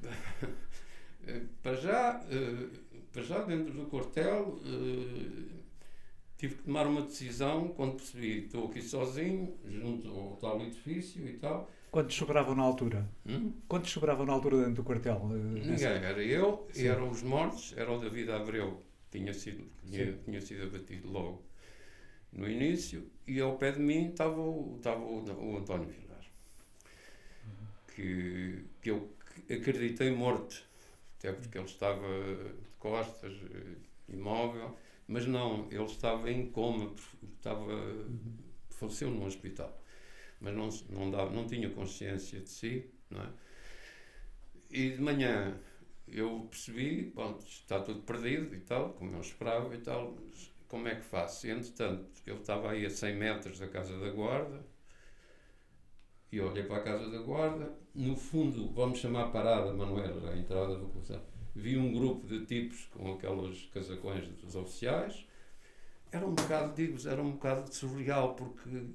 para 1.63 1.75
já, 1.75 2.21
eh, 2.29 2.67
para 3.13 3.21
já 3.23 3.43
dentro 3.43 3.73
do 3.73 3.85
quartel 3.85 4.59
eh, 4.65 5.63
tive 6.37 6.55
que 6.55 6.63
tomar 6.63 6.87
uma 6.87 7.03
decisão 7.03 7.69
quando 7.69 7.95
percebi 7.95 8.45
estou 8.45 8.67
aqui 8.67 8.81
sozinho, 8.81 9.55
junto 9.65 10.09
ao 10.09 10.35
tal 10.37 10.61
edifício 10.61 11.27
e 11.27 11.33
tal 11.37 11.69
Quantos 11.91 12.15
sobravam 12.15 12.55
na 12.55 12.63
altura? 12.63 13.07
Hum? 13.25 13.53
Quantos 13.67 13.91
sobravam 13.91 14.25
na 14.25 14.33
altura 14.33 14.57
dentro 14.57 14.73
do 14.81 14.83
quartel? 14.83 15.29
Eh, 15.31 15.59
Ninguém, 15.69 15.85
era 16.11 16.23
eu, 16.23 16.67
Sim. 16.71 16.87
eram 16.87 17.09
os 17.09 17.21
mortos, 17.21 17.73
era 17.77 17.91
o 17.91 17.99
David 17.99 18.31
Abreu, 18.31 18.81
tinha 19.11 19.31
sido, 19.33 19.63
tinha, 19.85 20.13
tinha 20.25 20.41
sido 20.41 20.63
abatido 20.63 21.07
logo 21.11 21.43
no 22.31 22.49
início, 22.49 23.09
e 23.27 23.39
ao 23.39 23.57
pé 23.57 23.71
de 23.73 23.79
mim 23.79 24.09
estava 24.09 24.39
o, 24.41 24.75
estava 24.77 25.01
o, 25.01 25.23
o 25.23 25.57
António 25.57 25.87
Vilar, 25.87 26.25
que, 27.95 28.65
que 28.81 28.89
eu 28.91 29.09
acreditei 29.49 30.11
morto, 30.11 30.63
até 31.19 31.31
porque 31.31 31.57
ele 31.57 31.65
estava 31.65 32.07
costas, 32.83 33.33
eh, 33.49 33.77
imóvel, 34.09 34.77
mas 35.07 35.25
não, 35.25 35.67
ele 35.71 35.85
estava 35.85 36.29
em 36.29 36.51
coma, 36.51 36.93
estava, 37.37 37.71
faleceu 38.69 39.09
num 39.09 39.25
hospital, 39.25 39.81
mas 40.41 40.53
não, 40.53 40.69
não, 40.89 41.09
dava, 41.09 41.31
não 41.31 41.47
tinha 41.47 41.69
consciência 41.69 42.41
de 42.41 42.49
si, 42.49 42.91
não 43.09 43.21
é? 43.21 43.29
E 44.69 44.89
de 44.91 45.01
manhã 45.01 45.57
eu 46.07 46.45
percebi, 46.49 47.11
bom, 47.15 47.39
está 47.47 47.79
tudo 47.79 48.01
perdido 48.01 48.53
e 48.53 48.59
tal, 48.59 48.89
como 48.93 49.15
eu 49.15 49.21
esperava 49.21 49.73
e 49.73 49.79
tal, 49.79 50.17
como 50.67 50.87
é 50.89 50.95
que 50.95 51.05
faço? 51.05 51.47
E, 51.47 51.51
entretanto, 51.51 52.05
eu 52.25 52.37
estava 52.37 52.71
aí 52.71 52.85
a 52.85 52.89
100 52.89 53.15
metros 53.15 53.59
da 53.59 53.67
Casa 53.69 53.97
da 53.97 54.09
Guarda, 54.09 54.65
e 56.31 56.41
olhei 56.41 56.63
para 56.63 56.77
a 56.77 56.83
Casa 56.83 57.09
da 57.09 57.19
Guarda, 57.19 57.71
no 57.95 58.15
fundo, 58.17 58.73
vamos 58.73 58.99
chamar 58.99 59.31
parada, 59.31 59.69
era 59.69 60.31
a 60.31 60.37
entrada 60.37 60.75
do 60.75 60.87
cruzado, 60.89 61.32
vi 61.55 61.77
um 61.77 61.93
grupo 61.93 62.27
de 62.27 62.45
tipos 62.45 62.85
com 62.87 63.13
aqueles 63.13 63.65
casacões 63.67 64.27
dos 64.39 64.55
oficiais, 64.55 65.25
era 66.11 66.25
um 66.25 66.33
bocado, 66.33 66.75
digo 66.75 66.97
era 67.07 67.21
um 67.21 67.31
bocado 67.31 67.73
surreal, 67.73 68.35
porque 68.35 68.85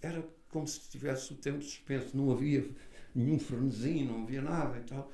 era 0.00 0.26
como 0.50 0.66
se 0.66 0.88
tivesse 0.90 1.32
o 1.32 1.36
tempo 1.36 1.62
suspenso, 1.62 2.16
não 2.16 2.30
havia 2.32 2.68
nenhum 3.14 3.38
frenesim, 3.38 4.04
não 4.04 4.22
havia 4.22 4.42
nada 4.42 4.78
e 4.78 4.84
tal. 4.84 5.10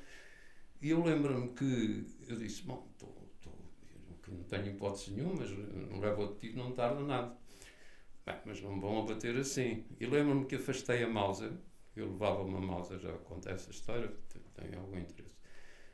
E 0.81 0.89
eu 0.89 1.03
lembro-me 1.03 1.49
que 1.49 2.05
eu 2.27 2.37
disse, 2.37 2.63
bom, 2.63 2.87
tô, 2.97 3.07
tô, 3.41 3.51
não 4.27 4.43
tenho 4.43 4.67
hipótese 4.67 5.11
nenhuma, 5.11 5.35
mas 5.35 5.49
não 5.89 5.99
levo 5.99 6.21
outro 6.23 6.39
tiro, 6.39 6.57
não 6.57 6.71
tarda 6.71 7.01
nada. 7.01 7.37
Bem, 8.25 8.35
mas 8.45 8.61
não 8.61 8.79
vão 8.79 9.01
abater 9.01 9.35
assim. 9.37 9.85
E 9.99 10.05
lembro-me 10.05 10.45
que 10.45 10.55
afastei 10.55 11.03
a 11.03 11.09
Mauser, 11.09 11.51
eu 11.95 12.11
levava 12.11 12.41
uma 12.41 12.59
Mauser, 12.59 12.99
já 12.99 13.13
conto 13.19 13.49
essa 13.49 13.69
história, 13.69 14.11
tenho 14.55 14.79
algum 14.79 14.97
interesse. 14.97 15.42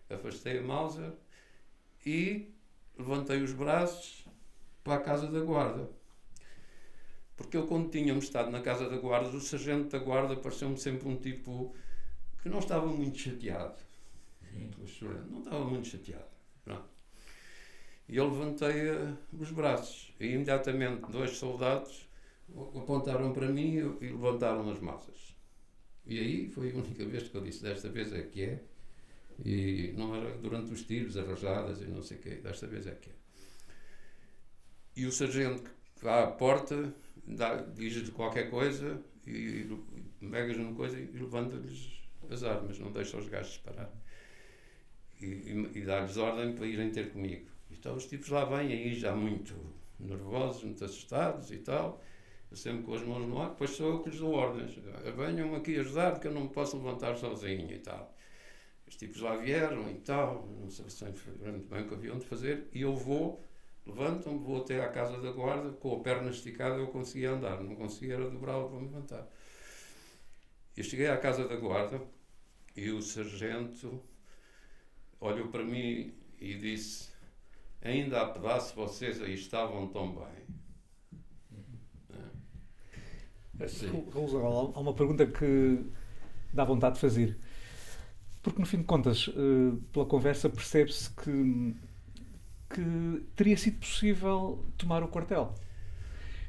Afastei 0.09 0.59
a 0.59 0.61
Mauser 0.61 1.11
e 2.05 2.51
levantei 2.97 3.41
os 3.41 3.53
braços 3.53 4.25
para 4.83 4.95
a 4.95 4.99
casa 4.99 5.27
da 5.27 5.39
guarda. 5.39 5.89
Porque 7.37 7.55
eu, 7.55 7.67
quando 7.67 7.89
tínhamos 7.89 8.25
estado 8.25 8.51
na 8.51 8.61
casa 8.61 8.89
da 8.89 8.97
guarda, 8.97 9.29
o 9.29 9.39
sargento 9.39 9.89
da 9.89 9.99
guarda 10.03 10.35
pareceu-me 10.35 10.77
sempre 10.77 11.07
um 11.07 11.15
tipo 11.15 11.73
que 12.41 12.49
não 12.49 12.59
estava 12.59 12.87
muito 12.87 13.17
chateado. 13.17 13.77
Sim. 14.51 14.71
Não 15.29 15.39
estava 15.39 15.63
muito 15.63 15.87
chateado. 15.87 16.25
Pronto. 16.63 16.89
E 18.07 18.17
eu 18.17 18.29
levantei 18.29 18.89
uh, 18.89 19.17
os 19.39 19.51
braços. 19.51 20.13
E 20.19 20.27
imediatamente 20.27 21.09
dois 21.11 21.37
soldados 21.37 22.09
apontaram 22.75 23.31
para 23.31 23.47
mim 23.47 23.75
e 24.01 24.09
levantaram 24.09 24.69
as 24.69 24.79
massas. 24.79 25.35
E 26.05 26.19
aí 26.19 26.49
foi 26.49 26.71
a 26.71 26.75
única 26.75 27.05
vez 27.05 27.27
que 27.27 27.35
eu 27.35 27.41
disse: 27.41 27.61
desta 27.61 27.87
vez 27.89 28.11
é 28.11 28.23
que 28.23 28.43
é. 28.43 28.63
E 29.45 29.93
não 29.97 30.15
era 30.15 30.37
durante 30.37 30.73
os 30.73 30.83
tiros, 30.83 31.17
arrajadas 31.17 31.81
e 31.81 31.85
não 31.85 32.01
sei 32.01 32.17
o 32.17 32.19
quê, 32.19 32.35
desta 32.35 32.67
vez 32.67 32.87
é 32.87 32.95
que 32.95 33.09
é. 33.09 33.13
E 34.95 35.05
o 35.05 35.11
sargento 35.11 35.71
que 35.95 36.03
vai 36.03 36.23
à 36.23 36.27
porta 36.27 36.93
diz-lhe 37.73 38.11
qualquer 38.11 38.49
coisa 38.49 39.01
e, 39.25 39.65
megas 40.19 40.57
numa 40.57 40.75
coisa 40.75 40.99
e 40.99 41.05
levanta-lhes 41.05 42.01
as 42.29 42.43
armas, 42.43 42.79
não 42.79 42.91
deixa 42.91 43.17
os 43.17 43.29
gajos 43.29 43.57
parar. 43.59 43.89
E, 45.21 45.25
e, 45.25 45.71
e 45.75 45.81
dá-lhes 45.81 46.17
ordem 46.17 46.53
para 46.53 46.65
irem 46.65 46.91
ter 46.91 47.11
comigo. 47.11 47.47
Então 47.71 47.95
os 47.95 48.05
tipos 48.05 48.29
lá 48.29 48.45
vêm 48.45 48.73
aí 48.73 48.93
já 48.95 49.15
muito 49.15 49.55
nervosos, 49.99 50.63
muito 50.63 50.83
assustados 50.83 51.51
e 51.51 51.57
tal 51.57 52.03
sempre 52.55 52.83
com 52.83 52.93
as 52.95 53.03
mãos 53.03 53.27
no 53.27 53.39
ar, 53.39 53.49
depois 53.49 53.71
sou 53.71 53.89
eu 53.89 53.99
que 53.99 54.09
lhes 54.09 54.19
dou 54.19 54.33
ordens. 54.33 54.75
Venham 55.15 55.55
aqui 55.55 55.77
ajudar, 55.79 56.19
que 56.19 56.27
eu 56.27 56.31
não 56.31 56.43
me 56.43 56.49
posso 56.49 56.77
levantar 56.77 57.15
sozinho 57.15 57.71
e 57.71 57.79
tal. 57.79 58.15
Os 58.89 58.95
tipos 58.95 59.21
lá 59.21 59.35
vieram 59.35 59.87
e 59.87 59.99
tal, 59.99 60.47
não 60.59 60.67
sei 60.71 60.89
se 60.89 61.05
muito 61.05 61.69
bem 61.69 61.83
o 61.83 61.87
que 61.87 61.93
haviam 61.93 62.17
de 62.17 62.25
fazer, 62.25 62.67
e 62.73 62.81
eu 62.81 62.95
vou, 62.95 63.45
levanto-me, 63.85 64.39
vou 64.39 64.61
até 64.61 64.83
à 64.83 64.89
casa 64.89 65.21
da 65.21 65.31
guarda, 65.31 65.69
com 65.73 65.95
a 65.95 65.99
perna 65.99 66.31
esticada 66.31 66.77
eu 66.77 66.87
conseguia 66.87 67.31
andar, 67.31 67.61
não 67.61 67.75
conseguia 67.75 68.15
era 68.15 68.27
dobrá-la 68.27 68.67
para 68.67 68.79
me 68.79 68.85
levantar. 68.87 69.27
Eu 70.75 70.83
cheguei 70.83 71.07
à 71.07 71.17
casa 71.17 71.47
da 71.47 71.55
guarda 71.55 72.01
e 72.75 72.89
o 72.89 72.99
sargento 72.99 74.01
olhou 75.21 75.49
para 75.49 75.63
mim 75.63 76.11
e 76.39 76.55
disse: 76.55 77.09
Ainda 77.83 78.21
há 78.21 78.29
pedaço 78.29 78.73
vocês 78.75 79.21
aí 79.21 79.35
estavam 79.35 79.87
tão 79.89 80.15
bem. 80.15 80.47
Raul, 84.39 84.71
há 84.73 84.79
uma 84.79 84.95
pergunta 84.95 85.27
que 85.27 85.85
dá 86.51 86.63
vontade 86.63 86.95
de 86.95 87.01
fazer. 87.01 87.37
Porque, 88.41 88.59
no 88.59 88.65
fim 88.65 88.77
de 88.77 88.83
contas, 88.83 89.29
eh, 89.29 89.77
pela 89.91 90.05
conversa 90.05 90.49
percebe-se 90.49 91.09
que, 91.09 91.75
que 92.69 93.23
teria 93.35 93.57
sido 93.57 93.79
possível 93.79 94.63
tomar 94.77 95.03
o 95.03 95.07
quartel. 95.07 95.53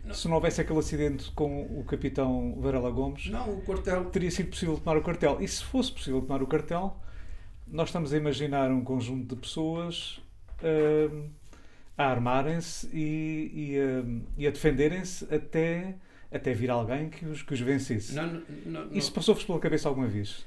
Não. 0.04 0.14
Se 0.14 0.28
não 0.28 0.36
houvesse 0.36 0.60
aquele 0.60 0.78
acidente 0.78 1.30
com 1.32 1.62
o 1.78 1.84
capitão 1.84 2.56
Varela 2.60 2.90
Gomes, 2.90 3.26
não, 3.26 3.54
o 3.54 3.60
quartel... 3.62 4.06
teria 4.06 4.30
sido 4.30 4.50
possível 4.50 4.78
tomar 4.78 4.96
o 4.96 5.02
quartel. 5.02 5.38
E 5.40 5.48
se 5.48 5.64
fosse 5.64 5.92
possível 5.92 6.22
tomar 6.22 6.42
o 6.42 6.46
quartel, 6.46 6.96
nós 7.66 7.88
estamos 7.88 8.12
a 8.12 8.16
imaginar 8.16 8.70
um 8.70 8.82
conjunto 8.82 9.34
de 9.34 9.40
pessoas 9.40 10.20
uh, 10.62 11.28
a 11.98 12.04
armarem-se 12.04 12.88
e, 12.92 13.50
e, 13.52 13.78
uh, 13.78 14.22
e 14.38 14.46
a 14.46 14.50
defenderem-se 14.50 15.24
até 15.32 15.96
até 16.32 16.54
vir 16.54 16.70
alguém 16.70 17.10
que 17.10 17.26
os, 17.26 17.42
que 17.42 17.52
os 17.52 17.60
vencesse. 17.60 18.14
Não, 18.14 18.42
não, 18.64 18.92
Isso 18.92 19.12
passou-vos 19.12 19.42
pela 19.42 19.58
cabeça 19.58 19.88
alguma 19.88 20.06
vez? 20.06 20.46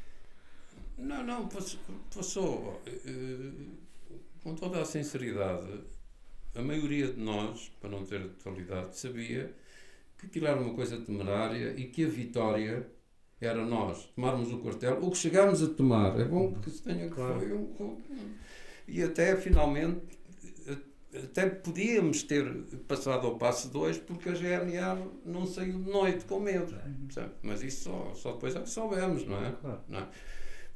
Não, 1.03 1.23
não, 1.23 1.47
passou. 1.47 2.81
uh, 2.87 3.83
com 4.43 4.55
toda 4.55 4.81
a 4.81 4.85
sinceridade, 4.85 5.67
a 6.53 6.61
maioria 6.61 7.07
de 7.13 7.19
nós, 7.19 7.71
para 7.79 7.89
não 7.89 8.05
ter 8.05 8.21
totalidade, 8.21 8.97
sabia 8.97 9.53
que 10.17 10.25
aquilo 10.25 10.47
era 10.47 10.59
uma 10.59 10.73
coisa 10.73 10.97
temerária 10.99 11.73
e 11.77 11.85
que 11.85 12.05
a 12.05 12.09
vitória 12.09 12.87
era 13.39 13.65
nós 13.65 14.05
tomarmos 14.15 14.51
o 14.51 14.59
quartel, 14.59 14.99
o 15.01 15.11
que 15.11 15.17
chegámos 15.17 15.63
a 15.63 15.67
tomar. 15.67 16.19
É 16.19 16.25
bom 16.25 16.53
que 16.55 16.69
se 16.69 16.81
tenha 16.81 17.07
que 17.07 17.15
claro. 17.15 17.39
foi 17.39 17.53
um, 17.53 17.63
um, 17.79 18.01
E 18.87 19.01
até 19.01 19.35
finalmente 19.35 20.01
até 21.15 21.47
podíamos 21.47 22.23
ter 22.23 22.45
passado 22.87 23.27
ao 23.27 23.37
passo 23.37 23.69
2 23.69 23.99
porque 23.99 24.29
a 24.29 24.33
GNR 24.33 24.99
não 25.25 25.45
saiu 25.45 25.79
de 25.79 25.89
noite 25.89 26.25
com 26.25 26.39
medo. 26.39 26.75
Mas 27.41 27.61
isso 27.61 27.83
só, 27.83 28.13
só 28.15 28.31
depois 28.33 28.55
é 28.55 28.61
que 28.61 28.69
soubemos, 28.69 29.25
não 29.25 29.37
é? 29.37 29.55
Não 29.87 29.99
é? 29.99 30.07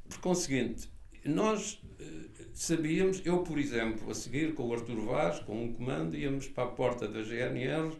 Por 0.09 0.19
conseguinte, 0.19 0.89
nós 1.25 1.81
eh, 1.99 2.45
sabíamos, 2.53 3.21
eu 3.25 3.39
por 3.39 3.57
exemplo, 3.57 4.09
a 4.09 4.13
seguir 4.13 4.53
com 4.53 4.67
o 4.67 4.73
Artur 4.73 4.99
Vaz, 5.05 5.39
com 5.39 5.63
um 5.63 5.73
comando, 5.73 6.15
íamos 6.15 6.47
para 6.47 6.63
a 6.63 6.67
porta 6.67 7.07
da 7.07 7.21
GNR, 7.21 7.95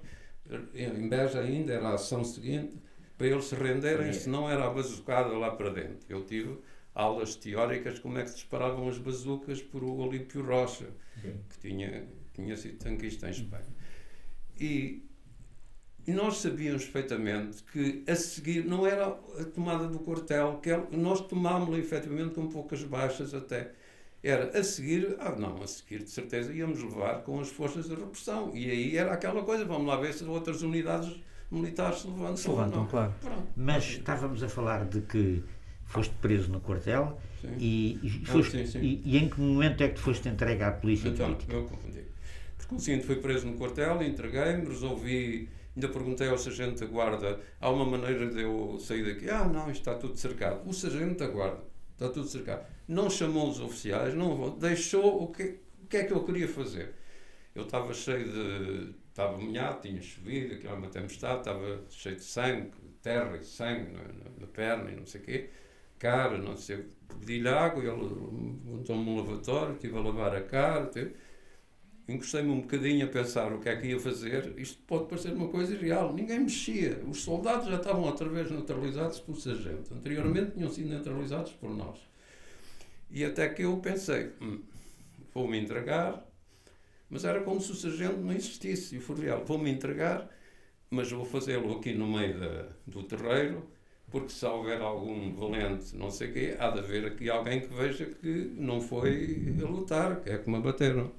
em 0.73 1.09
Beja 1.09 1.41
ainda, 1.41 1.73
era 1.73 1.89
a 1.89 1.93
ação 1.95 2.23
seguinte, 2.23 2.77
para 3.17 3.27
eles 3.27 3.45
se 3.45 3.55
renderem, 3.55 4.13
se 4.13 4.29
não 4.29 4.49
era 4.49 4.65
a 4.65 4.69
bazucada 4.69 5.37
lá 5.37 5.51
para 5.51 5.69
dentro. 5.69 6.05
Eu 6.07 6.23
tive 6.23 6.57
aulas 6.95 7.35
teóricas 7.35 7.99
como 7.99 8.17
é 8.17 8.23
que 8.23 8.29
se 8.29 8.35
disparavam 8.35 8.87
as 8.87 8.97
bazucas 8.97 9.61
por 9.61 9.83
o 9.83 9.97
Olímpio 9.97 10.43
Rocha, 10.45 10.87
que 11.49 11.59
tinha 11.59 12.07
tinha 12.37 12.55
sido 12.55 12.77
tanquista 12.77 13.27
em 13.27 13.31
Espanha. 13.31 13.65
E, 14.59 15.03
e 16.07 16.13
nós 16.13 16.37
sabíamos 16.37 16.85
perfeitamente 16.85 17.61
que 17.63 18.01
a 18.07 18.15
seguir 18.15 18.65
não 18.65 18.87
era 18.87 19.07
a 19.07 19.43
tomada 19.53 19.87
do 19.87 19.99
quartel, 19.99 20.57
que 20.63 20.69
era, 20.69 20.87
nós 20.89 21.19
tomámos-la 21.19 21.77
efetivamente 21.77 22.33
com 22.33 22.47
poucas 22.47 22.81
baixas 22.83 23.33
até. 23.33 23.71
Era 24.23 24.57
a 24.57 24.63
seguir, 24.63 25.17
ah 25.19 25.35
não, 25.37 25.61
a 25.61 25.67
seguir 25.67 26.03
de 26.03 26.09
certeza 26.09 26.53
íamos 26.53 26.81
levar 26.81 27.23
com 27.23 27.41
as 27.41 27.49
forças 27.49 27.89
de 27.89 27.95
repressão. 27.95 28.51
E 28.55 28.71
aí 28.71 28.97
era 28.97 29.11
aquela 29.11 29.43
coisa, 29.43 29.65
vamos 29.65 29.85
lá 29.85 29.97
ver 29.97 30.13
se 30.13 30.23
outras 30.23 30.61
unidades 30.61 31.13
militares 31.51 31.99
se 31.99 32.07
levantam. 32.07 32.37
Se 32.37 32.49
levantam, 32.49 32.85
claro. 32.87 33.13
Pronto. 33.19 33.47
Mas 33.55 33.83
estávamos 33.83 34.41
a 34.41 34.47
falar 34.47 34.85
de 34.85 35.01
que 35.01 35.43
foste 35.85 36.13
preso 36.21 36.49
no 36.51 36.61
quartel 36.61 37.19
e, 37.59 37.99
e, 38.01 38.25
foste, 38.25 38.57
ah, 38.57 38.65
sim, 38.65 38.65
sim. 38.65 38.79
E, 38.79 39.01
e, 39.05 39.17
em 39.17 39.29
que 39.29 39.39
momento 39.41 39.83
é 39.83 39.89
que 39.89 39.95
te 39.95 40.01
foste 40.01 40.27
entregue 40.29 40.63
à 40.63 40.71
polícia 40.71 41.09
então, 41.09 41.25
política? 41.25 41.53
Eu 41.53 41.65
confundi. 41.65 42.01
Por 42.57 42.67
conseguinte, 42.67 43.05
fui 43.05 43.17
preso 43.17 43.45
no 43.45 43.57
quartel, 43.57 44.01
entreguei-me, 44.03 44.65
resolvi. 44.65 45.49
Ainda 45.77 45.89
perguntei 45.89 46.27
ao 46.27 46.39
sargento 46.39 46.79
da 46.79 46.87
guarda: 46.87 47.39
há 47.61 47.69
uma 47.69 47.85
maneira 47.85 48.27
de 48.27 48.41
eu 48.41 48.79
sair 48.79 49.05
daqui? 49.05 49.29
Ah, 49.29 49.45
não, 49.45 49.69
está 49.69 49.93
tudo 49.93 50.17
cercado. 50.17 50.67
O 50.67 50.73
sargento 50.73 51.19
da 51.19 51.27
guarda 51.27 51.61
está 51.93 52.09
tudo 52.09 52.27
cercado. 52.27 52.65
Não 52.87 53.11
chamou 53.11 53.47
os 53.47 53.59
oficiais, 53.59 54.15
não 54.15 54.57
deixou 54.57 55.21
o 55.21 55.27
que, 55.31 55.59
o 55.83 55.85
que 55.87 55.97
é 55.97 56.03
que 56.05 56.13
eu 56.13 56.23
queria 56.23 56.47
fazer. 56.47 56.95
Eu 57.53 57.61
estava 57.61 57.93
cheio 57.93 58.25
de. 58.25 58.95
Estava 59.09 59.37
molhado, 59.37 59.81
tinha 59.81 60.01
chovido, 60.01 60.55
aquilo 60.55 60.69
era 60.69 60.79
uma 60.79 60.89
tempestade, 60.89 61.39
estava 61.39 61.81
cheio 61.89 62.15
de 62.15 62.23
sangue, 62.23 62.71
terra 63.03 63.37
e 63.37 63.43
sangue 63.43 63.91
na, 63.91 64.01
na, 64.01 64.39
na 64.39 64.47
perna 64.47 64.91
e 64.91 64.95
não 64.95 65.05
sei 65.05 65.21
o 65.21 65.23
quê. 65.23 65.49
Cara, 65.99 66.39
não 66.39 66.57
sei. 66.57 66.85
Pedi-lhe 67.19 67.49
água, 67.49 67.83
ele 67.83 67.91
montou-me 68.65 69.09
um 69.11 69.17
lavatório, 69.17 69.73
estive 69.73 69.95
a 69.95 70.01
lavar 70.01 70.35
a 70.35 70.41
cara. 70.41 70.87
Tive, 70.87 71.15
encostei-me 72.07 72.49
um 72.49 72.61
bocadinho 72.61 73.05
a 73.05 73.09
pensar 73.09 73.51
o 73.51 73.59
que 73.59 73.67
é 73.67 73.75
que 73.75 73.87
ia 73.87 73.99
fazer. 73.99 74.53
Isto 74.57 74.81
pode 74.87 75.05
parecer 75.07 75.33
uma 75.33 75.49
coisa 75.49 75.73
irreal. 75.73 76.13
Ninguém 76.13 76.39
mexia. 76.39 77.01
Os 77.07 77.21
soldados 77.21 77.67
já 77.67 77.75
estavam 77.75 78.03
outra 78.03 78.29
vez 78.29 78.49
neutralizados 78.49 79.19
por 79.19 79.35
sargento. 79.35 79.93
Anteriormente 79.93 80.51
tinham 80.51 80.69
sido 80.69 80.89
neutralizados 80.89 81.51
por 81.53 81.69
nós. 81.69 81.99
E 83.11 83.25
até 83.25 83.49
que 83.49 83.63
eu 83.63 83.77
pensei, 83.77 84.31
hum, 84.41 84.61
vou-me 85.33 85.59
entregar, 85.59 86.25
mas 87.09 87.25
era 87.25 87.41
como 87.41 87.59
se 87.59 87.71
o 87.71 87.75
sargento 87.75 88.17
não 88.17 88.31
existisse. 88.31 88.95
E 88.95 88.99
foi 88.99 89.21
real, 89.21 89.43
vou-me 89.43 89.69
entregar, 89.69 90.29
mas 90.89 91.11
vou 91.11 91.25
fazê-lo 91.25 91.77
aqui 91.77 91.93
no 91.93 92.07
meio 92.07 92.69
do 92.85 93.03
terreiro, 93.03 93.69
porque 94.09 94.29
se 94.29 94.45
houver 94.45 94.81
algum 94.81 95.33
valente, 95.35 95.95
não 95.95 96.09
sei 96.09 96.29
o 96.29 96.33
quê, 96.33 96.55
há 96.57 96.69
de 96.69 96.79
haver 96.79 97.05
aqui 97.05 97.29
alguém 97.29 97.61
que 97.61 97.73
veja 97.73 98.05
que 98.05 98.51
não 98.55 98.79
foi 98.79 99.53
a 99.61 99.65
lutar, 99.65 100.21
que 100.21 100.29
é 100.29 100.37
que 100.37 100.49
me 100.49 100.59
bateram. 100.61 101.11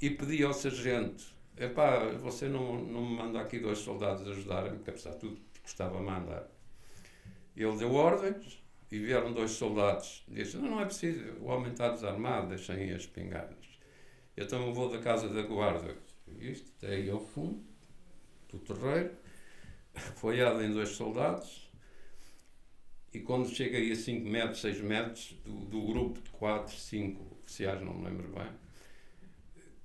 E 0.00 0.10
pedi 0.10 0.44
ao 0.44 0.54
sargento, 0.54 1.24
epá, 1.56 2.10
você 2.18 2.48
não, 2.48 2.78
não 2.84 3.04
me 3.04 3.16
manda 3.16 3.40
aqui 3.40 3.58
dois 3.58 3.78
soldados 3.78 4.26
ajudarem, 4.28 4.74
porque 4.74 4.90
apesar 4.90 5.10
de 5.12 5.18
tudo 5.18 5.40
custava 5.62 6.00
mandar. 6.00 6.48
Ele 7.56 7.76
deu 7.76 7.92
ordens, 7.92 8.62
e 8.90 8.98
vieram 8.98 9.32
dois 9.32 9.52
soldados. 9.52 10.24
Disse: 10.28 10.56
Não, 10.56 10.70
não 10.70 10.80
é 10.80 10.84
preciso, 10.84 11.32
o 11.40 11.46
homem 11.46 11.72
está 11.72 11.88
desarmado, 11.90 12.48
deixem 12.48 12.90
as 12.92 13.02
espingardas. 13.02 13.56
Então 14.36 14.66
eu 14.66 14.72
vou 14.72 14.90
da 14.90 14.98
casa 14.98 15.28
da 15.28 15.42
guarda. 15.42 15.94
Isto, 16.40 16.70
até 16.76 16.94
aí 16.94 17.10
ao 17.10 17.20
fundo 17.20 17.62
do 18.50 18.58
terreiro, 18.58 19.12
apoiado 19.94 20.62
em 20.62 20.72
dois 20.72 20.90
soldados. 20.90 21.68
E 23.12 23.20
quando 23.20 23.48
chega 23.48 23.78
aí 23.78 23.90
a 23.90 23.96
5 23.96 24.28
metros, 24.28 24.60
6 24.60 24.80
metros, 24.82 25.34
do, 25.44 25.64
do 25.64 25.86
grupo 25.86 26.20
de 26.20 26.28
4, 26.30 26.76
5 26.76 27.38
oficiais, 27.42 27.80
não 27.80 27.94
me 27.94 28.04
lembro 28.04 28.28
bem, 28.28 28.50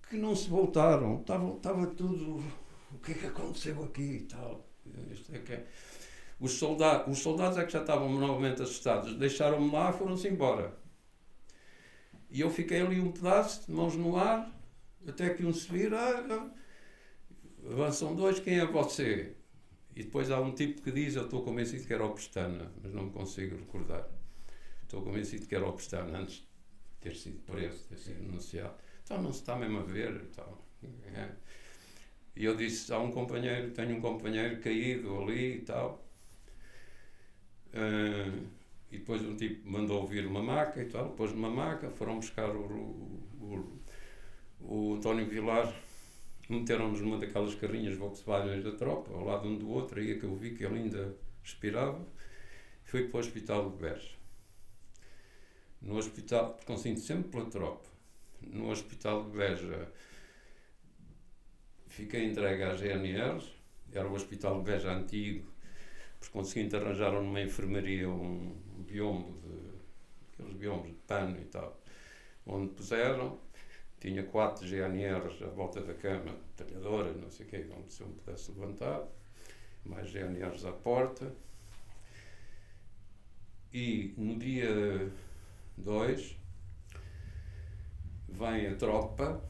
que 0.09 0.17
não 0.17 0.35
se 0.35 0.49
voltaram. 0.49 1.21
Estava, 1.21 1.55
estava 1.55 1.87
tudo. 1.87 2.43
O 2.91 2.99
que 2.99 3.11
é 3.11 3.15
que 3.15 3.25
aconteceu 3.25 3.83
aqui 3.83 4.01
e 4.01 4.21
tal? 4.21 4.65
Isto 5.11 5.35
é 5.35 5.39
que 5.39 5.53
é. 5.53 5.67
Os 6.39 6.53
soldados, 6.53 7.17
os 7.17 7.23
soldados 7.23 7.57
é 7.57 7.65
que 7.65 7.71
já 7.71 7.81
estavam 7.81 8.11
novamente 8.11 8.61
assustados, 8.61 9.15
deixaram-me 9.15 9.71
lá 9.71 9.91
e 9.91 9.93
foram-se 9.93 10.27
embora. 10.27 10.77
E 12.29 12.41
eu 12.41 12.49
fiquei 12.49 12.81
ali 12.81 12.99
um 12.99 13.11
pedaço, 13.11 13.65
de 13.67 13.71
mãos 13.71 13.95
no 13.95 14.17
ar, 14.17 14.51
até 15.07 15.33
que 15.33 15.45
um 15.45 15.53
se 15.53 15.71
vira, 15.71 15.97
ah, 15.97 16.49
avançam 17.71 18.15
dois, 18.15 18.39
quem 18.39 18.59
é 18.59 18.65
você? 18.65 19.35
E 19.95 20.03
depois 20.03 20.31
há 20.31 20.41
um 20.41 20.53
tipo 20.53 20.81
que 20.81 20.91
diz, 20.91 21.15
eu 21.15 21.25
estou 21.25 21.43
convencido 21.43 21.85
que 21.85 21.93
era 21.93 22.03
o 22.03 22.13
Pestana, 22.13 22.71
mas 22.81 22.91
não 22.91 23.03
me 23.03 23.11
consigo 23.11 23.55
recordar. 23.55 24.07
Estou 24.81 25.03
convencido 25.03 25.45
que 25.45 25.55
era 25.55 25.67
o 25.67 25.73
Pestana, 25.73 26.19
antes 26.19 26.35
de 26.35 26.47
ter 26.99 27.15
sido 27.15 27.39
preso, 27.43 27.83
ter 27.87 27.97
sido 27.97 28.19
denunciado. 28.19 28.73
Então 29.03 29.21
não 29.21 29.31
se 29.31 29.39
está 29.41 29.55
mesmo 29.55 29.79
a 29.79 29.83
ver. 29.83 30.21
Então, 30.29 30.57
é. 31.13 31.29
E 32.35 32.45
eu 32.45 32.55
disse, 32.55 32.91
há 32.91 32.99
um 32.99 33.11
companheiro, 33.11 33.71
tenho 33.71 33.97
um 33.97 34.01
companheiro 34.01 34.59
caído 34.59 35.21
ali 35.21 35.57
e 35.57 35.61
tal. 35.61 36.03
Uh, 37.73 38.47
e 38.91 38.99
depois 38.99 39.23
um 39.23 39.35
tipo 39.35 39.67
mandou 39.67 40.01
ouvir 40.01 40.25
uma 40.27 40.41
maca 40.41 40.81
e 40.81 40.85
tal, 40.85 41.09
depois 41.09 41.31
uma 41.31 41.49
maca, 41.49 41.89
foram 41.89 42.17
buscar 42.17 42.49
o, 42.55 42.61
o, 43.41 43.69
o, 44.59 44.91
o 44.91 44.95
António 44.95 45.25
Vilar, 45.25 45.73
meteram-nos 46.47 47.01
numa 47.01 47.17
daquelas 47.17 47.55
carrinhas 47.55 47.97
Volkswagen 47.97 48.61
da 48.61 48.71
tropa, 48.73 49.11
ao 49.11 49.25
lado 49.25 49.47
um 49.47 49.57
do 49.57 49.67
outro, 49.69 49.99
aí 49.99 50.11
é 50.11 50.19
que 50.19 50.23
eu 50.25 50.35
vi 50.35 50.55
que 50.55 50.63
ele 50.63 50.75
ainda 50.75 51.17
respirava, 51.41 52.05
fui 52.83 53.07
para 53.07 53.17
o 53.17 53.19
hospital 53.19 53.71
de 53.71 53.77
Beja. 53.77 54.11
No 55.81 55.97
hospital, 55.97 56.59
consigo 56.65 56.99
sempre 56.99 57.31
pela 57.31 57.45
tropa, 57.49 57.89
no 58.51 58.69
hospital 58.69 59.23
de 59.25 59.37
Beja 59.37 59.91
fiquei 61.93 62.25
entregue 62.25 62.63
à 62.63 62.75
GNR, 62.75 63.39
era 63.91 64.07
o 64.07 64.13
hospital 64.13 64.59
de 64.59 64.71
Beja 64.71 64.91
antigo, 64.91 65.47
porque 66.19 66.33
conseguindo 66.33 66.75
arranjaram 66.75 67.23
numa 67.23 67.41
enfermaria 67.41 68.09
um, 68.09 68.55
biombo 68.79 69.39
de 69.41 69.73
aqueles 70.33 70.53
biombos 70.53 70.87
de 70.87 70.97
pano 71.07 71.39
e 71.39 71.45
tal, 71.45 71.79
onde 72.47 72.73
puseram, 72.73 73.39
tinha 73.99 74.23
quatro 74.23 74.67
GNRs 74.67 75.41
à 75.43 75.47
volta 75.47 75.81
da 75.81 75.93
cama, 75.93 76.35
talhadora, 76.57 77.13
não 77.13 77.29
sei 77.29 77.45
o 77.45 77.49
quê, 77.49 77.67
onde 77.77 77.93
se 77.93 78.01
eu 78.01 78.07
me 78.07 78.15
pudesse 78.15 78.51
levantar, 78.51 79.07
mais 79.85 80.11
GNRs 80.11 80.65
à 80.65 80.71
porta. 80.71 81.33
E 83.71 84.13
no 84.17 84.37
dia 84.37 85.11
2 85.77 86.42
vem 88.33 88.67
a 88.67 88.75
tropa, 88.75 89.41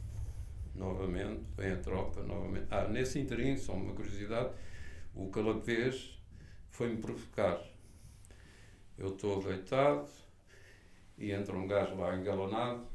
novamente, 0.75 1.41
vem 1.57 1.71
a 1.71 1.77
tropa 1.77 2.21
novamente. 2.23 2.67
Ah, 2.69 2.87
nesse 2.87 3.19
interim, 3.19 3.57
só 3.57 3.73
uma 3.73 3.93
curiosidade, 3.93 4.53
o 5.15 5.29
Calapés 5.29 6.19
foi-me 6.69 6.97
provocar. 6.97 7.61
Eu 8.97 9.09
estou 9.09 9.41
deitado 9.41 10.07
e 11.17 11.31
entra 11.31 11.55
um 11.55 11.67
gajo 11.67 11.95
lá 11.95 12.15
engalonado 12.15 12.85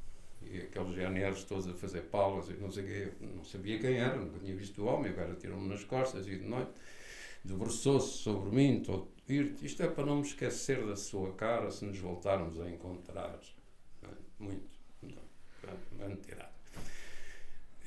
e 0.42 0.58
aqueles 0.58 0.94
GNRs 0.94 1.44
todos 1.44 1.66
a 1.66 1.74
fazer 1.74 2.02
palas 2.02 2.48
e 2.48 2.54
não 2.54 2.70
sei 2.70 2.84
quê. 2.84 3.12
Não 3.20 3.44
sabia 3.44 3.78
quem 3.78 3.96
era, 3.96 4.16
nunca 4.16 4.38
tinha 4.38 4.54
visto 4.54 4.82
o 4.82 4.86
homem. 4.86 5.12
O 5.12 5.16
gajo 5.16 5.34
tirou-me 5.36 5.68
nas 5.68 5.84
costas 5.84 6.26
e 6.28 6.36
de 6.36 6.46
noite 6.46 6.70
debruçou-se 7.44 8.18
sobre 8.18 8.54
mim. 8.54 8.82
Todo, 8.82 9.08
isto 9.28 9.82
é 9.82 9.88
para 9.88 10.06
não 10.06 10.16
me 10.16 10.22
esquecer 10.22 10.84
da 10.86 10.96
sua 10.96 11.32
cara 11.34 11.70
se 11.70 11.84
nos 11.84 11.98
voltarmos 11.98 12.60
a 12.60 12.68
encontrar. 12.68 13.38
Muito. 14.38 14.77
Mentira. 15.98 16.50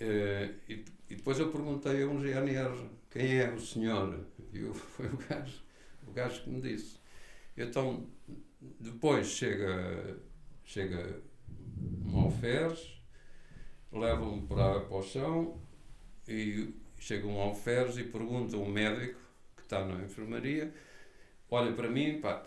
Uh, 0.01 0.53
e, 0.67 0.85
e 1.09 1.15
depois 1.15 1.39
eu 1.39 1.51
perguntei 1.51 2.03
a 2.03 2.07
um 2.07 2.19
GNR 2.19 2.89
quem 3.09 3.39
é 3.39 3.51
o 3.51 3.59
senhor? 3.59 4.25
E 4.53 4.59
eu, 4.59 4.73
foi 4.73 5.07
o 5.07 5.17
gajo 5.17 5.61
o 6.07 6.11
gajo 6.11 6.43
que 6.43 6.49
me 6.49 6.61
disse. 6.61 6.99
Então, 7.57 8.05
depois 8.79 9.27
chega, 9.27 10.17
chega 10.63 11.21
um 12.05 12.19
alferes, 12.19 13.01
levam-me 13.91 14.45
para, 14.47 14.81
para 14.81 14.97
o 14.97 15.03
chão 15.03 15.61
e 16.27 16.73
chega 16.97 17.27
um 17.27 17.39
alferes 17.39 17.97
e 17.97 18.03
pergunta 18.03 18.57
um 18.57 18.69
médico 18.69 19.19
que 19.55 19.63
está 19.63 19.85
na 19.85 20.03
enfermaria, 20.03 20.73
olha 21.49 21.73
para 21.73 21.89
mim, 21.89 22.19
pá, 22.21 22.43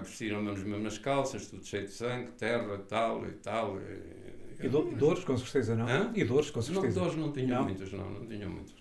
vestiram-me 0.00 0.50
as 0.50 0.62
mesmas 0.62 0.98
calças, 0.98 1.48
tudo 1.48 1.64
cheio 1.64 1.86
de 1.86 1.92
sangue, 1.92 2.32
terra, 2.32 2.78
tal 2.78 3.26
e 3.26 3.32
tal. 3.32 3.80
E, 3.80 4.17
e, 4.60 4.68
do, 4.68 4.82
dores, 4.96 5.24
com 5.24 5.36
certeza, 5.36 5.76
não? 5.76 5.86
Hã? 5.86 6.12
E 6.14 6.24
dores, 6.24 6.50
com 6.50 6.60
certeza. 6.60 6.86
Não, 6.86 6.94
dores 6.94 7.16
não 7.16 7.32
tinham 7.32 7.64
muitas, 7.64 7.92
não, 7.92 8.10
não 8.10 8.26
tinham 8.26 8.50
muitas. 8.50 8.74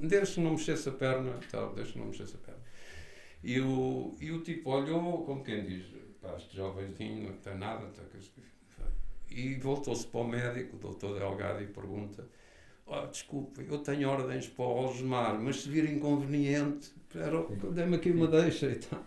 Desde 0.00 0.34
que 0.34 0.40
não 0.40 0.52
mexesse 0.52 0.88
a 0.88 0.92
perna, 0.92 1.38
tal, 1.50 1.74
desde 1.74 1.92
que 1.92 1.98
não 1.98 2.06
mexesse 2.06 2.36
a 2.36 2.38
perna. 2.38 2.62
E 3.42 3.60
o, 3.60 4.14
e 4.20 4.30
o 4.30 4.40
tipo 4.40 4.70
olhou, 4.70 5.24
como 5.24 5.42
quem 5.42 5.64
diz, 5.64 5.84
pá, 6.20 6.34
este 6.36 6.56
jovenzinho 6.56 7.28
não 7.28 7.36
tem 7.38 7.58
nada, 7.58 7.86
tá, 7.86 8.02
e 9.34 9.54
voltou-se 9.54 10.06
para 10.06 10.20
o 10.20 10.28
médico, 10.28 10.76
o 10.76 10.78
doutor 10.78 11.18
Delgado, 11.18 11.62
e 11.62 11.66
pergunta, 11.66 12.28
oh, 12.86 13.06
desculpe, 13.06 13.66
eu 13.66 13.78
tenho 13.78 14.08
ordens 14.08 14.46
para 14.48 14.64
o 14.64 14.68
algemar, 14.68 15.40
mas 15.40 15.62
se 15.62 15.68
vir 15.68 15.90
inconveniente, 15.90 16.92
dê-me 17.72 17.96
aqui 17.96 18.10
uma 18.10 18.28
deixa 18.28 18.66
e 18.66 18.76
tal. 18.76 19.02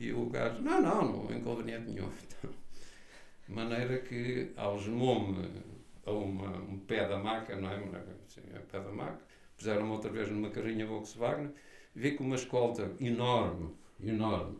E 0.00 0.12
o 0.12 0.26
gajo, 0.26 0.62
não, 0.62 0.80
não, 0.80 1.26
não 1.26 1.36
inconveniente 1.36 1.90
nenhum. 1.90 2.08
Então, 2.40 2.50
de 3.48 3.54
maneira 3.54 3.98
que 3.98 4.52
algemou-me 4.56 5.48
a 6.04 6.10
uma, 6.10 6.56
um 6.58 6.78
pé 6.78 7.08
da 7.08 7.18
maca, 7.18 7.56
não 7.56 7.70
é? 7.70 7.76
Assim, 8.26 8.42
é 8.52 8.58
pé 8.58 8.78
da 8.78 8.90
maca, 8.92 9.22
puseram-me 9.56 9.90
outra 9.90 10.10
vez 10.10 10.30
numa 10.30 10.50
carrinha 10.50 10.86
Volkswagen, 10.86 11.50
vi 11.94 12.12
com 12.12 12.24
uma 12.24 12.36
escolta 12.36 12.92
enorme, 13.00 13.74
enorme, 14.00 14.58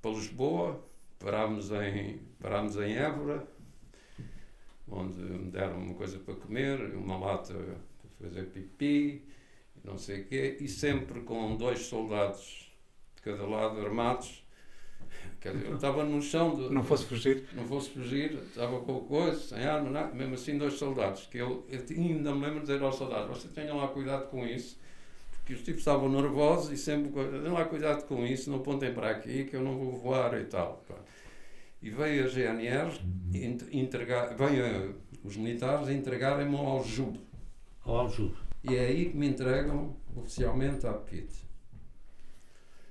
para 0.00 0.12
Lisboa, 0.12 0.84
parámos 1.18 1.70
em, 1.72 2.20
parámos 2.40 2.76
em 2.76 2.94
Évora, 2.94 3.46
onde 4.88 5.18
me 5.18 5.50
deram 5.50 5.78
uma 5.78 5.94
coisa 5.94 6.18
para 6.18 6.34
comer, 6.34 6.94
uma 6.94 7.18
lata 7.18 7.54
para 7.54 8.28
fazer 8.28 8.44
pipi, 8.50 9.24
não 9.82 9.98
sei 9.98 10.20
o 10.20 10.24
quê, 10.26 10.58
e 10.60 10.68
sempre 10.68 11.22
com 11.22 11.56
dois 11.56 11.80
soldados 11.80 12.72
de 13.16 13.22
cada 13.22 13.46
lado 13.46 13.80
armados. 13.80 14.43
Quer 15.40 15.52
dizer, 15.52 15.68
eu 15.68 15.74
estava 15.74 16.04
no 16.04 16.20
chão. 16.22 16.54
De, 16.54 16.72
não 16.72 16.82
fosse 16.82 17.04
fugir? 17.04 17.44
Não 17.52 17.64
fosse 17.64 17.90
fugir, 17.90 18.32
estava 18.48 18.80
com 18.80 19.00
coisa, 19.00 19.38
sem 19.38 19.64
arma, 19.64 19.90
nada, 19.90 20.14
mesmo 20.14 20.34
assim, 20.34 20.56
dois 20.56 20.74
soldados. 20.74 21.26
Que 21.26 21.38
eu, 21.38 21.66
eu 21.68 21.80
ainda 21.90 22.34
me 22.34 22.40
lembro 22.40 22.60
de 22.60 22.66
dizer 22.66 22.82
aos 22.82 22.96
soldados: 22.96 23.38
vocês 23.38 23.52
tenham 23.52 23.76
lá 23.76 23.88
cuidado 23.88 24.28
com 24.30 24.46
isso, 24.46 24.78
que 25.44 25.52
os 25.52 25.62
tipos 25.62 25.80
estavam 25.80 26.08
nervosos 26.08 26.72
e 26.72 26.76
sempre, 26.76 27.10
tenham 27.12 27.54
lá 27.54 27.64
cuidado 27.64 28.04
com 28.06 28.24
isso, 28.24 28.50
não 28.50 28.58
apontem 28.58 28.92
para 28.92 29.10
aqui 29.10 29.44
que 29.44 29.56
eu 29.56 29.62
não 29.62 29.76
vou 29.76 29.92
voar 29.92 30.40
e 30.40 30.44
tal. 30.44 30.82
Pá. 30.88 30.94
E 31.82 31.90
veio 31.90 32.24
a 32.24 32.28
GNR, 32.28 32.98
entregar, 33.70 34.34
veio 34.34 34.94
os 35.22 35.36
militares 35.36 35.88
entregarem-me 35.88 36.56
ao 36.56 36.78
Aljube. 36.78 37.20
Ao 37.84 38.00
Aljube. 38.00 38.36
E 38.62 38.74
é 38.74 38.86
aí 38.86 39.10
que 39.10 39.16
me 39.16 39.28
entregam 39.28 39.94
oficialmente 40.16 40.86
à 40.86 40.92
PIT. 40.92 41.28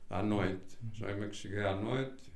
À 0.10 0.22
noite. 0.22 0.78
Já 0.94 1.10
é 1.10 1.28
que 1.28 1.36
cheguei 1.36 1.64
à 1.64 1.76
noite 1.76 2.32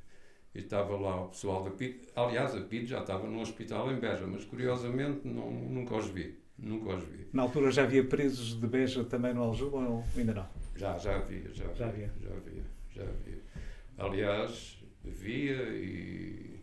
e 0.55 0.59
estava 0.59 0.97
lá 0.97 1.25
o 1.25 1.29
pessoal 1.29 1.63
da 1.63 1.71
PID. 1.71 1.99
Aliás, 2.15 2.55
a 2.55 2.61
PID 2.61 2.87
já 2.87 2.99
estava 3.01 3.27
no 3.27 3.39
hospital 3.41 3.91
em 3.91 3.99
Beja, 3.99 4.25
mas 4.25 4.43
curiosamente 4.45 5.27
não, 5.27 5.51
nunca 5.51 5.95
os 5.95 6.09
vi. 6.09 6.37
Nunca 6.57 6.95
os 6.95 7.03
vi. 7.03 7.27
Na 7.31 7.43
altura 7.43 7.69
já 7.69 7.83
havia 7.83 8.03
presos 8.03 8.59
de 8.59 8.67
Beja 8.67 9.03
também 9.03 9.33
no 9.33 9.43
Aljuba 9.43 9.77
ou 9.77 10.03
ainda 10.17 10.33
não? 10.33 10.47
Já, 10.75 10.97
já 10.97 11.15
havia, 11.17 11.53
já, 11.53 11.71
Já 11.73 11.87
havia, 11.87 12.11
já 12.19 12.29
havia, 12.29 12.63
já 12.91 13.03
havia. 13.03 13.41
Aliás, 13.97 14.77
havia 15.05 15.55
e, 15.69 16.59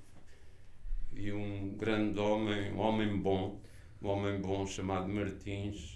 e 1.13 1.33
um 1.33 1.77
grande 1.77 2.19
homem, 2.19 2.73
um 2.73 2.79
homem 2.79 3.17
bom, 3.17 3.61
um 4.03 4.09
homem 4.09 4.41
bom 4.41 4.67
chamado 4.67 5.09
Martins, 5.09 5.93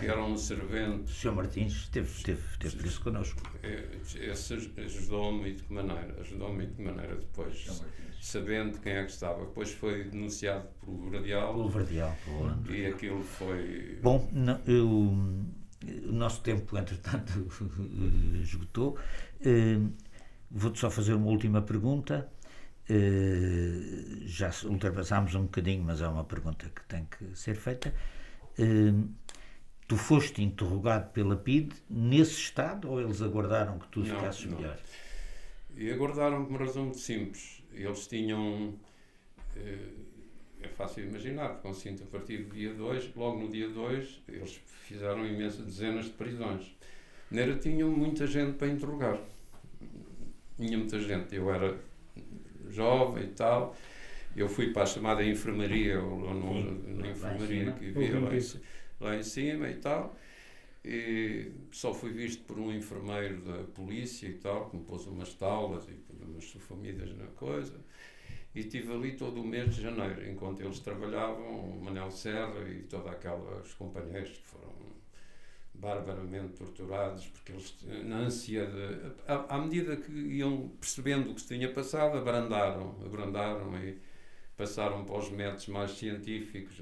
que 0.00 0.06
era 0.06 0.22
um 0.24 0.36
servente. 0.36 1.04
O 1.10 1.14
Sr. 1.14 1.32
Martins 1.32 1.72
esteve, 1.72 2.08
esteve, 2.10 2.40
esteve 2.52 2.76
por 2.76 2.86
isso 2.86 3.00
connosco. 3.02 3.42
eh, 3.62 3.88
Esse 4.30 4.54
ajudou-me 4.54 5.50
e 5.50 5.54
de 5.54 5.62
que 5.62 5.72
maneira? 5.72 6.16
Ajudou-me 6.20 6.64
e 6.64 6.66
de 6.66 6.74
que 6.74 6.82
maneira 6.82 7.16
depois, 7.16 7.82
sabendo 8.20 8.78
quem 8.80 8.92
é 8.92 9.04
que 9.04 9.10
estava. 9.12 9.44
Depois 9.46 9.72
foi 9.72 10.04
denunciado 10.04 10.66
pelo 10.80 11.10
Radial 11.10 11.52
Pelo 11.54 11.68
Verdial, 11.68 12.16
pelo 12.24 12.74
e 12.76 12.86
aquilo 12.86 13.22
foi. 13.22 13.98
Bom, 14.02 14.28
não, 14.32 14.60
eu- 14.66 14.88
o 16.08 16.12
nosso 16.12 16.42
tempo, 16.42 16.76
entretanto, 16.76 17.32
esgotou. 18.42 18.98
Eh, 19.40 19.78
Vou-te 20.50 20.78
só 20.78 20.90
fazer 20.90 21.12
uma 21.12 21.26
última 21.26 21.60
pergunta. 21.62 22.26
Eh, 22.88 24.22
Já 24.26 24.50
ultrapassámos 24.64 25.34
um 25.34 25.42
bocadinho, 25.42 25.84
mas 25.84 26.00
é 26.00 26.08
uma 26.08 26.24
pergunta 26.24 26.68
que 26.74 26.82
tem 26.88 27.04
que 27.06 27.36
ser 27.36 27.54
feita. 27.54 27.94
Eh, 28.58 28.92
Tu 29.88 29.96
foste 29.96 30.42
interrogado 30.42 31.10
pela 31.12 31.36
PID 31.36 31.74
nesse 31.90 32.32
estado 32.32 32.88
ou 32.90 33.00
eles 33.00 33.22
aguardaram 33.22 33.78
que 33.78 33.88
tu 33.88 34.00
Não, 34.00 34.06
ficasses 34.16 34.44
não. 34.44 34.56
melhor? 34.58 34.78
E 35.76 35.90
aguardaram 35.90 36.44
por 36.44 36.50
uma 36.50 36.58
razão 36.58 36.84
muito 36.84 36.98
simples. 36.98 37.62
Eles 37.72 38.06
tinham. 38.06 38.74
eh, 39.56 39.88
É 40.60 40.68
fácil 40.68 41.04
imaginar, 41.04 41.48
porque 41.50 41.68
consciente 41.68 42.02
a 42.02 42.06
partir 42.06 42.38
do 42.44 42.54
dia 42.54 42.74
2, 42.74 43.14
logo 43.16 43.38
no 43.40 43.48
dia 43.50 43.68
2, 43.68 44.20
eles 44.28 44.60
fizeram 44.86 45.24
imensas 45.26 45.64
dezenas 45.64 46.06
de 46.06 46.12
prisões. 46.12 46.76
Nera 47.30 47.56
tinham 47.58 47.90
muita 47.90 48.26
gente 48.26 48.54
para 48.58 48.68
interrogar. 48.68 49.18
Tinha 50.56 50.76
muita 50.78 50.98
gente. 51.00 51.34
Eu 51.34 51.52
era 51.52 51.78
jovem 52.70 53.24
e 53.24 53.28
tal. 53.28 53.76
Eu 54.36 54.48
fui 54.48 54.72
para 54.72 54.82
a 54.84 54.86
chamada 54.86 55.24
enfermaria, 55.24 56.00
ou 56.02 56.20
lá 56.20 56.34
na 56.34 56.44
lá 57.02 57.06
em 57.06 57.10
enfermaria 57.12 57.72
que 57.72 57.88
havia 57.90 58.20
lá 59.00 59.16
em, 59.16 59.22
cima 59.22 59.68
e 59.68 59.76
tal. 59.76 60.16
E 60.84 61.50
só 61.70 61.92
fui 61.92 62.12
visto 62.12 62.44
por 62.44 62.58
um 62.58 62.72
enfermeiro 62.72 63.40
da 63.42 63.64
polícia 63.64 64.26
e 64.28 64.34
tal, 64.34 64.70
que 64.70 64.76
me 64.76 64.84
pôs 64.84 65.06
umas 65.06 65.34
taulas 65.34 65.88
e 65.88 65.92
pôs 65.92 66.20
umas 66.22 66.44
sufamidas 66.44 67.14
na 67.16 67.26
coisa. 67.26 67.74
E 68.54 68.60
estive 68.60 68.92
ali 68.92 69.12
todo 69.12 69.40
o 69.40 69.44
mês 69.46 69.74
de 69.74 69.82
janeiro, 69.82 70.28
enquanto 70.28 70.62
eles 70.62 70.80
trabalhavam, 70.80 71.72
o 71.72 71.84
Manel 71.84 72.10
Serra 72.10 72.68
e 72.68 72.82
toda 72.84 73.10
aquela, 73.10 73.60
os 73.60 73.74
companheiros 73.74 74.30
que 74.30 74.46
foram 74.46 74.78
barbaramente 75.74 76.54
torturados, 76.54 77.26
porque 77.28 77.52
eles, 77.52 77.76
na 78.04 78.18
ânsia 78.18 78.66
de. 78.66 79.30
À, 79.30 79.56
à 79.56 79.58
medida 79.58 79.96
que 79.96 80.12
iam 80.12 80.68
percebendo 80.80 81.30
o 81.30 81.34
que 81.34 81.40
se 81.40 81.48
tinha 81.48 81.72
passado, 81.72 82.18
abrandaram, 82.18 82.96
abrandaram 83.04 83.76
e 83.78 83.98
passaram 84.56 85.04
para 85.04 85.18
os 85.18 85.30
métodos 85.30 85.68
mais 85.68 85.92
científicos 85.92 86.80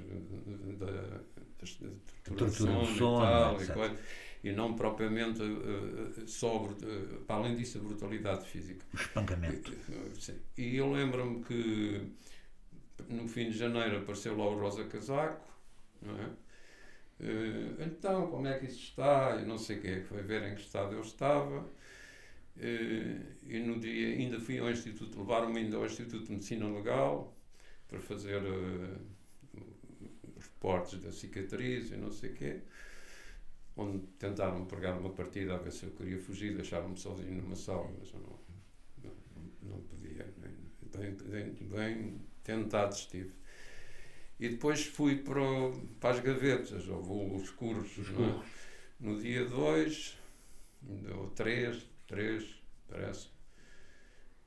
da, 0.79 1.21
das 1.61 1.77
da 1.77 1.89
tortura 2.25 2.51
Tortura 2.51 2.73
do 2.73 2.87
sono 2.87 2.93
e 2.93 2.99
tal, 2.99 3.63
e, 3.63 3.67
coisa, 3.67 3.97
e 4.45 4.53
não 4.53 4.75
propriamente 4.75 5.43
eh, 5.43 6.27
só, 6.27 6.69
eh, 6.83 7.19
para 7.27 7.37
além 7.37 7.57
disso, 7.57 7.79
a 7.79 7.81
brutalidade 7.83 8.47
física. 8.47 8.85
O 8.93 8.97
espancamento. 8.97 9.73
Sim. 10.19 10.39
E 10.57 10.77
eu 10.77 10.93
lembro-me 10.93 11.43
que 11.45 12.13
no 13.09 13.29
fim 13.29 13.51
de 13.51 13.59
janeiro 13.59 13.99
apareceu 13.99 14.37
lá 14.37 14.47
o 14.47 14.59
Rosa 14.59 14.85
Casaco, 14.85 15.47
não 16.03 16.17
é? 16.19 16.31
Eh, 17.21 17.85
então, 17.87 18.29
como 18.29 18.47
é 18.47 18.59
que 18.59 18.67
isso 18.67 18.81
está? 18.81 19.37
E 19.41 19.47
não 19.47 19.59
sei 19.59 19.79
o 19.79 19.81
quê, 19.81 20.03
foi 20.03 20.23
ver 20.23 20.43
em 20.51 20.55
que 20.55 20.61
estado 20.63 20.95
eu 20.95 21.01
estava. 21.01 21.69
Eh, 22.59 23.21
e 23.47 23.59
no 23.61 23.79
dia 23.79 24.09
ainda 24.09 24.41
fui 24.41 24.59
ao 24.59 24.71
Instituto, 24.71 25.19
levaram-me 25.19 25.59
ainda 25.61 25.77
ao 25.77 25.87
Instituto 25.87 26.25
de 26.27 26.33
Medicina 26.33 26.67
Legal 26.69 27.37
para 27.89 28.01
fazer 28.01 28.43
eh, 28.43 28.99
reportes 30.67 31.01
da 31.01 31.13
cicatriz 31.13 31.91
e 31.93 31.97
não 31.97 32.11
sei 32.11 32.31
o 32.31 32.35
quê. 32.35 32.61
Onde 33.77 34.07
tentaram 34.19 34.65
pegar 34.67 34.97
uma 34.99 35.11
partida 35.11 35.55
a 35.55 35.59
ver 35.59 35.71
se 35.71 35.85
eu 35.85 35.91
queria 35.91 36.19
fugir, 36.19 36.55
deixaram-me 36.57 36.99
sozinho 36.99 37.43
numa 37.43 37.55
sala, 37.55 37.91
mas 37.99 38.13
eu 38.13 38.21
não, 38.21 38.39
não, 39.05 39.71
não 39.77 39.81
podia. 39.83 40.27
Bem, 40.97 41.15
bem, 41.15 41.53
bem 41.69 42.21
tentado 42.43 42.95
estive. 42.95 43.33
E 44.41 44.49
depois 44.49 44.85
fui 44.87 45.17
para, 45.17 45.41
o- 45.43 45.87
para 46.01 46.11
as 46.17 46.21
gavetas, 46.21 46.89
houve 46.89 47.37
os 47.37 47.51
cursos. 47.51 48.09
é? 48.09 48.13
No 48.99 49.21
dia 49.21 49.45
2, 49.45 50.17
ou 51.15 51.29
3, 51.31 51.87
3, 52.07 52.63
parece, 52.89 53.29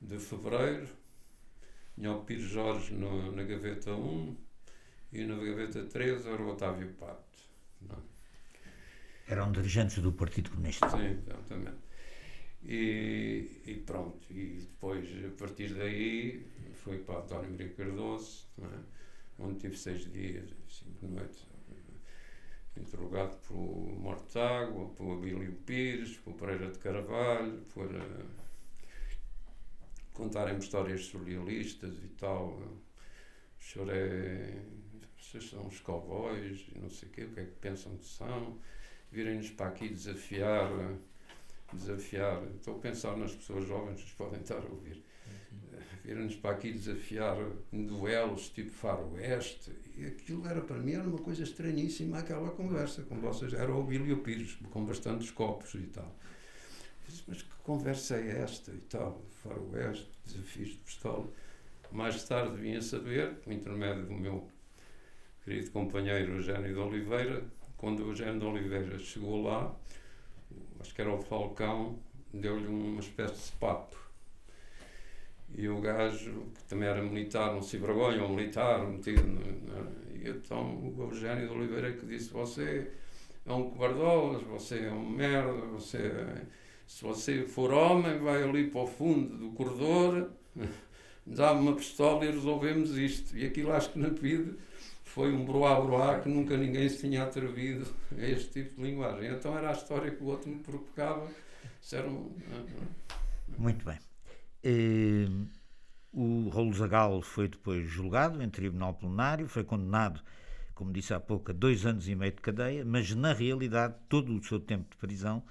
de 0.01 0.17
fevereiro, 0.17 0.87
tinha 1.93 2.11
o 2.11 2.23
Pires 2.23 2.45
Jorge 2.49 2.93
no- 2.95 3.31
na 3.31 3.43
gaveta 3.43 3.93
1 3.93 4.35
e 5.11 5.25
na 5.25 5.35
gaveta 5.35 5.83
3 5.85 6.25
era 6.25 6.41
o 6.41 6.49
Otávio 6.49 6.93
Pato. 6.93 7.39
não? 7.81 8.01
Eram 9.27 9.51
dirigentes 9.51 9.99
do 9.99 10.11
Partido 10.11 10.49
Comunista. 10.49 10.89
Sim, 10.89 11.21
exatamente. 11.27 11.77
E, 12.63 13.61
e 13.65 13.75
pronto, 13.85 14.19
e 14.31 14.59
depois, 14.61 15.07
a 15.25 15.29
partir 15.37 15.73
daí, 15.75 16.45
fui 16.73 16.97
para 16.99 17.19
António 17.19 17.51
Maria 17.51 17.69
Cardoso, 17.69 18.47
é? 18.59 18.79
onde 19.39 19.59
tive 19.59 19.77
seis 19.77 20.11
dias, 20.11 20.49
cinco 20.67 21.07
noites, 21.07 21.47
interrogado 22.75 23.35
por 23.47 23.55
Mortágua, 23.99 24.89
por 24.89 25.17
Abílio 25.17 25.53
Pires, 25.65 26.17
por 26.17 26.33
Pereira 26.33 26.71
de 26.71 26.79
Carvalho, 26.79 27.61
por 27.73 27.93
eh, 27.93 28.25
contarem-me 30.13 30.59
histórias 30.59 31.05
surrealistas 31.05 31.95
e 32.03 32.07
tal. 32.09 32.61
Chorei, 33.59 34.61
vocês 35.29 35.47
são 35.47 35.67
os 35.67 35.79
cowboys, 35.79 36.65
e 36.75 36.79
não 36.79 36.89
sei 36.89 37.07
o 37.07 37.11
quê, 37.11 37.23
o 37.23 37.29
que 37.29 37.39
é 37.39 37.43
que 37.43 37.55
pensam 37.61 37.95
que 37.97 38.05
são? 38.05 38.57
Virem-nos 39.11 39.51
para 39.51 39.67
aqui 39.67 39.87
desafiar, 39.89 40.69
desafiar. 41.71 42.43
Estou 42.55 42.77
a 42.77 42.79
pensar 42.79 43.15
nas 43.15 43.35
pessoas 43.35 43.67
jovens 43.67 44.01
que 44.01 44.15
podem 44.15 44.41
estar 44.41 44.57
a 44.57 44.69
ouvir. 44.69 45.03
Virem-nos 46.03 46.35
para 46.35 46.51
aqui 46.51 46.71
desafiar 46.71 47.37
em 47.71 47.85
duelos 47.85 48.49
tipo 48.49 48.71
faroeste. 48.71 49.71
E 49.95 50.07
aquilo 50.07 50.47
era 50.47 50.61
para 50.61 50.77
mim 50.77 50.93
era 50.93 51.07
uma 51.07 51.19
coisa 51.19 51.43
estranhíssima 51.43 52.19
aquela 52.19 52.49
conversa 52.49 53.03
com 53.03 53.19
vocês. 53.19 53.53
Era 53.53 53.71
o 53.71 53.83
Bílio 53.83 54.17
Pires, 54.23 54.57
com 54.71 54.83
bastantes 54.83 55.29
copos 55.29 55.75
e 55.75 55.85
tal. 55.87 56.15
Mas 57.27 57.41
que 57.43 57.55
conversa 57.63 58.15
é 58.15 58.41
esta 58.41 58.71
e 58.71 58.81
tal? 58.81 59.21
Faroeste, 59.43 60.09
desafios 60.25 60.69
de 60.69 60.77
pistola. 60.77 61.29
Mais 61.91 62.23
tarde 62.23 62.55
vim 62.57 62.75
a 62.75 62.81
saber, 62.81 63.35
por 63.35 63.51
intermédio 63.51 64.05
do 64.05 64.13
meu 64.13 64.47
querido 65.43 65.71
companheiro 65.71 66.33
Eugênio 66.35 66.73
de 66.73 66.79
Oliveira, 66.79 67.43
quando 67.77 68.03
o 68.03 68.09
Eugênio 68.09 68.39
de 68.39 68.45
Oliveira 68.45 68.97
chegou 68.99 69.43
lá, 69.43 69.73
acho 70.79 70.93
que 70.93 71.01
era 71.01 71.13
o 71.13 71.21
Falcão, 71.21 71.97
deu-lhe 72.33 72.67
uma 72.67 72.99
espécie 72.99 73.51
de 73.51 73.57
papo. 73.57 73.95
E 75.55 75.67
o 75.67 75.81
gajo, 75.81 76.43
que 76.55 76.63
também 76.65 76.87
era 76.87 77.01
militar, 77.01 77.53
não 77.53 77.61
se 77.61 77.77
vergonha, 77.77 78.23
um 78.23 78.35
militar, 78.35 78.85
metido. 78.87 79.23
no- 79.23 79.39
no- 79.41 79.99
E 80.21 80.29
então 80.29 80.75
o 80.97 81.03
Eugênio 81.09 81.47
de 81.47 81.53
Oliveira 81.53 81.93
que 81.93 82.05
disse: 82.05 82.29
Você 82.31 82.91
é 83.45 83.53
um 83.53 83.69
cobardolas, 83.69 84.43
você 84.43 84.79
é 84.85 84.91
um 84.91 85.09
merda, 85.09 85.53
você 85.67 85.97
é- 85.97 86.41
se 86.85 87.03
você 87.03 87.43
for 87.47 87.71
homem, 87.71 88.19
vai 88.19 88.43
ali 88.43 88.69
para 88.69 88.81
o 88.81 88.87
fundo 88.87 89.37
do 89.37 89.51
corredor, 89.51 90.29
dá-me 91.25 91.61
uma 91.61 91.75
pistola 91.75 92.25
e 92.25 92.31
resolvemos 92.31 92.97
isto. 92.97 93.35
E 93.37 93.45
aquilo 93.45 93.71
acho 93.71 93.91
que 93.93 93.99
na 93.99 94.09
PIDE 94.09 94.55
foi 95.09 95.33
um 95.33 95.43
broá-broá 95.43 96.19
que 96.19 96.29
nunca 96.29 96.55
ninguém 96.55 96.87
se 96.87 96.99
tinha 96.99 97.23
atrevido 97.23 97.87
a 98.17 98.21
este 98.21 98.63
tipo 98.63 98.75
de 98.75 98.81
linguagem. 98.81 99.31
Então 99.31 99.57
era 99.57 99.69
a 99.69 99.73
história 99.73 100.11
que 100.11 100.23
o 100.23 100.27
outro 100.27 100.49
me 100.49 100.59
provocava. 100.59 101.27
Isso 101.81 101.95
era 101.95 102.07
um, 102.07 102.31
Muito 103.57 103.83
bem. 103.83 103.97
Eh, 104.63 105.27
o 106.13 106.49
Raul 106.49 106.73
Zagal 106.73 107.21
foi 107.21 107.47
depois 107.47 107.87
julgado 107.87 108.41
em 108.41 108.49
tribunal 108.49 108.93
plenário, 108.93 109.47
foi 109.47 109.63
condenado, 109.63 110.21
como 110.75 110.93
disse 110.93 111.13
há 111.13 111.19
pouco, 111.19 111.51
a 111.51 111.53
dois 111.53 111.85
anos 111.85 112.07
e 112.07 112.13
meio 112.13 112.31
de 112.31 112.41
cadeia, 112.41 112.85
mas 112.85 113.13
na 113.15 113.33
realidade 113.33 113.95
todo 114.07 114.35
o 114.35 114.43
seu 114.43 114.59
tempo 114.59 114.91
de 114.91 114.97
prisão 114.97 115.43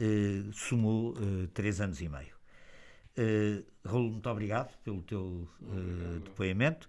eh, 0.00 0.44
somou 0.52 1.14
eh, 1.16 1.48
três 1.52 1.80
anos 1.80 2.00
e 2.00 2.08
meio. 2.08 2.34
Eh, 3.16 3.62
Raul, 3.84 4.10
muito 4.10 4.28
obrigado 4.30 4.76
pelo 4.84 5.02
teu 5.02 5.48
eh, 5.62 6.20
depoimento. 6.24 6.88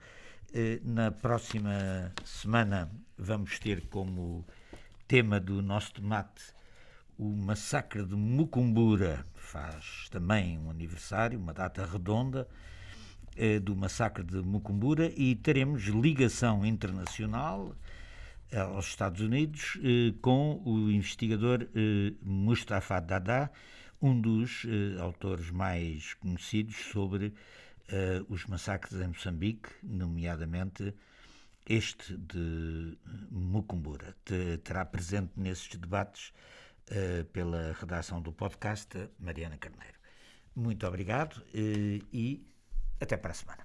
Eh, 0.58 0.80
na 0.86 1.12
próxima 1.12 2.14
semana 2.24 2.90
vamos 3.18 3.60
ter 3.60 3.82
como 3.88 4.46
tema 5.06 5.38
do 5.38 5.62
nosso 5.62 5.94
debate 5.96 6.54
o 7.20 7.26
massacre 7.26 8.06
de 8.06 8.16
Mucumbura. 8.16 9.26
Faz 9.36 10.08
também 10.10 10.58
um 10.58 10.70
aniversário, 10.70 11.38
uma 11.38 11.54
data 11.54 11.86
redonda 11.86 12.48
eh, 13.36 13.60
do 13.60 13.76
massacre 13.76 14.24
de 14.24 14.38
Mucumbura 14.38 15.12
e 15.18 15.36
teremos 15.36 15.88
ligação 15.88 16.66
internacional 16.66 17.76
eh, 18.50 18.58
aos 18.58 18.88
Estados 18.88 19.20
Unidos 19.20 19.78
com 20.22 20.62
o 20.64 20.90
investigador 20.90 21.68
Mustafa 22.22 23.02
Dada, 23.02 23.52
um 24.02 24.18
dos 24.18 24.66
autores 25.02 25.52
mais 25.52 26.14
conhecidos 26.14 26.78
sobre 26.78 27.34
uh, 27.92 28.26
os 28.34 28.46
massacres 28.46 29.00
em 29.00 29.08
Moçambique, 29.08 29.70
nomeadamente 29.84 30.94
este 31.66 32.16
de 32.18 32.98
Mucumbura. 33.32 34.16
Te, 34.24 34.58
terá 34.60 34.86
presente 34.86 35.32
nesses 35.36 35.76
debates 35.76 36.32
uh, 36.92 37.26
pela 37.26 37.74
redação 37.74 38.22
do 38.22 38.32
podcast 38.32 39.10
Mariana 39.20 39.58
Carneiro. 39.58 40.00
Muito 40.56 40.86
obrigado 40.88 41.38
uh, 41.38 42.08
e 42.14 42.46
até 43.00 43.18
para 43.18 43.32
a 43.32 43.36
semana. 43.36 43.65